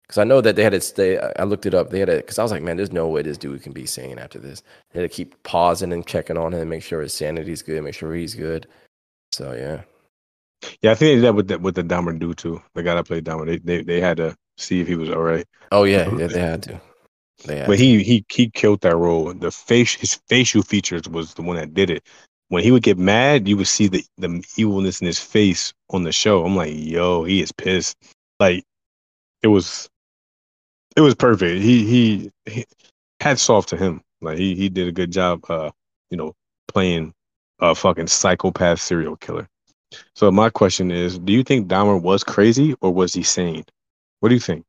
Because 0.07 0.19
I 0.19 0.25
know 0.25 0.41
that 0.41 0.57
they 0.57 0.63
had 0.63 0.73
to 0.73 0.81
stay. 0.81 1.19
I 1.19 1.45
looked 1.45 1.67
it 1.67 1.75
up. 1.75 1.91
They 1.91 1.99
had 2.01 2.07
to 2.09 2.17
because 2.17 2.39
I 2.39 2.43
was 2.43 2.53
like, 2.53 2.63
man, 2.63 2.77
there's 2.77 2.93
no 2.93 3.09
way 3.09 3.23
this 3.23 3.39
dude 3.39 3.63
can 3.63 3.73
be 3.73 3.87
sane 3.87 4.19
after 4.19 4.39
this. 4.39 4.63
They 4.93 5.01
had 5.03 5.11
to 5.11 5.15
keep 5.17 5.43
pausing 5.43 5.93
and 5.93 6.07
checking 6.07 6.37
on 6.39 6.55
him, 6.55 6.61
and 6.63 6.71
make 6.71 6.83
sure 6.85 7.03
his 7.03 7.15
sanity's 7.15 7.63
good, 7.63 7.83
make 7.83 7.95
sure 7.95 8.15
he's 8.15 8.35
good. 8.35 8.69
So 9.33 9.53
yeah, 9.55 9.83
Yeah, 10.83 10.93
I 10.93 10.95
think 10.95 11.09
they 11.11 11.15
did 11.17 11.25
that 11.25 11.35
with 11.35 11.49
the, 11.49 11.59
with 11.59 11.75
the 11.75 11.83
Dahmer 11.85 12.19
dude 12.19 12.39
too. 12.39 12.63
The 12.75 12.83
guy 12.83 12.95
that 12.95 13.07
played 13.07 13.25
Dahmer, 13.25 13.47
they, 13.47 13.59
they 13.59 13.83
they 13.83 14.01
had 14.01 14.17
to 14.19 14.37
see 14.57 14.81
if 14.81 14.89
he 14.89 14.97
was 14.97 15.11
all 15.11 15.23
right. 15.23 15.47
oh 15.71 15.85
yeah, 15.85 16.11
yeah, 16.17 16.27
they 16.27 16.41
had 16.41 16.63
to. 16.65 16.81
They 17.45 17.59
had 17.59 17.67
But 17.67 17.79
to. 17.79 17.85
he 17.85 18.03
he 18.03 18.25
he 18.31 18.51
killed 18.51 18.81
that 18.83 18.97
role. 18.97 19.33
The 19.35 19.51
face 19.51 19.95
his 19.95 20.15
facial 20.29 20.63
features 20.63 21.09
was 21.09 21.35
the 21.35 21.43
one 21.43 21.57
that 21.57 21.75
did 21.75 21.91
it. 21.91 22.07
When 22.49 22.63
he 22.63 22.71
would 22.71 22.83
get 22.83 22.99
mad, 22.99 23.49
you 23.49 23.57
would 23.57 23.67
see 23.67 23.89
the 23.89 24.05
the 24.19 24.45
evilness 24.57 25.01
in 25.01 25.07
his 25.07 25.19
face 25.21 25.73
on 25.91 26.05
the 26.05 26.13
show. 26.13 26.45
I'm 26.45 26.57
like, 26.57 26.73
yo, 26.75 27.25
he 27.25 27.43
is 27.43 27.53
pissed. 27.53 27.97
Like 28.41 28.65
it 29.43 29.49
was 29.49 29.89
it 30.97 31.01
was 31.01 31.15
perfect. 31.15 31.63
He 31.63 31.85
he, 31.85 32.31
he 32.47 32.67
hats 33.21 33.49
off 33.49 33.67
to 33.67 33.77
him. 33.77 34.03
Like 34.21 34.39
he 34.39 34.55
he 34.55 34.69
did 34.69 34.89
a 34.89 34.93
good 34.93 35.13
job 35.13 35.45
uh, 35.49 35.71
you 36.11 36.17
know, 36.17 36.35
playing 36.69 37.13
a 37.61 37.75
fucking 37.75 38.07
psychopath 38.07 38.81
serial 38.81 39.17
killer. 39.17 39.49
So 40.15 40.31
my 40.31 40.51
question 40.51 40.91
is, 40.91 41.19
do 41.19 41.33
you 41.33 41.43
think 41.43 41.69
Dahmer 41.69 42.01
was 42.01 42.25
crazy 42.25 42.75
or 42.81 42.93
was 42.93 43.15
he 43.15 43.23
sane? 43.23 43.65
What 44.21 44.31
do 44.31 44.35
you 44.35 44.41
think? 44.41 44.65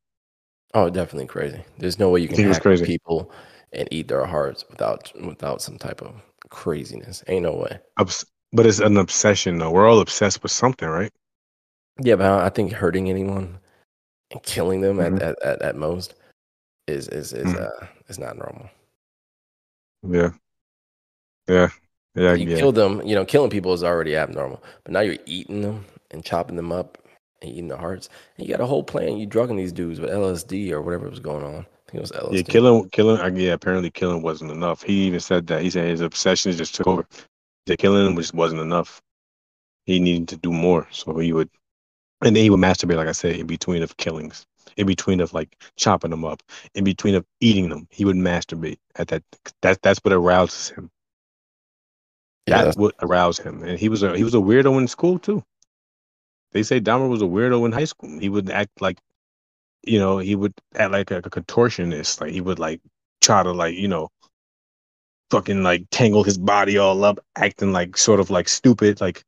Oh, 0.73 0.89
definitely 0.89 1.27
crazy. 1.27 1.63
There's 1.77 1.97
no 1.97 2.09
way 2.09 2.19
you 2.21 2.27
can 2.27 2.43
hack 2.43 2.61
crazy? 2.61 2.85
people 2.85 3.31
and 3.73 3.87
eat 3.91 4.07
their 4.07 4.25
hearts 4.25 4.65
without 4.69 5.11
without 5.25 5.61
some 5.61 5.77
type 5.77 6.01
of 6.01 6.13
craziness. 6.49 7.23
Ain't 7.27 7.43
no 7.43 7.55
way. 7.55 7.79
Obs- 7.97 8.25
but 8.53 8.65
it's 8.65 8.79
an 8.79 8.97
obsession 8.97 9.57
though. 9.57 9.71
We're 9.71 9.87
all 9.87 9.99
obsessed 9.99 10.43
with 10.43 10.51
something, 10.51 10.87
right? 10.87 11.11
Yeah, 12.01 12.15
but 12.15 12.25
I 12.25 12.45
I 12.45 12.49
think 12.49 12.73
hurting 12.73 13.09
anyone 13.09 13.59
and 14.31 14.41
killing 14.43 14.81
them 14.81 14.97
Mhm. 14.97 15.15
at, 15.17 15.21
at, 15.21 15.43
at, 15.43 15.61
at 15.61 15.75
most 15.75 16.15
is 16.87 17.07
is 17.09 17.33
is 17.33 17.45
Mhm. 17.53 17.61
uh 17.61 17.85
is 18.07 18.19
not 18.19 18.37
normal. 18.37 18.69
Yeah. 20.03 20.31
Yeah. 21.47 21.69
Yeah. 22.15 22.33
you 22.33 22.49
yeah. 22.49 22.57
kill 22.57 22.71
them, 22.71 23.01
you 23.05 23.15
know, 23.15 23.25
killing 23.25 23.49
people 23.49 23.73
is 23.73 23.83
already 23.83 24.15
abnormal. 24.15 24.63
But 24.83 24.93
now 24.93 25.01
you're 25.01 25.17
eating 25.25 25.61
them 25.61 25.85
and 26.11 26.23
chopping 26.23 26.55
them 26.55 26.71
up 26.71 26.97
and 27.41 27.51
eating 27.51 27.67
the 27.67 27.77
hearts. 27.77 28.09
And 28.37 28.47
you 28.47 28.53
got 28.53 28.63
a 28.63 28.67
whole 28.67 28.83
plan. 28.83 29.17
You 29.17 29.25
drugging 29.25 29.57
these 29.57 29.71
dudes 29.73 29.99
with 29.99 30.09
LSD 30.09 30.71
or 30.71 30.81
whatever 30.81 31.09
was 31.09 31.19
going 31.19 31.43
on. 31.43 31.65
I 31.65 31.91
think 31.91 31.95
it 31.95 32.01
was 32.01 32.11
LSD. 32.11 32.35
Yeah, 32.37 32.41
killing, 32.43 32.89
killing. 32.89 33.37
Yeah, 33.37 33.53
apparently 33.53 33.91
killing 33.91 34.21
wasn't 34.21 34.51
enough. 34.51 34.81
He 34.83 35.03
even 35.07 35.19
said 35.19 35.47
that. 35.47 35.61
He 35.61 35.69
said 35.69 35.87
his 35.89 36.01
obsession 36.01 36.51
just 36.53 36.75
took 36.75 36.87
over. 36.87 37.05
The 37.65 37.77
killing 37.77 38.15
just 38.15 38.33
wasn't 38.33 38.61
enough. 38.61 39.01
He 39.85 39.99
needed 39.99 40.27
to 40.29 40.37
do 40.37 40.51
more, 40.51 40.87
so 40.91 41.17
he 41.17 41.31
would, 41.33 41.49
and 42.23 42.35
then 42.35 42.43
he 42.43 42.49
would 42.49 42.59
masturbate, 42.59 42.97
like 42.97 43.07
I 43.07 43.13
said, 43.13 43.35
in 43.35 43.47
between 43.47 43.83
of 43.83 43.97
killings, 43.97 44.45
in 44.75 44.87
between 44.87 45.19
of 45.19 45.33
like 45.33 45.55
chopping 45.75 46.11
them 46.11 46.25
up, 46.25 46.41
in 46.73 46.83
between 46.83 47.15
of 47.15 47.25
eating 47.39 47.69
them. 47.69 47.87
He 47.91 48.05
would 48.05 48.15
masturbate 48.15 48.77
at 48.95 49.09
that. 49.09 49.23
That 49.61 49.81
that's 49.81 49.99
what 50.03 50.13
arouses 50.13 50.69
him. 50.69 50.89
Yeah, 52.47 52.63
That's 52.63 52.77
what 52.77 52.95
aroused 53.01 53.41
him, 53.41 53.61
and 53.63 53.77
he 53.77 53.89
was 53.89 54.03
a 54.03 54.15
he 54.15 54.23
was 54.23 54.33
a 54.33 54.37
weirdo 54.37 54.77
in 54.79 54.87
school 54.87 55.19
too. 55.19 55.43
They 56.53 56.63
say 56.63 56.79
Dahmer 56.79 57.09
was 57.09 57.21
a 57.21 57.25
weirdo 57.25 57.65
in 57.65 57.73
high 57.73 57.85
school. 57.85 58.17
He 58.19 58.29
would 58.29 58.49
act 58.49 58.81
like, 58.81 58.99
you 59.83 59.99
know, 59.99 60.17
he 60.17 60.35
would 60.35 60.53
act 60.75 60.91
like 60.91 61.11
a, 61.11 61.21
contortionist. 61.21 62.21
Like 62.21 62.31
he 62.31 62.39
would 62.41 62.57
like 62.57 62.81
try 63.21 63.43
to 63.43 63.51
like 63.51 63.75
you 63.75 63.89
know, 63.89 64.09
fucking 65.29 65.61
like 65.61 65.87
tangle 65.91 66.23
his 66.23 66.37
body 66.37 66.77
all 66.77 67.03
up, 67.03 67.19
acting 67.35 67.73
like 67.73 67.97
sort 67.97 68.21
of 68.21 68.29
like 68.29 68.47
stupid, 68.47 69.01
like 69.01 69.23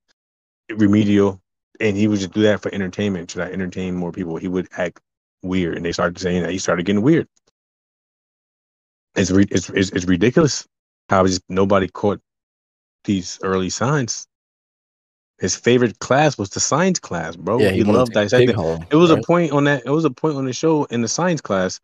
remedial, 0.69 1.41
and 1.79 1.95
he 1.95 2.07
would 2.07 2.19
just 2.19 2.33
do 2.33 2.43
that 2.43 2.61
for 2.61 2.73
entertainment, 2.73 3.31
Should 3.31 3.41
I 3.41 3.51
entertain 3.51 3.95
more 3.95 4.11
people. 4.11 4.37
He 4.37 4.47
would 4.47 4.67
act 4.77 4.99
weird, 5.41 5.77
and 5.77 5.85
they 5.85 5.91
started 5.91 6.19
saying 6.19 6.43
that 6.43 6.51
he 6.51 6.57
started 6.57 6.85
getting 6.85 7.01
weird. 7.01 7.27
It's 9.15 9.31
re- 9.31 9.47
it's, 9.49 9.69
it's 9.69 9.89
it's 9.91 10.05
ridiculous 10.05 10.67
how 11.09 11.25
just 11.25 11.41
nobody 11.49 11.87
caught 11.87 12.21
these 13.05 13.39
early 13.43 13.69
signs. 13.69 14.27
His 15.39 15.55
favorite 15.55 15.99
class 15.99 16.37
was 16.37 16.49
the 16.49 16.59
science 16.59 16.99
class, 16.99 17.35
bro. 17.35 17.59
yeah, 17.59 17.71
he, 17.71 17.83
wanted 17.83 17.93
loved 17.93 18.13
to 18.13 18.19
take 18.19 18.31
the 18.31 18.37
pig 18.37 18.55
dissecting. 18.55 18.55
home, 18.55 18.87
It 18.91 18.95
was 18.97 19.09
right? 19.09 19.19
a 19.19 19.25
point 19.25 19.51
on 19.51 19.63
that. 19.65 19.83
It 19.85 19.89
was 19.89 20.05
a 20.05 20.09
point 20.09 20.35
on 20.35 20.45
the 20.45 20.53
show 20.53 20.83
in 20.85 21.01
the 21.01 21.07
science 21.07 21.41
class. 21.41 21.79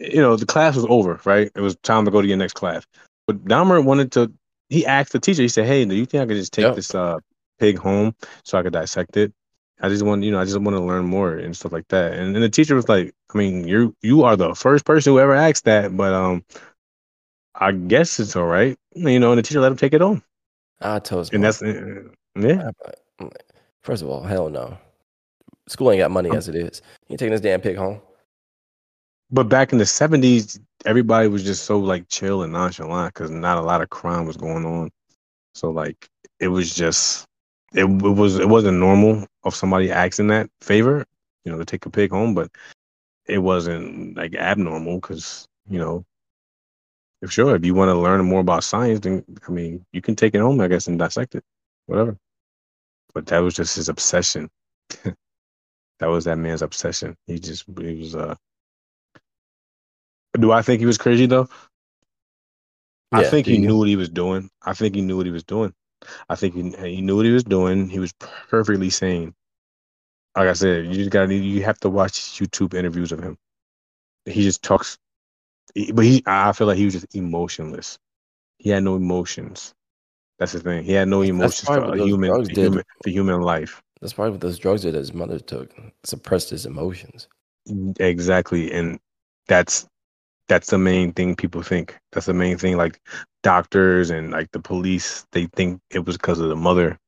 You 0.00 0.20
know, 0.20 0.36
the 0.36 0.46
class 0.46 0.76
was 0.76 0.86
over, 0.88 1.20
right? 1.24 1.50
It 1.54 1.60
was 1.60 1.76
time 1.76 2.04
to 2.04 2.10
go 2.10 2.20
to 2.20 2.28
your 2.28 2.36
next 2.36 2.54
class. 2.54 2.84
But 3.26 3.44
Dahmer 3.44 3.84
wanted 3.84 4.12
to. 4.12 4.32
He 4.68 4.86
asked 4.86 5.12
the 5.12 5.20
teacher. 5.20 5.42
He 5.42 5.48
said, 5.48 5.66
"Hey, 5.66 5.84
do 5.84 5.94
you 5.94 6.06
think 6.06 6.22
I 6.22 6.26
could 6.26 6.36
just 6.36 6.52
take 6.52 6.64
Yep. 6.66 6.76
this 6.76 6.94
uh, 6.94 7.18
pig 7.60 7.78
home 7.78 8.14
so 8.44 8.58
I 8.58 8.62
could 8.62 8.72
dissect 8.72 9.16
it? 9.16 9.32
I 9.82 9.88
just 9.88 10.02
want, 10.02 10.24
you 10.24 10.30
know, 10.30 10.40
I 10.40 10.44
just 10.44 10.58
want 10.58 10.76
to 10.76 10.82
learn 10.82 11.06
more 11.06 11.36
and 11.36 11.56
stuff 11.56 11.72
like 11.72 11.88
that." 11.88 12.14
And, 12.14 12.34
and 12.34 12.42
the 12.42 12.48
teacher 12.50 12.74
was 12.74 12.88
like, 12.88 13.14
"I 13.32 13.38
mean, 13.38 13.68
you 13.68 13.94
you 14.02 14.24
are 14.24 14.36
the 14.36 14.54
first 14.54 14.84
person 14.84 15.12
who 15.12 15.20
ever 15.20 15.34
asked 15.34 15.64
that, 15.64 15.96
but 15.96 16.12
um, 16.12 16.44
I 17.54 17.72
guess 17.72 18.20
it's 18.20 18.36
all 18.36 18.46
right, 18.46 18.76
you 18.94 19.20
know." 19.20 19.32
And 19.32 19.38
the 19.38 19.42
teacher 19.42 19.60
let 19.60 19.72
him 19.72 19.78
take 19.78 19.94
it 19.94 20.00
home, 20.00 20.22
I 20.80 20.98
told 20.98 21.32
and 21.32 21.44
that's 21.44 21.62
uh, 21.62 22.02
yeah. 22.36 22.70
First 23.82 24.02
of 24.02 24.08
all, 24.08 24.22
hell 24.22 24.48
no. 24.48 24.78
School 25.68 25.92
ain't 25.92 26.00
got 26.00 26.10
money 26.10 26.30
as 26.30 26.48
it 26.48 26.56
is. 26.56 26.82
You 27.08 27.16
taking 27.16 27.32
this 27.32 27.40
damn 27.40 27.60
pig 27.60 27.76
home? 27.76 28.00
But 29.30 29.48
back 29.48 29.72
in 29.72 29.78
the 29.78 29.86
seventies, 29.86 30.58
everybody 30.84 31.28
was 31.28 31.44
just 31.44 31.64
so 31.64 31.78
like 31.78 32.08
chill 32.08 32.42
and 32.42 32.52
nonchalant 32.52 33.14
because 33.14 33.30
not 33.30 33.58
a 33.58 33.62
lot 33.62 33.82
of 33.82 33.90
crime 33.90 34.26
was 34.26 34.36
going 34.36 34.64
on. 34.64 34.90
So 35.54 35.70
like 35.70 36.08
it 36.40 36.48
was 36.48 36.74
just 36.74 37.26
it, 37.72 37.84
it 37.84 37.86
was 37.86 38.38
it 38.38 38.48
wasn't 38.48 38.78
normal 38.78 39.26
of 39.44 39.54
somebody 39.54 39.90
asking 39.90 40.28
that 40.28 40.50
favor, 40.60 41.04
you 41.44 41.52
know, 41.52 41.58
to 41.58 41.64
take 41.64 41.86
a 41.86 41.90
pig 41.90 42.10
home, 42.10 42.34
but 42.34 42.50
it 43.26 43.38
wasn't 43.38 44.16
like 44.16 44.34
abnormal 44.34 44.96
because 44.96 45.46
you 45.68 45.78
know, 45.78 46.04
if 47.22 47.30
sure 47.30 47.54
if 47.54 47.64
you 47.64 47.74
want 47.74 47.90
to 47.90 47.94
learn 47.94 48.24
more 48.24 48.40
about 48.40 48.64
science, 48.64 49.00
then 49.00 49.24
I 49.46 49.52
mean 49.52 49.84
you 49.92 50.02
can 50.02 50.16
take 50.16 50.34
it 50.34 50.40
home, 50.40 50.60
I 50.60 50.68
guess, 50.68 50.88
and 50.88 50.98
dissect 50.98 51.34
it, 51.34 51.44
whatever. 51.86 52.16
But 53.14 53.26
that 53.26 53.38
was 53.38 53.54
just 53.54 53.76
his 53.76 53.88
obsession. 53.88 54.50
that 55.04 56.06
was 56.06 56.24
that 56.24 56.38
man's 56.38 56.62
obsession. 56.62 57.16
He 57.26 57.38
just 57.38 57.64
he 57.78 57.94
was 57.94 58.14
uh 58.16 58.34
do 60.38 60.52
I 60.52 60.62
think 60.62 60.80
he 60.80 60.86
was 60.86 60.98
crazy 60.98 61.26
though? 61.26 61.48
I 63.12 63.24
think 63.24 63.46
he 63.46 63.54
you? 63.54 63.66
knew 63.66 63.78
what 63.78 63.88
he 63.88 63.96
was 63.96 64.08
doing. 64.08 64.48
I 64.62 64.74
think 64.74 64.94
he 64.94 65.00
knew 65.00 65.16
what 65.16 65.26
he 65.26 65.32
was 65.32 65.42
doing. 65.42 65.74
I 66.28 66.34
think 66.36 66.54
he, 66.54 66.70
he 66.94 67.00
knew 67.00 67.16
what 67.16 67.26
he 67.26 67.32
was 67.32 67.44
doing. 67.44 67.88
He 67.88 67.98
was 67.98 68.12
perfectly 68.18 68.90
sane. 68.90 69.34
Like 70.36 70.48
I 70.48 70.52
said, 70.52 70.86
you 70.86 70.94
just 70.94 71.10
got 71.10 71.28
you 71.28 71.62
have 71.64 71.80
to 71.80 71.90
watch 71.90 72.12
YouTube 72.12 72.74
interviews 72.74 73.12
of 73.12 73.22
him. 73.22 73.36
He 74.26 74.42
just 74.42 74.62
talks, 74.62 74.96
but 75.92 76.04
he 76.04 76.22
I 76.26 76.52
feel 76.52 76.66
like 76.66 76.76
he 76.76 76.84
was 76.84 76.94
just 76.94 77.14
emotionless. 77.14 77.98
He 78.58 78.70
had 78.70 78.84
no 78.84 78.96
emotions. 78.96 79.74
That's 80.38 80.52
the 80.52 80.60
thing. 80.60 80.84
He 80.84 80.92
had 80.92 81.08
no 81.08 81.22
emotions 81.22 81.68
for 81.68 81.96
human, 81.96 82.46
human, 82.48 82.84
for 83.02 83.10
human 83.10 83.40
life. 83.42 83.82
That's 84.00 84.14
probably 84.14 84.32
what 84.32 84.40
those 84.40 84.58
drugs 84.58 84.84
that 84.84 84.94
his 84.94 85.12
mother 85.12 85.38
took 85.38 85.70
suppressed 86.04 86.50
his 86.50 86.64
emotions. 86.64 87.28
Exactly, 87.98 88.72
and 88.72 88.98
that's 89.48 89.86
that's 90.50 90.70
the 90.70 90.78
main 90.78 91.12
thing 91.12 91.36
people 91.36 91.62
think. 91.62 91.96
That's 92.10 92.26
the 92.26 92.34
main 92.34 92.58
thing. 92.58 92.76
Like 92.76 93.00
doctors 93.44 94.10
and 94.10 94.32
like 94.32 94.50
the 94.50 94.58
police, 94.58 95.24
they 95.30 95.46
think 95.46 95.80
it 95.90 96.04
was 96.04 96.16
because 96.16 96.40
of 96.40 96.48
the 96.48 96.56
mother. 96.56 96.98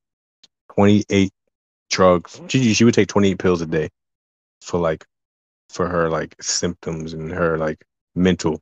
Twenty 0.73 1.03
eight 1.09 1.33
drugs. 1.89 2.41
She 2.47 2.73
she 2.73 2.85
would 2.85 2.93
take 2.93 3.09
twenty 3.09 3.31
eight 3.31 3.39
pills 3.39 3.61
a 3.61 3.65
day 3.65 3.89
for 4.61 4.79
like 4.79 5.05
for 5.69 5.89
her 5.89 6.09
like 6.09 6.41
symptoms 6.41 7.11
and 7.13 7.31
her 7.31 7.57
like 7.57 7.83
mental 8.15 8.61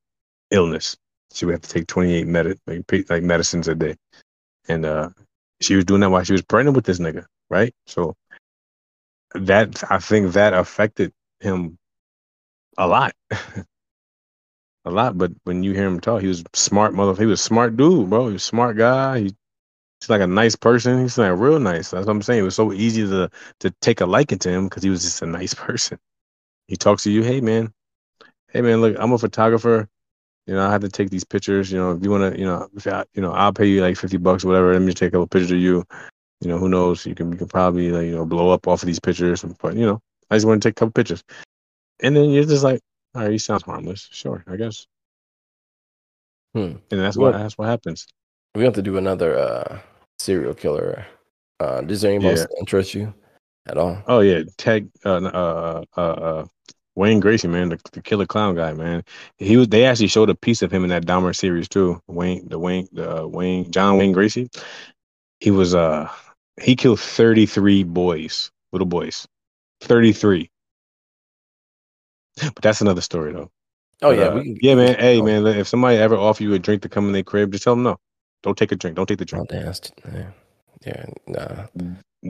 illness. 0.49 0.97
She 1.31 1.45
would 1.45 1.53
have 1.53 1.61
to 1.61 1.69
take 1.69 1.85
twenty 1.85 2.15
eight 2.15 2.27
med 2.27 2.57
like, 2.65 2.83
like 3.07 3.21
medicines 3.21 3.67
a 3.67 3.75
day, 3.75 3.95
and 4.67 4.83
uh, 4.83 5.09
she 5.61 5.75
was 5.75 5.85
doing 5.85 6.01
that 6.01 6.09
while 6.09 6.23
she 6.23 6.33
was 6.33 6.41
pregnant 6.41 6.75
with 6.75 6.85
this 6.85 6.97
nigga, 6.97 7.25
right? 7.51 7.71
So 7.85 8.15
that 9.35 9.83
I 9.91 9.99
think 9.99 10.33
that 10.33 10.55
affected 10.55 11.13
him 11.39 11.77
a 12.79 12.87
lot. 12.87 13.13
a 14.85 14.91
lot. 14.91 15.17
But 15.17 15.31
when 15.43 15.63
you 15.63 15.73
hear 15.73 15.85
him 15.85 15.99
talk, 15.99 16.21
he 16.21 16.27
was 16.27 16.43
smart 16.53 16.93
mother. 16.93 17.19
He 17.19 17.25
was 17.25 17.41
smart 17.41 17.77
dude, 17.77 18.09
bro. 18.09 18.27
He 18.27 18.33
was 18.33 18.43
smart 18.43 18.77
guy. 18.77 19.19
He, 19.19 19.35
he's 19.99 20.09
like 20.09 20.21
a 20.21 20.27
nice 20.27 20.55
person. 20.55 21.01
He's 21.01 21.17
like 21.17 21.37
real 21.37 21.59
nice. 21.59 21.91
That's 21.91 22.05
what 22.05 22.13
I'm 22.13 22.21
saying. 22.21 22.41
It 22.41 22.43
was 22.43 22.55
so 22.55 22.73
easy 22.73 23.03
to 23.07 23.29
to 23.59 23.71
take 23.81 24.01
a 24.01 24.05
liking 24.05 24.39
to 24.39 24.49
him 24.49 24.65
because 24.65 24.83
he 24.83 24.89
was 24.89 25.03
just 25.03 25.21
a 25.21 25.25
nice 25.25 25.53
person. 25.65 25.99
He 26.67 26.75
talks 26.75 27.03
to 27.03 27.11
you, 27.11 27.23
hey 27.23 27.41
man, 27.41 27.73
hey 28.49 28.61
man, 28.61 28.81
look, 28.81 28.95
I'm 28.99 29.11
a 29.11 29.17
photographer. 29.17 29.87
You 30.47 30.55
know, 30.55 30.67
I 30.67 30.71
have 30.71 30.81
to 30.81 30.89
take 30.89 31.09
these 31.09 31.23
pictures. 31.23 31.71
You 31.71 31.77
know, 31.77 31.91
if 31.91 32.03
you 32.03 32.09
want 32.09 32.33
to, 32.33 32.39
you 32.39 32.45
know, 32.45 32.67
if 32.75 32.87
I, 32.87 33.03
you 33.13 33.21
know, 33.21 33.31
I'll 33.31 33.53
pay 33.53 33.67
you 33.67 33.81
like 33.81 33.97
fifty 33.97 34.17
bucks 34.17 34.43
or 34.43 34.47
whatever. 34.47 34.73
Let 34.73 34.81
me 34.81 34.93
take 34.93 35.09
a 35.09 35.11
couple 35.11 35.27
pictures 35.27 35.51
of 35.51 35.57
you. 35.57 35.85
You 36.41 36.47
know, 36.47 36.57
who 36.57 36.69
knows? 36.69 37.05
You 37.05 37.13
can 37.13 37.31
you 37.31 37.37
can 37.37 37.47
probably 37.47 37.91
like, 37.91 38.05
you 38.05 38.15
know 38.15 38.25
blow 38.25 38.49
up 38.49 38.67
off 38.67 38.81
of 38.81 38.87
these 38.87 38.99
pictures. 38.99 39.43
But 39.61 39.75
you 39.75 39.85
know, 39.85 40.01
I 40.29 40.35
just 40.35 40.47
want 40.47 40.61
to 40.61 40.69
take 40.69 40.73
a 40.73 40.79
couple 40.79 40.93
pictures. 40.93 41.23
And 41.99 42.15
then 42.15 42.31
you're 42.31 42.45
just 42.45 42.63
like, 42.63 42.81
all 43.13 43.23
right, 43.23 43.31
he 43.31 43.37
sounds 43.37 43.63
harmless. 43.63 44.07
Sure, 44.11 44.43
I 44.47 44.55
guess. 44.55 44.87
Hmm. 46.53 46.75
And 46.91 46.99
that's 46.99 47.17
what 47.17 47.33
that's 47.33 47.57
what 47.57 47.67
happens. 47.67 48.07
We 48.55 48.63
have 48.63 48.73
to 48.73 48.81
do 48.81 48.97
another 48.97 49.37
uh, 49.37 49.79
serial 50.19 50.53
killer. 50.53 51.05
Uh, 51.59 51.81
does 51.81 52.03
anybody 52.03 52.35
yeah. 52.35 52.41
else 52.41 52.47
interest 52.59 52.93
you 52.93 53.13
at 53.67 53.77
all? 53.77 54.01
Oh 54.07 54.19
yeah, 54.19 54.43
Ted, 54.57 54.89
uh, 55.05 55.17
uh, 55.17 55.83
uh, 55.95 56.01
uh, 56.01 56.45
Wayne 56.95 57.19
Gracie, 57.19 57.47
man, 57.47 57.69
the, 57.69 57.79
the, 57.93 58.01
killer 58.01 58.25
clown 58.25 58.55
guy, 58.55 58.73
man. 58.73 59.03
He 59.37 59.55
was. 59.57 59.69
They 59.69 59.85
actually 59.85 60.07
showed 60.07 60.29
a 60.29 60.35
piece 60.35 60.61
of 60.61 60.71
him 60.71 60.83
in 60.83 60.89
that 60.89 61.05
Dahmer 61.05 61.35
series 61.35 61.69
too. 61.69 62.01
Wayne, 62.07 62.47
the 62.49 62.59
Wayne, 62.59 62.87
the 62.91 63.23
uh, 63.23 63.27
Wayne, 63.27 63.71
John 63.71 63.97
Wayne 63.97 64.11
Gracie. 64.11 64.49
He 65.39 65.51
was 65.51 65.73
uh, 65.73 66.09
he 66.61 66.75
killed 66.75 66.99
thirty 66.99 67.45
three 67.45 67.83
boys, 67.83 68.51
little 68.73 68.87
boys, 68.87 69.27
thirty 69.79 70.11
three. 70.11 70.49
But 72.41 72.61
that's 72.61 72.81
another 72.81 73.01
story 73.01 73.33
though. 73.33 73.51
Oh 74.01 74.11
yeah, 74.11 74.23
uh, 74.23 74.41
can, 74.41 74.57
yeah, 74.61 74.75
man. 74.75 74.95
Hey, 74.97 75.21
man, 75.21 75.45
if 75.45 75.67
somebody 75.67 75.97
ever 75.97 76.15
offer 76.15 76.43
you 76.43 76.53
a 76.53 76.59
drink 76.59 76.81
to 76.81 76.89
come 76.89 77.07
in 77.07 77.13
their 77.13 77.23
crib, 77.23 77.51
just 77.51 77.63
tell 77.63 77.75
them 77.75 77.83
no. 77.83 77.99
Don't 78.41 78.57
take 78.57 78.71
a 78.71 78.75
drink. 78.75 78.95
Don't 78.95 79.05
take 79.05 79.19
the 79.19 79.25
drink. 79.25 79.51
Oh, 79.51 79.55
yeah, 79.55 80.31
yeah, 80.85 81.05
nah. 81.27 81.65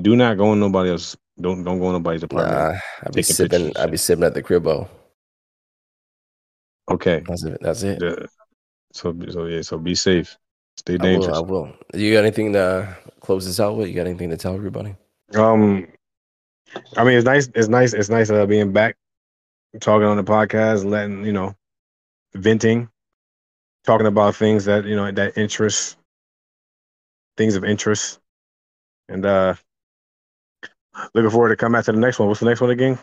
Do 0.01 0.16
not 0.16 0.38
go 0.38 0.51
in 0.53 0.59
nobody 0.59 0.89
else. 0.89 1.16
Don't 1.39 1.64
don't 1.64 1.80
go 1.80 1.88
in 1.88 1.93
nobody's 1.93 2.24
apartment. 2.24 2.57
Nah, 2.57 2.80
I'll 3.03 3.12
be 3.14 3.22
sipping. 3.22 3.72
I'll 3.78 3.88
be 3.88 3.97
sipping 3.97 4.26
at 4.26 4.34
the 4.34 4.43
cribbo. 4.43 4.89
Okay, 6.89 7.24
that's 7.26 7.43
it. 7.45 7.57
That's 7.62 7.84
it. 7.84 8.01
Yeah. 8.01 8.26
So 8.91 9.16
so 9.30 9.45
yeah. 9.45 9.62
So 9.62 9.78
be 9.78 9.95
safe. 9.95 10.38
Stay 10.78 10.97
dangerous. 10.97 11.38
I 11.38 11.39
will. 11.41 11.66
I 11.66 11.95
will. 11.95 12.01
You 12.01 12.14
got 12.14 12.26
anything 12.26 12.53
to 12.53 12.97
close 13.22 13.45
this 13.45 13.59
out 13.59 13.78
with? 13.78 13.88
You 13.88 13.93
got 13.93 14.07
anything 14.07 14.30
to 14.30 14.38
tell 14.38 14.55
everybody? 14.55 14.95
Um, 15.36 15.88
I 16.97 17.03
mean, 17.03 17.16
it's 17.16 17.26
nice. 17.26 17.49
It's 17.55 17.68
nice. 17.68 17.93
It's 17.93 18.09
nice 18.09 18.30
uh, 18.30 18.45
being 18.45 18.72
back, 18.74 18.97
talking 19.80 20.07
on 20.07 20.17
the 20.17 20.24
podcast, 20.24 20.86
letting 20.86 21.26
you 21.26 21.32
know 21.32 21.55
venting, 22.34 22.89
talking 23.86 24.07
about 24.07 24.36
things 24.36 24.65
that 24.65 24.86
you 24.86 24.95
know 24.95 25.11
that 25.11 25.38
interest, 25.38 25.97
things 27.38 27.55
of 27.55 27.63
interest, 27.63 28.19
and 29.07 29.26
uh 29.26 29.55
looking 31.13 31.30
forward 31.30 31.49
to 31.49 31.55
come 31.55 31.72
back 31.72 31.86
to 31.86 31.91
the 31.91 31.99
next 31.99 32.19
one. 32.19 32.28
What's 32.28 32.39
the 32.39 32.45
next 32.45 32.61
one 32.61 32.69
again? 32.69 32.99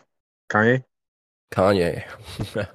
Kanye. 0.51 0.85
Kanye. 1.51 2.05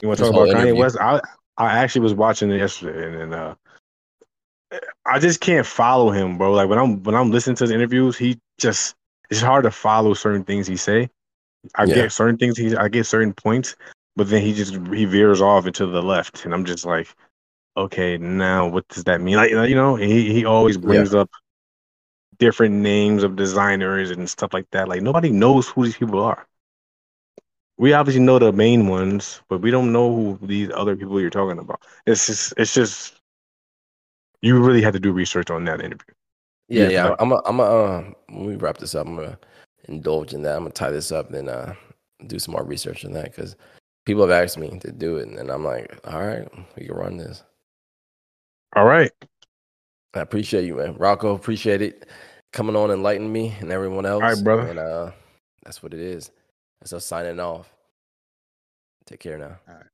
you 0.00 0.08
want 0.08 0.18
to 0.18 0.24
talk 0.24 0.32
about 0.32 0.48
Kanye 0.48 0.76
West? 0.76 0.96
I 1.00 1.20
I 1.56 1.78
actually 1.78 2.02
was 2.02 2.14
watching 2.14 2.50
it 2.50 2.58
yesterday, 2.58 3.06
and 3.06 3.32
then 3.32 3.38
uh, 3.38 3.54
I 5.04 5.18
just 5.18 5.40
can't 5.40 5.66
follow 5.66 6.10
him, 6.10 6.38
bro. 6.38 6.52
Like 6.52 6.68
when 6.68 6.78
I'm 6.78 7.02
when 7.02 7.14
I'm 7.14 7.30
listening 7.30 7.56
to 7.56 7.66
the 7.66 7.74
interviews, 7.74 8.16
he 8.16 8.38
just 8.58 8.94
it's 9.30 9.40
hard 9.40 9.64
to 9.64 9.70
follow 9.70 10.14
certain 10.14 10.44
things 10.44 10.66
he 10.66 10.76
say. 10.76 11.10
I 11.74 11.84
yeah. 11.84 11.94
get 11.94 12.12
certain 12.12 12.36
things 12.36 12.56
he 12.56 12.74
I 12.76 12.88
get 12.88 13.06
certain 13.06 13.32
points, 13.32 13.76
but 14.16 14.28
then 14.28 14.42
he 14.42 14.54
just 14.54 14.74
he 14.92 15.04
veers 15.04 15.40
off 15.40 15.66
into 15.66 15.86
the 15.86 16.02
left, 16.02 16.44
and 16.44 16.54
I'm 16.54 16.64
just 16.64 16.84
like, 16.84 17.08
okay, 17.76 18.18
now 18.18 18.68
what 18.68 18.88
does 18.88 19.04
that 19.04 19.20
mean? 19.20 19.36
Like 19.36 19.50
you 19.50 19.74
know, 19.74 19.96
he 19.96 20.32
he 20.32 20.44
always 20.44 20.76
brings 20.76 21.12
yeah. 21.12 21.20
up 21.20 21.30
different 22.38 22.74
names 22.74 23.22
of 23.22 23.36
designers 23.36 24.10
and 24.10 24.28
stuff 24.28 24.52
like 24.52 24.66
that. 24.70 24.88
Like 24.88 25.02
nobody 25.02 25.30
knows 25.30 25.68
who 25.68 25.84
these 25.84 25.96
people 25.96 26.22
are. 26.22 26.46
We 27.76 27.92
obviously 27.92 28.22
know 28.22 28.38
the 28.38 28.52
main 28.52 28.88
ones, 28.88 29.40
but 29.48 29.60
we 29.60 29.70
don't 29.70 29.92
know 29.92 30.14
who 30.14 30.46
these 30.46 30.70
other 30.74 30.96
people 30.96 31.20
you're 31.20 31.30
talking 31.30 31.58
about. 31.58 31.82
It's 32.06 32.26
just 32.26 32.54
it's 32.56 32.74
just 32.74 33.20
you 34.42 34.58
really 34.58 34.82
have 34.82 34.94
to 34.94 35.00
do 35.00 35.12
research 35.12 35.50
on 35.50 35.64
that 35.66 35.80
interview. 35.80 36.14
Yeah, 36.68 36.84
yeah. 36.84 37.08
yeah. 37.08 37.16
I'm 37.18 37.32
a, 37.32 37.42
I'm 37.44 37.60
a, 37.60 37.62
uh, 37.62 38.10
when 38.28 38.46
we 38.46 38.56
wrap 38.56 38.78
this 38.78 38.94
up, 38.94 39.06
I'm 39.06 39.16
gonna 39.16 39.38
indulge 39.84 40.34
in 40.34 40.42
that. 40.42 40.56
I'm 40.56 40.62
gonna 40.62 40.70
tie 40.70 40.90
this 40.90 41.12
up 41.12 41.32
and 41.32 41.48
uh, 41.48 41.74
do 42.26 42.38
some 42.38 42.52
more 42.52 42.64
research 42.64 43.04
on 43.04 43.12
that 43.12 43.34
because 43.34 43.56
people 44.06 44.22
have 44.26 44.30
asked 44.30 44.58
me 44.58 44.78
to 44.80 44.92
do 44.92 45.16
it, 45.16 45.28
and 45.28 45.50
I'm 45.50 45.64
like, 45.64 45.98
all 46.04 46.24
right, 46.24 46.48
we 46.76 46.86
can 46.86 46.94
run 46.94 47.16
this. 47.16 47.42
All 48.76 48.84
right. 48.84 49.12
I 50.14 50.20
appreciate 50.20 50.64
you, 50.64 50.76
man. 50.76 50.96
Rocco, 50.96 51.34
appreciate 51.34 51.82
it. 51.82 52.08
Coming 52.52 52.74
on, 52.74 52.90
enlightening 52.90 53.32
me 53.32 53.54
and 53.60 53.70
everyone 53.70 54.06
else. 54.06 54.22
All 54.22 54.28
right, 54.28 54.44
brother. 54.44 54.66
And 54.68 54.78
uh, 54.78 55.10
that's 55.64 55.82
what 55.82 55.94
it 55.94 56.00
is. 56.00 56.30
And 56.80 56.88
so 56.88 56.98
signing 56.98 57.38
off. 57.38 57.72
Take 59.06 59.20
care 59.20 59.38
now. 59.38 59.58
All 59.68 59.74
right. 59.74 59.84